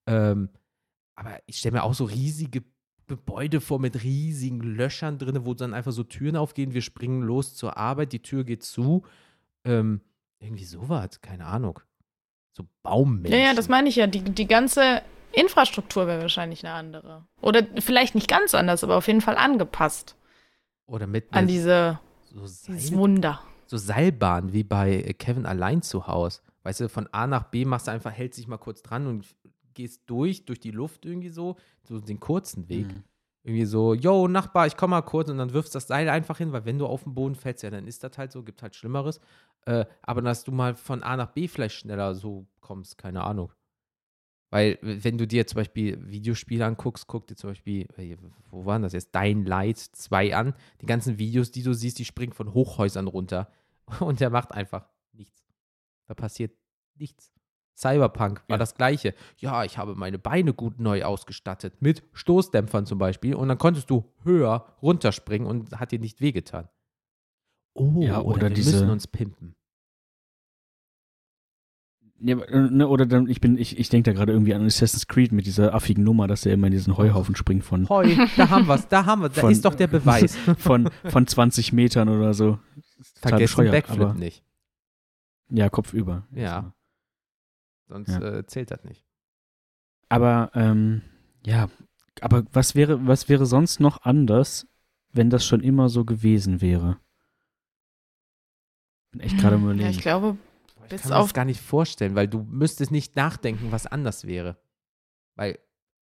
[0.07, 0.49] Ähm,
[1.17, 2.65] aber ich stelle mir auch so riesige
[3.07, 6.73] Gebäude vor mit riesigen Löchern drin, wo dann einfach so Türen aufgehen.
[6.73, 9.05] Wir springen los zur Arbeit, die Tür geht zu.
[9.65, 10.01] Ähm,
[10.39, 11.81] irgendwie sowas, keine Ahnung.
[12.53, 13.33] So Baummenschen.
[13.39, 14.07] Ja, ja, das meine ich ja.
[14.07, 15.03] Die, die ganze
[15.33, 17.27] Infrastruktur wäre wahrscheinlich eine andere.
[17.41, 20.17] Oder vielleicht nicht ganz anders, aber auf jeden Fall angepasst
[20.87, 23.41] Oder mit an diese, so, dieses Seil, Wunder.
[23.67, 26.41] so Seilbahn wie bei äh, Kevin allein zu Hause.
[26.63, 29.27] Weißt du, von A nach B machst du einfach, hältst dich mal kurz dran und
[29.75, 32.87] gehst durch, durch die Luft irgendwie so, so den kurzen Weg.
[32.87, 33.05] Mhm.
[33.45, 36.53] Irgendwie so, yo, Nachbar, ich komm mal kurz und dann wirfst das Seil einfach hin,
[36.53, 38.75] weil wenn du auf den Boden fällst, ja, dann ist das halt so, gibt halt
[38.75, 39.21] Schlimmeres.
[39.67, 43.53] Äh, aber dass du mal von A nach B vielleicht schneller so kommst, keine Ahnung.
[44.55, 47.89] Weil, wenn du dir zum Beispiel Videospiele anguckst, guck dir zum Beispiel,
[48.51, 49.13] wo waren das jetzt?
[49.13, 50.55] Dein Light 2 an.
[50.81, 53.51] Die ganzen Videos, die du siehst, die springen von Hochhäusern runter.
[54.01, 55.45] Und der macht einfach nichts.
[56.07, 56.57] Da passiert
[56.95, 57.34] nichts.
[57.77, 58.59] Cyberpunk war Ja.
[58.59, 59.15] das gleiche.
[59.39, 61.75] Ja, ich habe meine Beine gut neu ausgestattet.
[61.81, 63.35] Mit Stoßdämpfern zum Beispiel.
[63.35, 66.69] Und dann konntest du höher runterspringen und hat dir nicht wehgetan.
[67.75, 69.57] Oh, Ja, oder, oder wir diese- müssen uns pimpen.
[72.21, 75.09] Ja, äh, ne, oder dann, ich bin, ich, ich denke da gerade irgendwie an Assassin's
[75.09, 78.49] Creed mit dieser affigen Nummer, dass er immer in diesen Heuhaufen springt von, Hoi, da
[78.51, 80.37] haben wir es, da haben wir Da Von- ist doch der Beweis.
[80.59, 82.59] von, von 20 Metern oder so.
[83.17, 84.45] Vergesst den Backflip aber- nicht.
[85.51, 86.27] Ja, kopfüber.
[86.33, 86.73] Ja.
[87.89, 88.23] Sonst Ja.
[88.39, 89.05] äh, zählt das nicht.
[90.09, 91.03] Aber, ähm,
[91.45, 91.69] ja,
[92.21, 94.67] aber was wäre, was wäre sonst noch anders,
[95.13, 96.99] wenn das schon immer so gewesen wäre?
[99.13, 99.91] Bin echt gerade mal Ja, überlegen.
[99.91, 100.37] ich glaube,
[100.85, 103.87] Ich Bis kann mir auf- das gar nicht vorstellen, weil du müsstest nicht nachdenken, was
[103.87, 104.59] anders wäre.
[105.35, 105.59] Weil,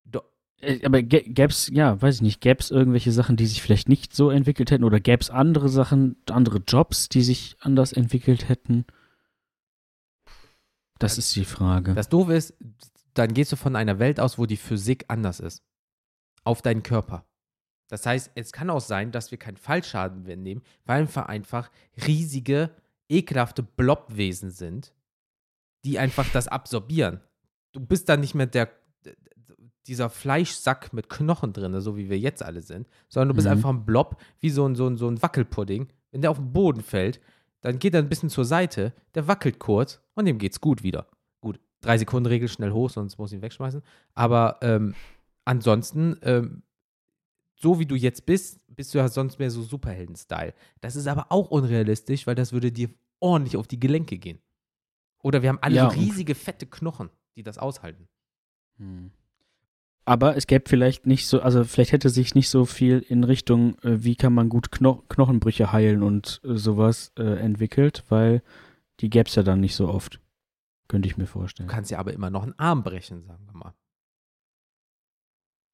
[0.06, 0.22] do,
[0.62, 3.88] Äh, Aber gäbe es, ja, weiß ich nicht, gäbe es irgendwelche Sachen, die sich vielleicht
[3.90, 8.48] nicht so entwickelt hätten oder gäbe es andere Sachen, andere Jobs, die sich anders entwickelt
[8.48, 8.86] hätten?
[11.00, 11.94] Das ist die Frage.
[11.94, 12.54] das Doofe ist,
[13.14, 15.62] dann gehst du von einer Welt aus, wo die Physik anders ist.
[16.44, 17.26] Auf deinen Körper.
[17.88, 21.70] Das heißt, es kann auch sein, dass wir keinen Fallschaden mehr nehmen, weil wir einfach
[22.06, 22.70] riesige,
[23.08, 24.94] ekelhafte Blobwesen sind,
[25.84, 27.20] die einfach das absorbieren.
[27.72, 28.70] Du bist dann nicht mehr der,
[29.86, 33.52] dieser Fleischsack mit Knochen drin, so wie wir jetzt alle sind, sondern du bist Mhm.
[33.52, 35.88] einfach ein Blob, wie so ein, so, ein, so ein Wackelpudding.
[36.12, 37.20] Wenn der auf den Boden fällt,
[37.60, 41.06] dann geht er ein bisschen zur Seite, der wackelt kurz und dem geht's gut wieder.
[41.40, 43.82] Gut, drei Sekunden Regel schnell hoch, sonst muss ich ihn wegschmeißen.
[44.14, 44.94] Aber ähm,
[45.44, 46.62] ansonsten, ähm,
[47.54, 50.54] so wie du jetzt bist, bist du ja sonst mehr so Superhelden-Style.
[50.80, 52.88] Das ist aber auch unrealistisch, weil das würde dir
[53.18, 54.38] ordentlich auf die Gelenke gehen.
[55.22, 58.08] Oder wir haben alle Ja, so riesige, fette Knochen, die das aushalten.
[58.78, 59.10] Hm.
[60.04, 63.78] Aber es gäbe vielleicht nicht so, also vielleicht hätte sich nicht so viel in Richtung,
[63.80, 68.42] äh, wie kann man gut Kno Knochenbrüche heilen und äh, sowas äh, entwickelt, weil
[69.00, 70.18] die gäbe es ja dann nicht so oft.
[70.88, 71.68] Könnte ich mir Du vorstellen.
[71.68, 73.74] kannst ja aber immer noch einen Arm brechen, sagen wir mal.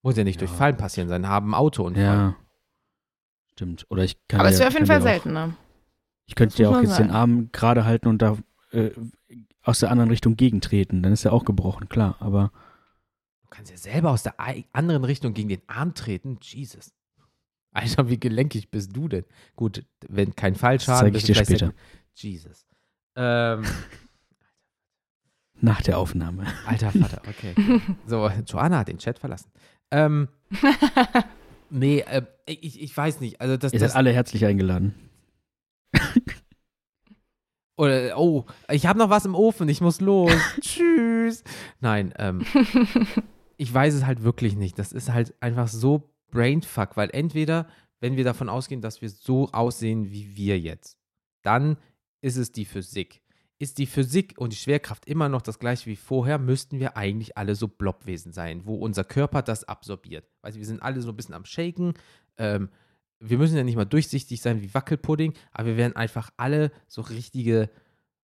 [0.03, 0.57] Muss ja nicht durch Ja.
[0.57, 2.03] Fallen passieren sein, haben Autounfall.
[2.03, 2.35] Ja.
[3.53, 3.85] Stimmt.
[3.89, 5.55] Oder ich kann Aber ja, es wäre auf jeden Fall seltener.
[6.27, 7.11] Ich könnte ja auch jetzt den sagen.
[7.11, 8.37] Arm gerade halten und da
[8.71, 8.91] äh,
[9.63, 11.01] aus der anderen Richtung gegentreten.
[11.01, 12.17] Dann ist er auch gebrochen, klar.
[12.19, 12.51] Aber
[13.49, 14.35] Du kannst ja selber aus der
[14.73, 16.37] anderen Richtung gegen den Arm treten.
[16.41, 16.91] Jesus.
[17.71, 19.23] Alter, wie gelenkig bist du denn?
[19.55, 21.73] Gut, wenn kein Fallschaden, zeige ich dir später.
[22.13, 22.65] Jesus.
[23.15, 23.63] Ähm,
[25.61, 26.45] nach der Aufnahme.
[26.65, 27.55] alter Vater, okay.
[28.05, 29.49] So, Joanna hat den Chat verlassen.
[29.91, 30.27] Ähm,
[31.69, 33.39] nee, äh, ich, ich weiß nicht.
[33.39, 34.93] Also das, Ihr seid alle herzlich eingeladen.
[37.77, 40.31] Oder, oh, ich habe noch was im Ofen, ich muss los.
[40.61, 41.43] Tschüss.
[41.79, 42.43] Nein, ähm,
[43.57, 44.79] ich weiß es halt wirklich nicht.
[44.79, 47.67] Das ist halt einfach so Brainfuck, weil entweder,
[47.99, 50.97] wenn wir davon ausgehen, dass wir so aussehen wie wir jetzt,
[51.41, 51.77] dann
[52.21, 53.21] ist es die Physik.
[53.59, 57.37] Ist die Physik und die Schwerkraft immer noch das gleiche wie vorher, müssten wir eigentlich
[57.37, 60.29] alle so Blobwesen sein, wo unser Körper das absorbiert.
[60.43, 61.93] Also wir sind alle so ein bisschen am Shaken.
[62.37, 62.69] Ähm,
[63.19, 67.01] wir müssen ja nicht mal durchsichtig sein wie Wackelpudding, aber wir werden einfach alle so
[67.01, 67.71] richtige.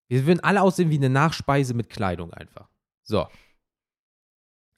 [0.08, 2.70] Wir würden alle aussehen wie eine Nachspeise mit Kleidung einfach.
[3.02, 3.26] So.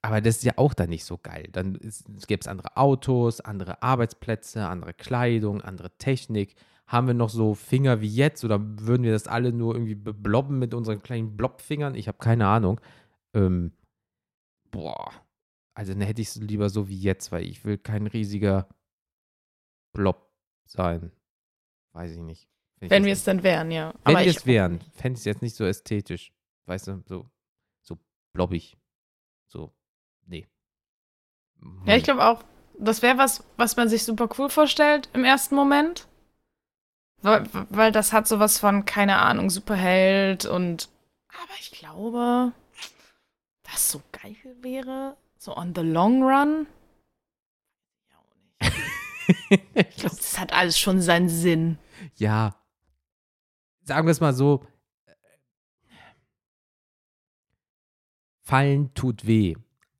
[0.06, 1.49] Aber das ist ja auch dann nicht so geil.
[1.52, 1.80] Dann
[2.27, 6.53] gäbe es andere Autos, andere Arbeitsplätze, andere Kleidung, andere Technik.
[6.86, 10.60] Haben wir noch so Finger wie jetzt oder würden wir das alle nur irgendwie beblobben
[10.60, 11.95] mit unseren kleinen Blobfingern?
[11.95, 12.80] Ich habe keine Ahnung.
[13.34, 13.72] Ähm,
[14.69, 15.11] boah.
[15.73, 18.68] Also dann hätte ich es lieber so wie jetzt, weil ich will kein riesiger
[19.91, 20.32] Blob
[20.65, 21.11] sein.
[21.94, 22.48] Weiß ich nicht.
[22.77, 23.91] Find Wenn wir es denn wären, ja.
[24.03, 26.32] Wenn wir es wären, fände ich es jetzt nicht so ästhetisch.
[26.68, 27.27] Weißt du, so,
[27.82, 27.98] so
[28.34, 28.77] blobbig.
[29.48, 29.73] So.
[31.86, 32.44] Ja, ich glaube auch,
[32.78, 36.08] das wäre was, was man sich super cool vorstellt im ersten Moment.
[37.22, 40.90] Weil, weil das hat sowas von, keine Ahnung, Superheld und.
[41.30, 42.52] Aber ich glaube,
[43.64, 46.68] was so geil wäre, so on the long run.
[48.10, 48.70] Ja, auch
[49.50, 49.66] nicht.
[49.74, 51.78] Ich glaube, das hat alles schon seinen Sinn.
[52.16, 52.56] ja.
[53.88, 54.66] Sagen wir es mal so.
[58.42, 59.56] Fallen tut weh.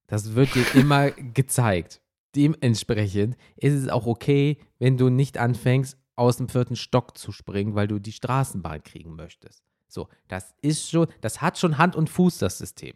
[0.08, 2.02] Das wird dir immer gezeigt.
[2.36, 7.76] Dementsprechend ist es auch okay, wenn du nicht anfängst, aus dem vierten Stock zu springen,
[7.76, 9.64] weil du die Straßenbahn kriegen möchtest.
[9.88, 12.96] So, das ist schon, das hat schon Hand und Fuß, das System.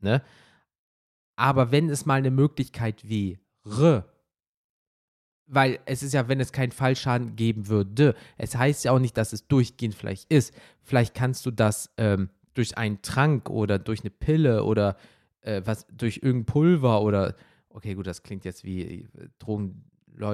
[0.00, 0.22] Ne?
[1.36, 4.10] Aber wenn es mal eine Möglichkeit wäre,
[5.46, 9.16] weil es ist ja, wenn es keinen Fallschaden geben würde, es heißt ja auch nicht,
[9.16, 10.54] dass es durchgehend vielleicht ist.
[10.82, 14.96] Vielleicht kannst du das ähm, durch einen Trank oder durch eine Pille oder
[15.44, 17.34] äh, was durch irgendein Pulver oder
[17.68, 19.06] okay, gut, das klingt jetzt wie äh,
[19.38, 19.84] Drogen,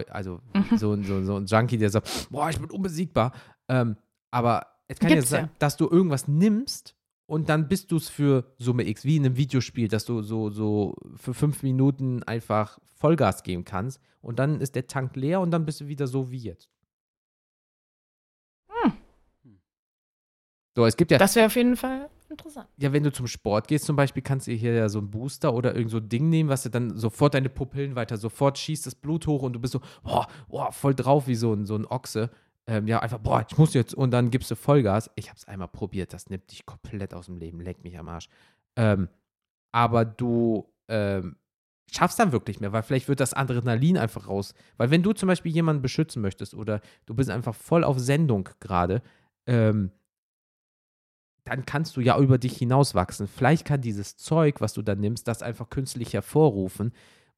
[0.09, 0.77] also Mhm.
[0.79, 3.33] so, ein- so, so ein Junkie, der sagt, boah, ich bin unbesiegbar.
[3.69, 3.97] Ähm,
[4.31, 5.53] aber es kann Gibt's ja sein, ja.
[5.59, 6.95] dass du irgendwas nimmst
[7.27, 10.51] und dann bist du es für Summe X, wie in einem Videospiel, dass du so,
[10.51, 15.51] so für fünf Minuten einfach Vollgas geben kannst und dann ist der Tank leer und
[15.51, 16.69] dann bist du wieder so wie jetzt.
[18.69, 18.93] Hm.
[20.77, 22.69] So, es gibt ja, Das wäre auf jeden Fall interessant.
[22.77, 25.55] ja, wenn du zum Sport gehst zum Beispiel, kannst du hier ja so ein Booster
[25.55, 28.87] oder irgend so ein Ding nehmen, was du dann sofort deine Pupillen weiter, sofort schießt
[28.87, 31.77] das Blut hoch und du bist so, boah, boah voll drauf wie so ein, so
[31.77, 32.31] ein Ochse.
[32.67, 35.11] Ähm, ja, einfach, boah, ich muss jetzt und dann gibst du Vollgas.
[35.17, 38.29] Ich hab's einmal probiert, das nimmt dich komplett aus dem Leben, leckt mich am Arsch.
[38.77, 39.09] Ähm,
[39.73, 41.37] aber du ähm,
[41.91, 44.55] schaffst dann wirklich mehr, weil vielleicht wird das Adrenalin einfach raus.
[44.77, 48.49] Weil wenn du zum Beispiel jemanden beschützen möchtest oder du bist einfach voll auf Sendung
[48.61, 49.03] gerade,
[49.47, 49.91] ähm,
[51.51, 53.27] dann kannst du ja über dich hinauswachsen.
[53.27, 56.93] Vielleicht kann dieses Zeug, was du dann nimmst, das einfach künstlich hervorrufen.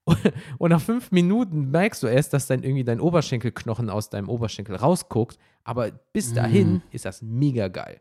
[0.59, 4.77] Und nach fünf Minuten merkst du erst, dass dann irgendwie dein Oberschenkelknochen aus deinem Oberschenkel
[4.77, 5.39] rausguckt.
[5.65, 6.83] Aber bis dahin Mhm.
[6.91, 8.01] ist das mega geil.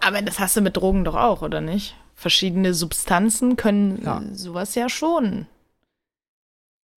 [0.00, 1.96] Aber das hast du mit Drogen doch auch, oder nicht?
[2.14, 4.20] Verschiedene Substanzen können Ja.
[4.20, 5.46] äh, sowas ja schon.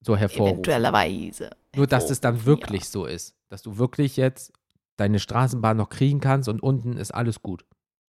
[0.02, 0.54] So hervorrufen.
[0.56, 1.52] Eventuellerweise.
[1.76, 3.36] Nur, dass es dann wirklich so ist.
[3.50, 4.52] Dass du wirklich jetzt
[5.00, 7.66] deine Straßenbahn noch kriegen kannst und unten ist alles gut.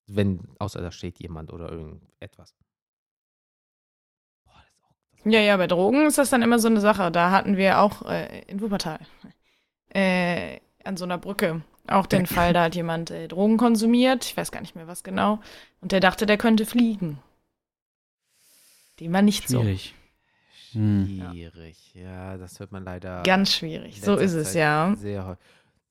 [0.07, 2.55] Wenn, außer da steht jemand oder irgendetwas.
[4.45, 7.11] Boah, das ist auch, Ja, ja, bei Drogen ist das dann immer so eine Sache.
[7.11, 9.01] Da hatten wir auch äh, in Wuppertal
[9.91, 14.25] äh, an so einer Brücke auch den Fall, da hat jemand äh, Drogen konsumiert.
[14.25, 15.41] Ich weiß gar nicht mehr was genau.
[15.81, 17.19] Und der dachte, der könnte fliegen.
[19.01, 19.95] Dem war nicht Schwierig.
[20.73, 21.29] Hm.
[21.31, 21.95] schwierig.
[21.95, 23.19] Ja, das hört man leider.
[23.19, 23.23] so.
[23.25, 24.01] Ganz schwierig.
[24.01, 24.95] So ist es, Zeit ja.
[24.97, 25.45] Sehr häufig.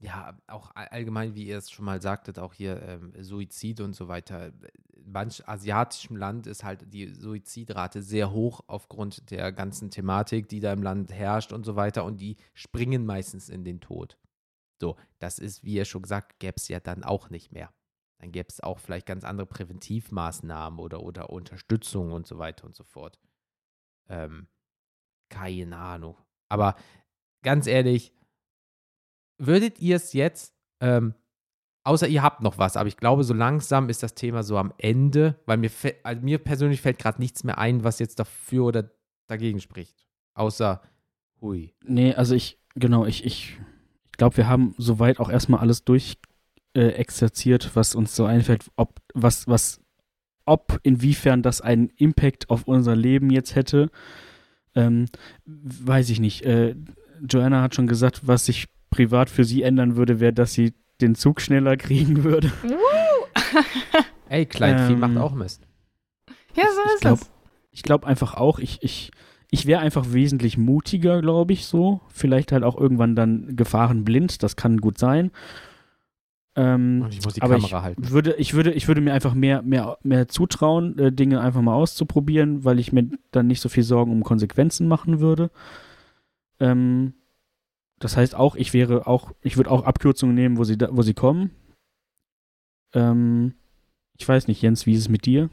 [0.06, 3.94] Ja, auch all- allgemein, wie ihr es schon mal sagtet, auch hier ähm, Suizid und
[3.94, 4.48] so weiter.
[4.94, 10.60] in manch asiatischem Land ist halt die Suizidrate sehr hoch aufgrund der ganzen Thematik, die
[10.60, 12.06] da im Land herrscht und so weiter.
[12.06, 14.18] Und die springen meistens in den Tod.
[14.82, 17.74] So, das ist, wie ihr schon gesagt, gäbe es ja dann auch nicht mehr.
[18.20, 22.76] Dann gäbe es auch vielleicht ganz andere Präventivmaßnahmen oder, oder Unterstützung und so weiter und
[22.76, 23.20] so fort.
[24.10, 24.48] Ähm,
[25.30, 26.18] keine Ahnung.
[26.50, 26.76] Aber
[27.44, 28.15] ganz ehrlich,
[29.38, 31.14] würdet ihr es jetzt, ähm,
[31.84, 34.74] außer ihr habt noch was, aber ich glaube, so langsam ist das Thema so am
[34.78, 35.72] Ende, weil mir,
[36.04, 38.92] also mir persönlich fällt gerade nichts mehr ein, was jetzt dafür oder
[39.28, 40.06] dagegen spricht.
[40.34, 40.82] Außer,
[41.42, 41.74] hui.
[41.84, 43.58] Nee, also ich, genau, ich, ich,
[44.06, 46.18] ich glaube, wir haben soweit auch erstmal alles durch
[46.74, 49.82] äh, exerziert, was uns so einfällt, ob, was, was,
[50.46, 53.90] ob, inwiefern das einen Impact auf unser Leben jetzt hätte.
[54.76, 55.06] Ähm,
[55.46, 56.44] weiß ich nicht.
[56.44, 56.76] Äh,
[57.28, 61.16] Joanna hat schon gesagt, was sich privat für sie ändern würde, wäre, dass sie den
[61.16, 62.52] Zug schneller kriegen würde.
[64.30, 65.62] Ey, Kleinvieh Ähm, macht auch Mist.
[66.56, 67.32] Ja, so ich ist glaub- es.
[67.72, 69.12] Ich glaube einfach auch, ich, ich,
[69.52, 72.00] ich wäre einfach wesentlich mutiger, glaube ich, so.
[72.08, 75.32] Vielleicht halt auch irgendwann dann gefahrenblind, das kann gut sein.
[76.56, 78.10] Ähm, Und ich muss die aber Kamera ich halten.
[78.12, 81.74] Würde, ich, würde, ich würde mir einfach mehr, mehr, mehr zutrauen, äh, Dinge einfach mal
[81.74, 85.52] auszuprobieren, weil ich mir dann nicht so viel Sorgen um Konsequenzen machen würde.
[86.62, 87.14] Ähm,
[88.06, 91.02] das heißt auch, ich wäre auch, ich würde auch Abkürzungen nehmen, wo sie, da, wo
[91.02, 91.50] sie kommen.
[92.94, 93.56] Ähm,
[94.16, 95.50] ich weiß nicht, Jens, wie ist es mit dir?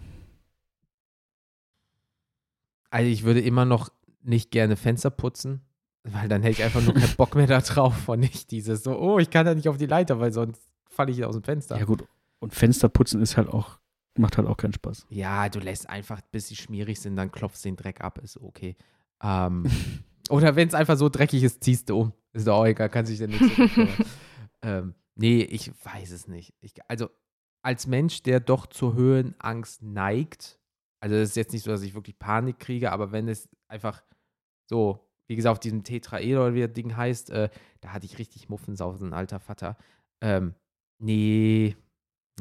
[2.90, 3.88] Also ich würde immer noch
[4.20, 5.62] nicht gerne Fenster putzen,
[6.02, 8.98] weil dann hätte ich einfach nur keinen Bock mehr da drauf und nicht dieses so,
[8.98, 10.60] oh, ich kann da nicht auf die Leiter, weil sonst
[10.90, 11.78] falle ich aus dem Fenster.
[11.78, 12.04] Ja gut,
[12.38, 13.78] und Fensterputzen ist halt auch,
[14.18, 15.06] macht halt auch keinen Spaß.
[15.08, 18.36] Ja, du lässt einfach, bis sie schmierig sind, dann klopfst du den Dreck ab, ist
[18.36, 18.76] okay.
[19.22, 19.64] Ähm,
[20.28, 22.12] oder wenn es einfach so dreckig ist, ziehst du um.
[22.32, 23.88] Ist doch auch egal, kann sich drum kümmern.
[24.62, 26.54] ähm, Nee, ich weiß es nicht.
[26.60, 27.10] Ich, also
[27.62, 30.58] als Mensch, der doch zur Höhenangst neigt,
[31.00, 34.02] also es ist jetzt nicht so, dass ich wirklich Panik kriege, aber wenn es einfach
[34.68, 37.50] so, wie gesagt, auf diesem Tetraeder oder wie das Ding heißt, äh,
[37.80, 39.76] da hatte ich richtig Muffensausen, alter Vater.
[40.20, 40.54] Ähm,
[40.98, 41.76] nee,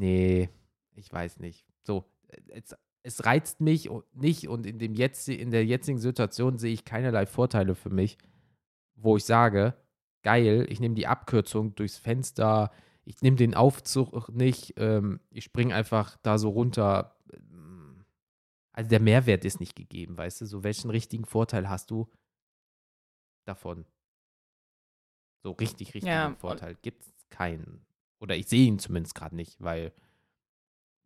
[0.00, 0.48] nee,
[0.94, 1.66] ich weiß nicht.
[1.82, 6.58] So, äh, es, es reizt mich nicht und in, dem jetzt, in der jetzigen Situation
[6.58, 8.16] sehe ich keinerlei Vorteile für mich,
[8.94, 9.74] wo ich sage,
[10.22, 12.70] geil, ich nehme die Abkürzung durchs Fenster,
[13.04, 17.16] ich nehme den Aufzug nicht, ähm, ich springe einfach da so runter.
[18.72, 20.46] Also der Mehrwert ist nicht gegeben, weißt du?
[20.46, 22.08] So welchen richtigen Vorteil hast du
[23.44, 23.84] davon?
[25.42, 27.84] So richtig, richtigen Ja, Vorteil gibt es keinen.
[28.18, 29.92] Oder ich sehe ihn zumindest gerade nicht, weil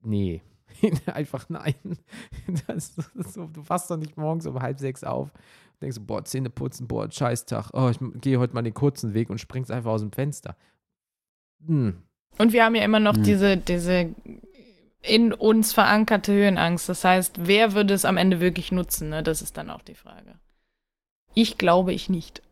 [0.00, 0.42] nee,
[1.06, 1.74] einfach nein.
[2.66, 2.94] Das,
[3.32, 6.50] so, du wachst doch nicht morgens um halb sechs auf und denkst, so, boah, Zähne
[6.50, 7.70] putzen, boah, Scheißtag.
[7.72, 10.56] Oh, ich gehe heute mal den kurzen Weg und springst einfach aus dem Fenster.
[11.66, 12.02] Hm.
[12.38, 13.22] Und wir haben ja immer noch Hm.
[13.22, 14.14] diese, diese
[15.02, 16.88] in uns verankerte Höhenangst.
[16.88, 19.08] Das heißt, wer würde es am Ende wirklich nutzen?
[19.08, 19.22] Ne?
[19.22, 20.38] Das ist dann auch die Frage.
[21.34, 22.42] Ich glaube ich nicht.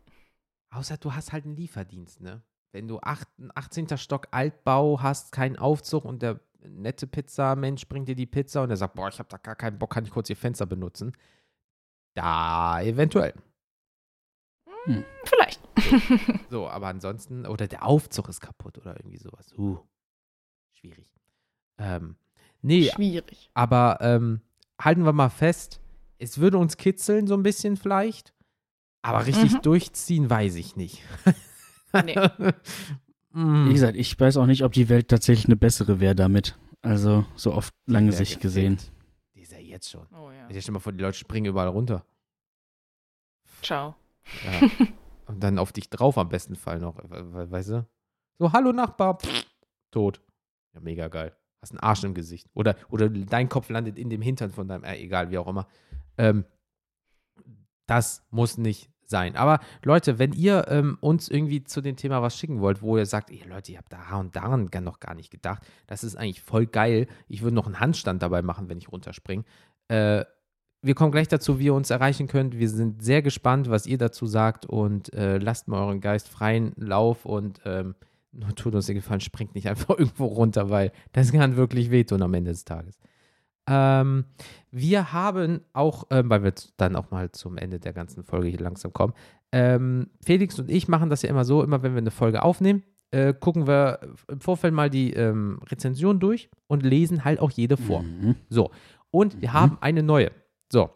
[0.69, 2.41] Außer du hast halt einen Lieferdienst, ne?
[2.71, 3.97] Wenn du acht, 18.
[3.97, 8.77] Stock Altbau hast, keinen Aufzug und der nette Pizzamensch bringt dir die Pizza und er
[8.77, 11.13] sagt, boah, ich habe da gar keinen Bock, kann ich kurz ihr Fenster benutzen?
[12.15, 13.33] Da eventuell.
[15.25, 15.61] Vielleicht.
[16.49, 19.53] So, aber ansonsten, oder der Aufzug ist kaputt oder irgendwie sowas.
[19.57, 19.77] Uh,
[20.71, 21.11] schwierig.
[21.77, 22.15] Ähm,
[22.61, 23.49] nee, Schwierig.
[23.53, 24.41] aber ähm,
[24.81, 25.81] halten wir mal fest,
[26.17, 28.33] es würde uns kitzeln so ein bisschen vielleicht,
[29.01, 29.61] aber richtig Mhm.
[29.63, 31.01] durchziehen weiß ich nicht.
[32.05, 32.15] Nee.
[33.35, 33.67] Mm.
[33.69, 36.57] Wie gesagt, ich weiß auch nicht, ob die Welt tatsächlich eine bessere wäre damit.
[36.81, 38.77] Also so auf lange Der Sicht gesehen.
[39.35, 40.07] Die ist ja jetzt schon.
[40.13, 40.47] Oh ja.
[40.49, 42.05] Ich stell mal vor, die Leute springen überall runter.
[43.61, 43.95] Ciao.
[44.45, 44.69] Ja.
[45.27, 46.97] Und dann auf dich drauf am besten Fall noch.
[46.97, 47.87] we- we- Weißt du?
[48.37, 49.17] So, hallo Nachbar.
[49.19, 49.45] Pff,
[49.91, 50.21] tot.
[50.73, 51.35] Ja, mega geil.
[51.61, 52.47] Hast einen Arsch im Gesicht.
[52.53, 55.67] Oder, oder dein Kopf landet in dem Hintern von deinem, äh, egal, wie auch immer.
[56.17, 56.45] Ähm,
[57.87, 59.35] das muss nicht sein.
[59.35, 63.05] Aber Leute, wenn ihr ähm, uns irgendwie zu dem Thema was schicken wollt, wo ihr
[63.05, 66.41] sagt, ey Leute, ihr habt da und daran noch gar nicht gedacht, das ist eigentlich
[66.41, 67.07] voll geil.
[67.27, 69.43] Ich würde noch einen Handstand dabei machen, wenn ich runterspringe.
[69.87, 70.25] Äh,
[70.81, 72.59] wir kommen gleich dazu, wie ihr uns erreichen könnt.
[72.59, 76.73] Wir sind sehr gespannt, was ihr dazu sagt und äh, lasst mal euren Geist freien
[76.75, 77.95] Lauf und ähm,
[78.31, 82.21] nur tut uns den Gefallen, springt nicht einfach irgendwo runter, weil das kann wirklich wehtun
[82.21, 82.99] am Ende des Tages.
[83.67, 84.25] Ähm,
[84.71, 88.47] wir haben auch, ähm, weil wir jetzt dann auch mal zum Ende der ganzen Folge
[88.49, 89.13] hier langsam kommen,
[89.51, 92.83] ähm, Felix und ich machen das ja immer so, immer wenn wir eine Folge aufnehmen,
[93.11, 97.77] äh, gucken wir im Vorfeld mal die ähm, Rezension durch und lesen halt auch jede
[97.77, 98.03] vor.
[98.03, 98.35] Mhm.
[98.49, 98.71] So,
[99.11, 99.53] und wir Mhm.
[99.53, 100.31] haben eine neue.
[100.71, 100.89] So,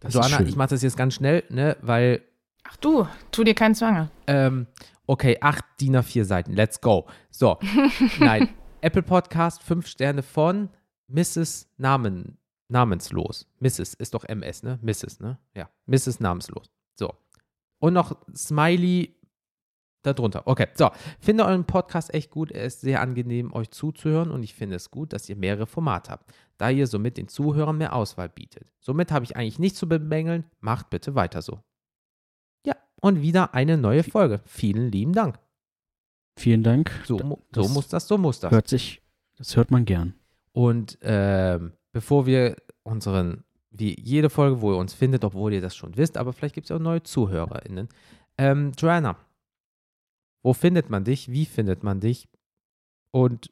[0.00, 0.46] Das so ist Anna, schön.
[0.46, 2.22] ich mache das jetzt ganz schnell, ne, weil,
[2.64, 4.10] Ach du, tu dir keinen Zwang an.
[4.28, 4.66] ähm,
[5.06, 7.06] okay, acht DIN A4 Seiten, let's go.
[7.30, 7.58] So,
[8.20, 8.48] nein,
[8.80, 10.68] Apple Podcast, fünf Sterne von
[11.08, 11.68] Mrs.
[11.76, 12.38] Namen,
[12.68, 13.46] namenslos.
[13.60, 13.94] Mrs.
[13.94, 14.78] ist doch MS, ne?
[14.82, 15.38] Mrs., ne?
[15.54, 16.20] Ja, Mrs.
[16.20, 16.70] namenslos.
[16.98, 17.14] So.
[17.78, 19.14] Und noch Smiley
[20.02, 20.46] darunter.
[20.46, 20.90] Okay, so.
[21.20, 22.50] Finde euren Podcast echt gut.
[22.50, 26.10] Er ist sehr angenehm, euch zuzuhören und ich finde es gut, dass ihr mehrere Formate
[26.10, 28.66] habt, da ihr somit den Zuhörern mehr Auswahl bietet.
[28.80, 30.44] Somit habe ich eigentlich nichts zu bemängeln.
[30.60, 31.60] Macht bitte weiter so.
[32.66, 34.40] Ja, und wieder eine neue Folge.
[34.44, 35.38] Vielen lieben Dank.
[36.38, 36.90] Vielen Dank.
[37.04, 37.18] So,
[37.54, 38.50] so muss das, so muss das.
[38.50, 39.02] Hört sich,
[39.36, 40.14] das hört man gern.
[40.52, 45.74] Und ähm, bevor wir unseren, wie jede Folge, wo ihr uns findet, obwohl ihr das
[45.74, 47.88] schon wisst, aber vielleicht gibt es auch neue ZuhörerInnen.
[48.38, 49.16] Ähm, Joanna,
[50.42, 51.30] wo findet man dich?
[51.30, 52.28] Wie findet man dich?
[53.12, 53.50] Und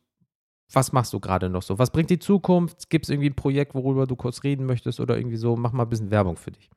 [0.73, 1.79] was machst du gerade noch so?
[1.79, 2.91] Was bringt die Zukunft?
[2.91, 5.57] Gibt es irgendwie ein Projekt, worüber du kurz reden möchtest oder irgendwie so?
[5.57, 6.71] Mach mal ein bisschen Werbung für dich.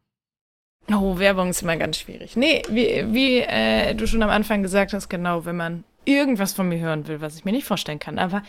[0.92, 2.36] Oh, Werbung ist immer ganz schwierig.
[2.36, 6.68] Nee, wie, wie äh, du schon am Anfang gesagt hast, genau, wenn man irgendwas von
[6.68, 8.44] mir hören will, was ich mir nicht vorstellen kann, aber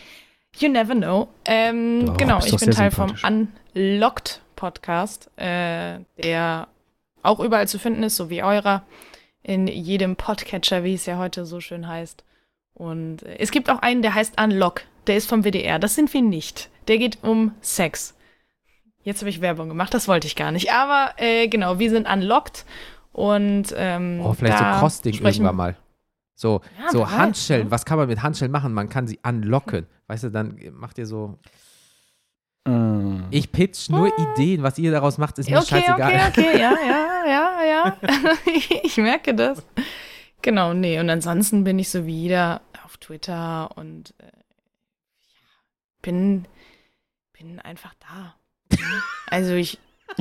[0.61, 1.27] you never know.
[1.45, 3.13] Ähm, Doch, genau, ich bin Teil vom.
[3.75, 6.67] Unlocked Podcast, äh, der
[7.23, 8.83] auch überall zu finden ist, so wie eurer,
[9.43, 12.23] in jedem Podcatcher, wie es ja heute so schön heißt.
[12.73, 16.13] Und äh, es gibt auch einen, der heißt Unlock, der ist vom WDR, das sind
[16.13, 16.69] wir nicht.
[16.87, 18.15] Der geht um Sex.
[19.03, 20.71] Jetzt habe ich Werbung gemacht, das wollte ich gar nicht.
[20.71, 22.65] Aber äh, genau, wir sind unlocked
[23.11, 25.77] und ähm, Oh, vielleicht da so Crossding sprechen- irgendwann mal.
[26.37, 27.65] So, Ja, so Handschellen.
[27.65, 27.71] ne?
[27.71, 28.73] Was kann man mit Handschellen machen?
[28.73, 29.87] Man kann sie anlocken.
[30.07, 31.37] Weißt du, dann macht ihr so.
[32.67, 32.71] Äh,
[33.31, 34.63] Ich pitch nur Ideen.
[34.63, 36.13] Was ihr daraus macht, ist mir Okay, scheißegal.
[36.13, 37.97] okay, okay, ja, ja, ja, ja.
[38.83, 39.63] ich merke das.
[40.41, 45.41] Genau, nee, und ansonsten bin ich so wieder auf Twitter und äh, ja,
[46.03, 46.45] bin,
[47.33, 48.35] bin einfach da.
[49.31, 49.79] Also ich,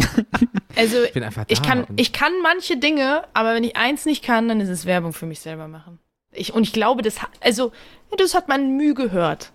[0.76, 1.52] also Ich bin einfach da.
[1.52, 4.86] ich kann, ich kann manche Dinge, aber wenn ich eins nicht kann, dann ist es
[4.86, 5.98] Werbung für mich selber machen.
[6.32, 7.72] Ich, und ich glaube, das hat, also,
[8.16, 9.52] das hat man Mühe gehört.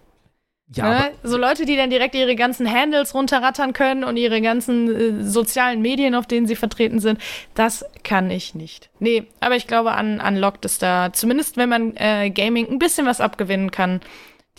[0.73, 1.11] Ja, ne?
[1.23, 5.81] So Leute, die dann direkt ihre ganzen Handles runterrattern können und ihre ganzen äh, sozialen
[5.81, 7.19] Medien, auf denen sie vertreten sind,
[7.55, 8.89] das kann ich nicht.
[8.99, 13.07] Nee, aber ich glaube, an Unlocked ist da, zumindest wenn man äh, Gaming ein bisschen
[13.07, 14.01] was abgewinnen kann,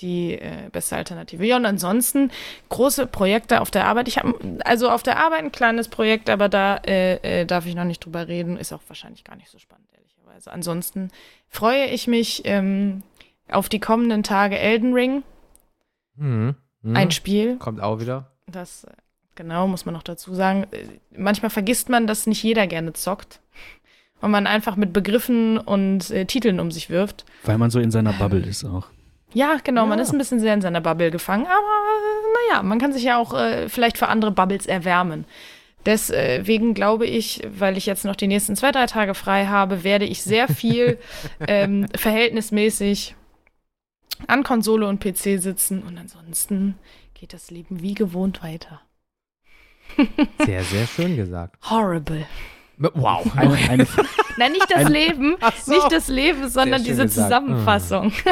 [0.01, 1.45] die äh, beste Alternative.
[1.47, 2.31] Ja, und ansonsten
[2.71, 4.09] große Projekte auf der Arbeit.
[4.09, 4.35] Ich habe
[4.65, 8.05] also auf der Arbeit ein kleines Projekt, aber da äh, äh, darf ich noch nicht
[8.05, 8.57] drüber reden.
[8.57, 10.51] Ist auch wahrscheinlich gar nicht so spannend, ehrlicherweise.
[10.51, 11.11] Ansonsten
[11.49, 13.03] freue ich mich ähm,
[13.51, 15.23] auf die kommenden Tage Elden Ring.
[16.21, 16.55] Mhm.
[16.83, 16.97] Mhm.
[16.97, 18.31] Ein Spiel, Kommt auch wieder.
[18.47, 18.91] das, äh,
[19.35, 20.67] genau, muss man noch dazu sagen.
[20.71, 20.85] Äh,
[21.17, 23.41] Manchmal vergisst man, dass nicht jeder gerne zockt.
[24.23, 27.25] Und man einfach mit Begriffen und äh, Titeln um sich wirft.
[27.45, 28.87] weil man so in seiner Bubble ist auch.
[29.33, 30.03] Ja, genau, man Ja.
[30.03, 33.17] ist ein bisschen sehr in seiner Bubble gefangen, aber äh, naja, man kann sich ja
[33.17, 35.25] auch äh, vielleicht für andere Bubbles erwärmen.
[35.87, 40.05] Deswegen glaube ich, weil ich jetzt noch die nächsten zwei, drei Tage frei habe, werde
[40.05, 40.99] ich sehr viel
[41.49, 43.15] ähm, verhältnismäßig
[44.27, 46.77] an Konsole und PC sitzen und ansonsten
[47.15, 48.81] geht das Leben wie gewohnt weiter.
[50.47, 51.57] Sehr, sehr schön gesagt.
[51.69, 52.25] Horrible.
[52.79, 53.27] Wow.
[53.37, 53.87] Eine, eine,
[54.39, 55.73] Nein, nicht das Ein- Leben, so.
[55.73, 57.27] nicht das Leben, sondern diese gesagt.
[57.27, 58.13] Zusammenfassung.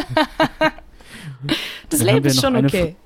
[1.91, 2.97] das Dann Leben ist schon eine okay.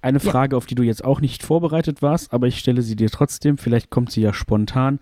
[0.00, 0.30] Eine Ja.
[0.30, 3.58] Frage, auf die du jetzt auch nicht vorbereitet warst, aber ich stelle sie dir trotzdem.
[3.58, 5.00] Vielleicht kommt sie ja spontan.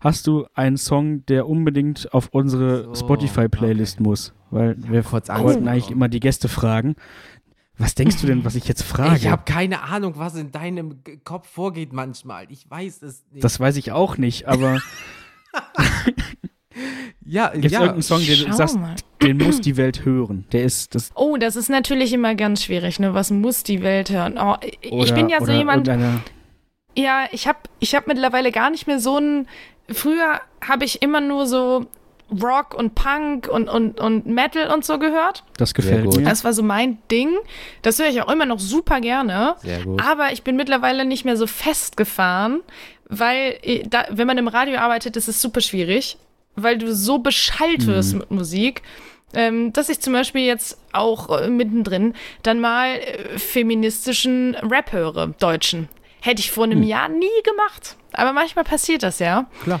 [0.00, 4.08] Hast du einen Song, der unbedingt auf unsere So, Spotify-Playlist okay.
[4.08, 4.34] muss?
[4.50, 6.96] Weil wir kurz wollten eigentlich immer die Gäste fragen.
[7.76, 9.16] Was denkst du denn, was ich jetzt frage?
[9.16, 12.46] Ich habe keine Ahnung, was in deinem Kopf vorgeht manchmal.
[12.50, 13.44] Ich weiß es nicht.
[13.44, 14.80] das weiß ich auch nicht, aber
[17.24, 17.80] ja, gibt es ja.
[17.80, 18.94] irgendeinen Song, den du sagst, mal.
[19.22, 20.44] den muss die Welt hören?
[20.52, 23.14] Der ist das Oh, das ist natürlich immer ganz schwierig, ne?
[23.14, 24.38] Was muss die Welt hören?
[24.38, 26.20] Oh, ich oder, bin ja so jemand, irgendeine-
[26.96, 29.46] ja, ich habe ich hab mittlerweile gar nicht mehr so ein.
[29.90, 31.86] Früher habe ich immer nur so
[32.30, 35.44] Rock und Punk und, und, und Metal und so gehört.
[35.56, 36.16] Das gefällt gut.
[36.18, 36.24] mir.
[36.24, 37.30] Das war so mein Ding.
[37.82, 39.56] Das höre ich auch immer noch super gerne.
[39.62, 40.02] Sehr gut.
[40.04, 42.60] Aber ich bin mittlerweile nicht mehr so festgefahren,
[43.08, 46.18] weil, äh, da, wenn man im Radio arbeitet, ist es super schwierig,
[46.62, 48.82] weil du so beschallt wirst mit Musik,
[49.34, 55.28] ähm, dass ich zum Beispiel jetzt auch äh, mittendrin dann mal äh, feministischen Rap höre,
[55.38, 55.88] deutschen.
[56.20, 57.96] Hätte ich vor einem Jahr nie gemacht.
[58.12, 59.48] Aber manchmal passiert das ja.
[59.62, 59.80] Klar.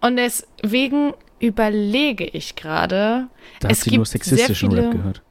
[0.00, 3.28] Und deswegen überlege ich gerade.
[3.60, 5.22] Da es sie gibt nur sehr sexistischen viele- Rap gehört.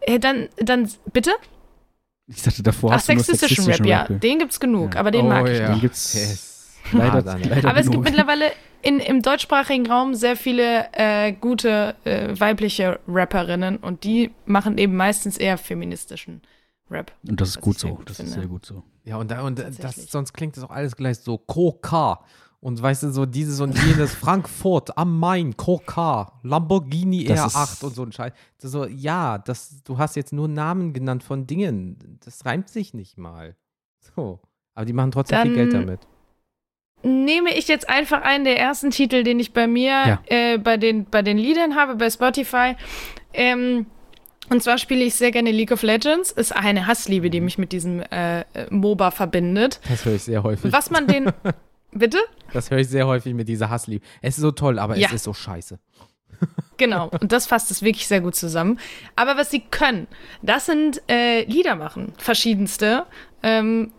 [0.00, 1.32] Äh, dann, dann, bitte?
[2.26, 3.98] Ich dachte, davor Ach, hast du nur sexistischen sexistischen Rap, ja.
[4.00, 4.22] Rap gehört.
[4.24, 5.00] Den gibt's genug, Ja.
[5.00, 5.68] aber den oh, mag ich ja.
[5.68, 6.53] Den gibt's Yes.
[6.92, 8.50] Leider, Ah, dann- leider Aber es gibt mittlerweile
[8.82, 14.96] in, im deutschsprachigen Raum sehr viele äh, gute äh, weibliche Rapperinnen und die machen eben
[14.96, 16.42] meistens eher feministischen
[16.90, 17.12] Rap.
[17.26, 17.94] Und das ist gut so.
[17.94, 18.30] gut Das finde.
[18.30, 18.82] ist sehr gut so.
[19.04, 22.20] Ja, und, da, und das, sonst klingt das auch alles gleich so Coca
[22.60, 27.84] Und weißt du, so dieses und jenes, Frankfurt am Main, KK, Lamborghini Das R8 ist-
[27.84, 28.32] und so ein Scheiß.
[28.60, 32.18] Das so, ja, das, du hast jetzt nur Namen genannt von Dingen.
[32.24, 33.56] Das reimt sich nicht mal.
[34.16, 34.40] So.
[34.74, 36.00] Aber die machen trotzdem viel Dann- Geld damit.
[37.04, 40.22] Nehme ich jetzt einfach einen der ersten Titel, den ich bei mir Ja.
[40.26, 42.74] äh, bei, den, bei den Liedern habe, bei Spotify.
[43.32, 43.86] Ähm,
[44.50, 46.30] und zwar spiele ich sehr gerne League of Legends.
[46.30, 49.80] Ist eine Hassliebe, die mich mit diesem äh, MOBA verbindet.
[49.88, 50.72] Das höre ich sehr häufig.
[50.72, 51.32] Was man den.
[51.92, 52.18] Bitte?
[52.52, 54.04] Das höre ich sehr häufig mit dieser Hassliebe.
[54.20, 55.06] Es ist so toll, aber Ja.
[55.08, 55.78] es ist so scheiße.
[56.76, 58.80] Genau, und das fasst es wirklich sehr gut zusammen.
[59.14, 60.08] Aber was sie können,
[60.42, 63.06] das sind äh, Lieder machen, verschiedenste.
[63.44, 63.92] Ähm,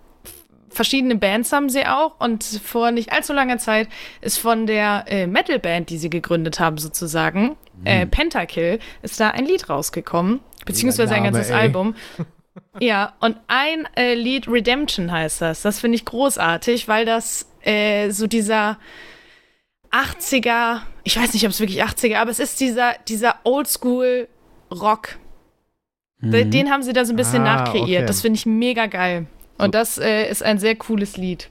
[0.75, 3.87] verschiedene Bands haben sie auch und vor nicht allzu langer Zeit
[4.21, 9.45] ist von der äh, Metalband, die sie gegründet haben, sozusagen, äh, Pentakill, ist da ein
[9.45, 11.57] Lied rausgekommen, beziehungsweise ein Name, ganzes ey.
[11.57, 11.95] Album.
[12.79, 15.61] Ja, und ein äh, Lied Redemption heißt das.
[15.61, 18.77] Das finde ich großartig, weil das äh, so dieser
[19.91, 25.17] 80er, ich weiß nicht, ob es wirklich 80er, aber es ist dieser, dieser Oldschool-Rock.
[26.19, 26.51] Mhm.
[26.51, 27.83] Den haben sie da so ein bisschen Ah, nachkreiert.
[27.83, 28.05] okay.
[28.05, 29.25] Das finde ich mega geil.
[29.57, 31.49] Und das äh, ist ein sehr cooles Lied.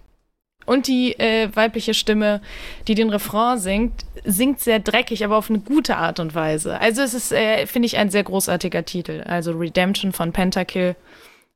[0.66, 2.40] Und die äh, weibliche Stimme,
[2.88, 6.80] die den Refrain singt, singt sehr dreckig, aber auf eine gute Art und Weise.
[6.80, 9.22] Also es ist, äh, finde ich, ein sehr großartiger Titel.
[9.26, 10.96] Also Redemption von Pentakill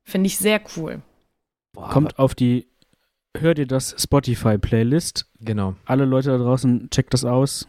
[0.05, 1.01] finde ich sehr cool.
[1.75, 2.66] Boah, Kommt auf die
[3.37, 5.27] Hör dir das Spotify-Playlist.
[5.41, 5.75] Genau.
[5.85, 7.69] Alle Leute da draußen, checkt das aus.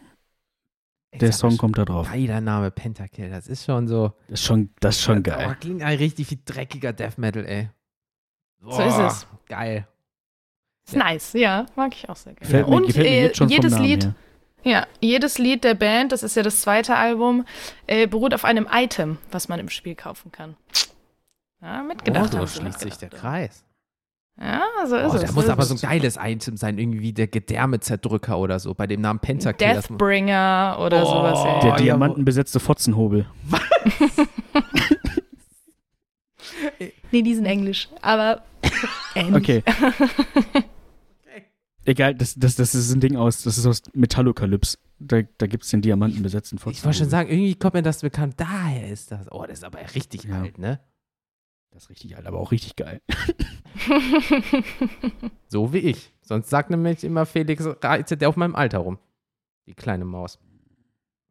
[1.14, 2.08] Der Song kommt da drauf.
[2.10, 3.30] Geiler Name, Pentakill.
[3.30, 4.12] Das ist schon so.
[4.28, 5.56] Das ist schon, das ist schon Das geil.
[5.60, 7.68] klingt ein richtig wie dreckiger Death Metal, ey.
[8.62, 9.26] So ist es.
[9.48, 9.86] Geil.
[10.86, 12.46] Ist nice, ja, mag ich auch sehr gerne.
[12.46, 14.04] Gefällt mir, und gefällt mir äh, jetzt schon jedes vom Namen Lied,
[14.62, 14.72] her.
[14.72, 17.44] ja, jedes Lied der Band, das ist ja das zweite Album,
[17.86, 20.56] äh, beruht auf einem Item, was man im Spiel kaufen kann.
[21.62, 22.34] Ja, mitgedacht.
[22.34, 23.10] oh, so schließt sich der.
[23.10, 23.64] Kreis.
[24.40, 25.22] Ja, so ist Oh, es.
[25.26, 25.82] da muss aber so ein es.
[25.82, 29.74] geiles Item sein, irgendwie wie der Gedärmezerdrücker oder so, bei dem Namen Pentakill.
[29.74, 31.06] Deathbringer oder Oh.
[31.06, 31.44] sowas.
[31.44, 31.60] Ja.
[31.60, 33.26] Der ja, diamantenbesetzte Fotzenhobel.
[37.12, 37.88] Nee, die sind Englisch.
[38.02, 38.42] Aber
[39.14, 39.36] ähnlich.
[39.36, 39.62] Okay.
[41.84, 44.78] Egal, das, das, das ist ein Ding aus, das ist aus Metallokalypse.
[44.98, 46.78] Da, da gibt es den diamantenbesetzten Fotzenhobel.
[46.78, 48.34] Ich wollte schon sagen, irgendwie kommt mir das bekannt.
[48.36, 49.32] Daher ist das.
[49.32, 50.42] Oh, das ist aber richtig Ja.
[50.42, 50.78] alt, ne?
[51.70, 53.00] Das ist richtig alt, aber auch richtig geil.
[55.48, 56.12] So wie ich.
[56.22, 58.98] Sonst sagt nämlich immer Felix, reitet der auf meinem Alter rum.
[59.66, 60.38] Die kleine Maus.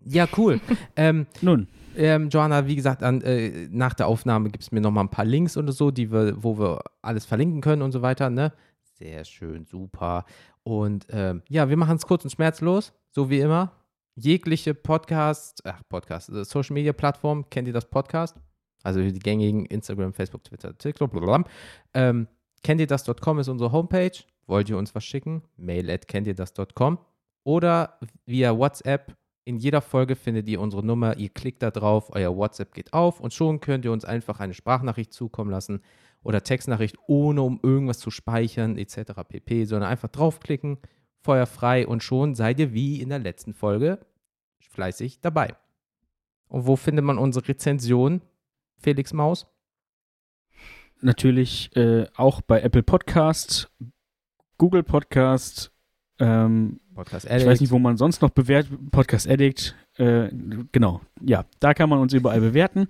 [0.04, 0.60] Ja, cool.
[0.96, 1.68] ähm, Nun,
[2.00, 5.26] ähm, Joanna, wie gesagt, an, äh, nach der Aufnahme gibt es mir nochmal ein paar
[5.26, 8.54] Links oder so, die wir, wo wir alles verlinken können und so weiter, ne?
[8.98, 10.24] Sehr schön, super.
[10.64, 13.74] Und ähm, ja, wir machen es kurz und schmerzlos, so wie immer.
[14.16, 18.38] Jegliche Podcast, ach, Podcast, äh, Social Media Plattform, kennt ihr das Podcast?
[18.82, 21.50] Also die gängigen Instagram, Facebook, Twitter, TikTok, blablabla.
[21.94, 22.28] Ähm,
[22.64, 24.18] kennt ihr das.com ist unsere Homepage.
[24.48, 25.44] Wollt ihr uns was schicken?
[25.58, 26.98] Mail at kennt ihr das.com
[27.44, 29.19] oder via WhatsApp.
[29.46, 31.18] In jeder Folge findet ihr unsere Nummer.
[31.18, 34.54] Ihr klickt da drauf, euer WhatsApp geht auf und schon könnt ihr uns einfach eine
[34.54, 35.82] Sprachnachricht zukommen lassen
[36.24, 39.14] oder Textnachricht, ohne um irgendwas zu speichern etc.
[39.28, 40.78] pp, sondern einfach draufklicken,
[41.22, 44.00] Feuer frei und schon seid ihr wie in der letzten Folge
[44.70, 45.56] fleißig dabei.
[46.48, 48.22] Und wo findet man unsere Rezension,
[48.78, 49.48] Felix Maus?
[51.02, 53.72] natürlich äh, auch bei Apple Podcast,
[54.58, 55.72] Google Podcast,
[56.20, 60.28] ähm, Podcast ich weiß nicht, wo man sonst noch bewertet, Podcast Addict, äh,
[60.74, 62.88] genau, ja, da kann man uns überall bewerten.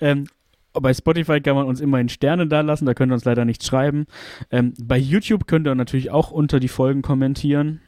[0.00, 0.26] Ähm,
[0.72, 3.64] bei Spotify kann man uns immerhin Sterne da lassen, da könnt ihr uns leider nichts
[3.64, 4.06] schreiben.
[4.50, 7.80] Ähm, bei YouTube könnt ihr natürlich auch unter die Folgen kommentieren.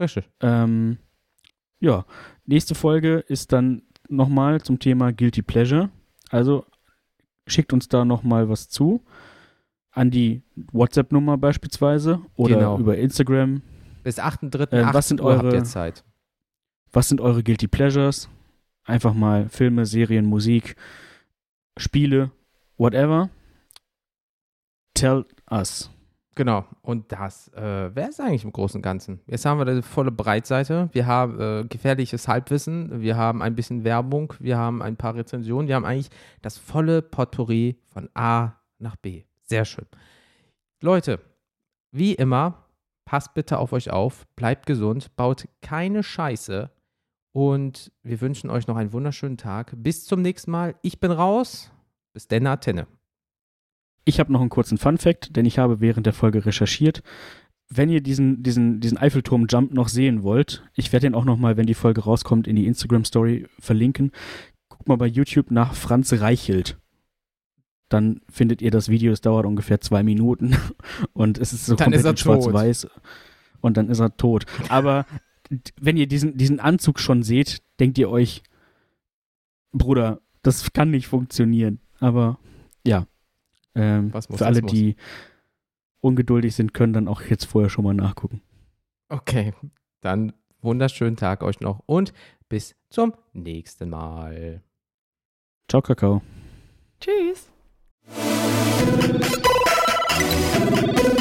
[0.00, 0.28] Richtig.
[0.40, 0.98] Ähm,
[1.78, 2.04] ja,
[2.44, 5.90] nächste Folge ist dann nochmal zum Thema Guilty Pleasure.
[6.30, 6.66] Also
[7.46, 9.04] schickt uns da nochmal was zu.
[9.92, 12.78] An die WhatsApp-Nummer beispielsweise oder Genau.
[12.78, 13.62] über Instagram.
[14.08, 14.72] Bis 8.3.
[14.72, 16.02] Äh, 8 was sind Uhr habt eure- ihr Zeit.
[16.92, 18.26] Was sind eure Guilty Pleasures?
[18.84, 20.76] Einfach mal Filme, Serien, Musik,
[21.76, 22.30] Spiele,
[22.78, 23.28] whatever.
[24.94, 25.90] Tell us.
[26.34, 29.20] Genau, und das äh, wäre es eigentlich im Großen und Ganzen.
[29.26, 30.88] Jetzt haben wir die volle Breitseite.
[30.92, 35.68] Wir haben äh, gefährliches Halbwissen, wir haben ein bisschen Werbung, wir haben ein paar Rezensionen,
[35.68, 36.08] wir haben eigentlich
[36.40, 39.24] das volle Potpourri von A nach B.
[39.42, 39.84] Sehr schön.
[40.80, 41.20] Leute,
[41.90, 42.64] wie immer,
[43.08, 46.70] passt bitte auf euch auf, bleibt gesund, baut keine Scheiße
[47.32, 49.72] und wir wünschen euch noch einen wunderschönen Tag.
[49.78, 50.74] Bis zum nächsten Mal.
[50.82, 51.72] Ich bin raus.
[52.12, 52.86] Bis denn, Tenne.
[54.04, 57.02] Ich habe noch einen kurzen Fun-Fact, denn ich habe während der Folge recherchiert.
[57.70, 61.66] Wenn ihr diesen, diesen, diesen Eiffelturm-Jump noch sehen wollt, ich werde den auch nochmal, wenn
[61.66, 64.12] die Folge rauskommt, in die Instagram-Story verlinken.
[64.68, 66.78] Guckt mal bei YouTube nach Franz Reichelt.
[67.88, 70.56] Dann findet ihr das Video, es dauert ungefähr zwei Minuten
[71.12, 72.88] und es ist so Dann ist komplett er schwarz-weiß.
[73.60, 74.44] und dann ist er tot.
[74.68, 75.06] Aber
[75.80, 78.42] wenn ihr diesen, diesen Anzug schon seht, denkt ihr euch,
[79.72, 81.80] Bruder, das kann nicht funktionieren.
[82.00, 82.38] Aber
[82.86, 83.06] ja,
[83.74, 84.96] ähm, Was muss, für alle, die
[86.00, 88.42] ungeduldig sind, können dann auch jetzt vorher schon mal nachgucken.
[89.08, 89.52] Okay,
[90.00, 92.12] dann wunderschönen Tag euch noch und
[92.48, 94.62] bis zum nächsten Mal.
[95.68, 96.22] Ciao, Kakao.
[97.00, 97.50] Tschüss.
[98.14, 98.20] ピ
[101.04, 101.17] ッ!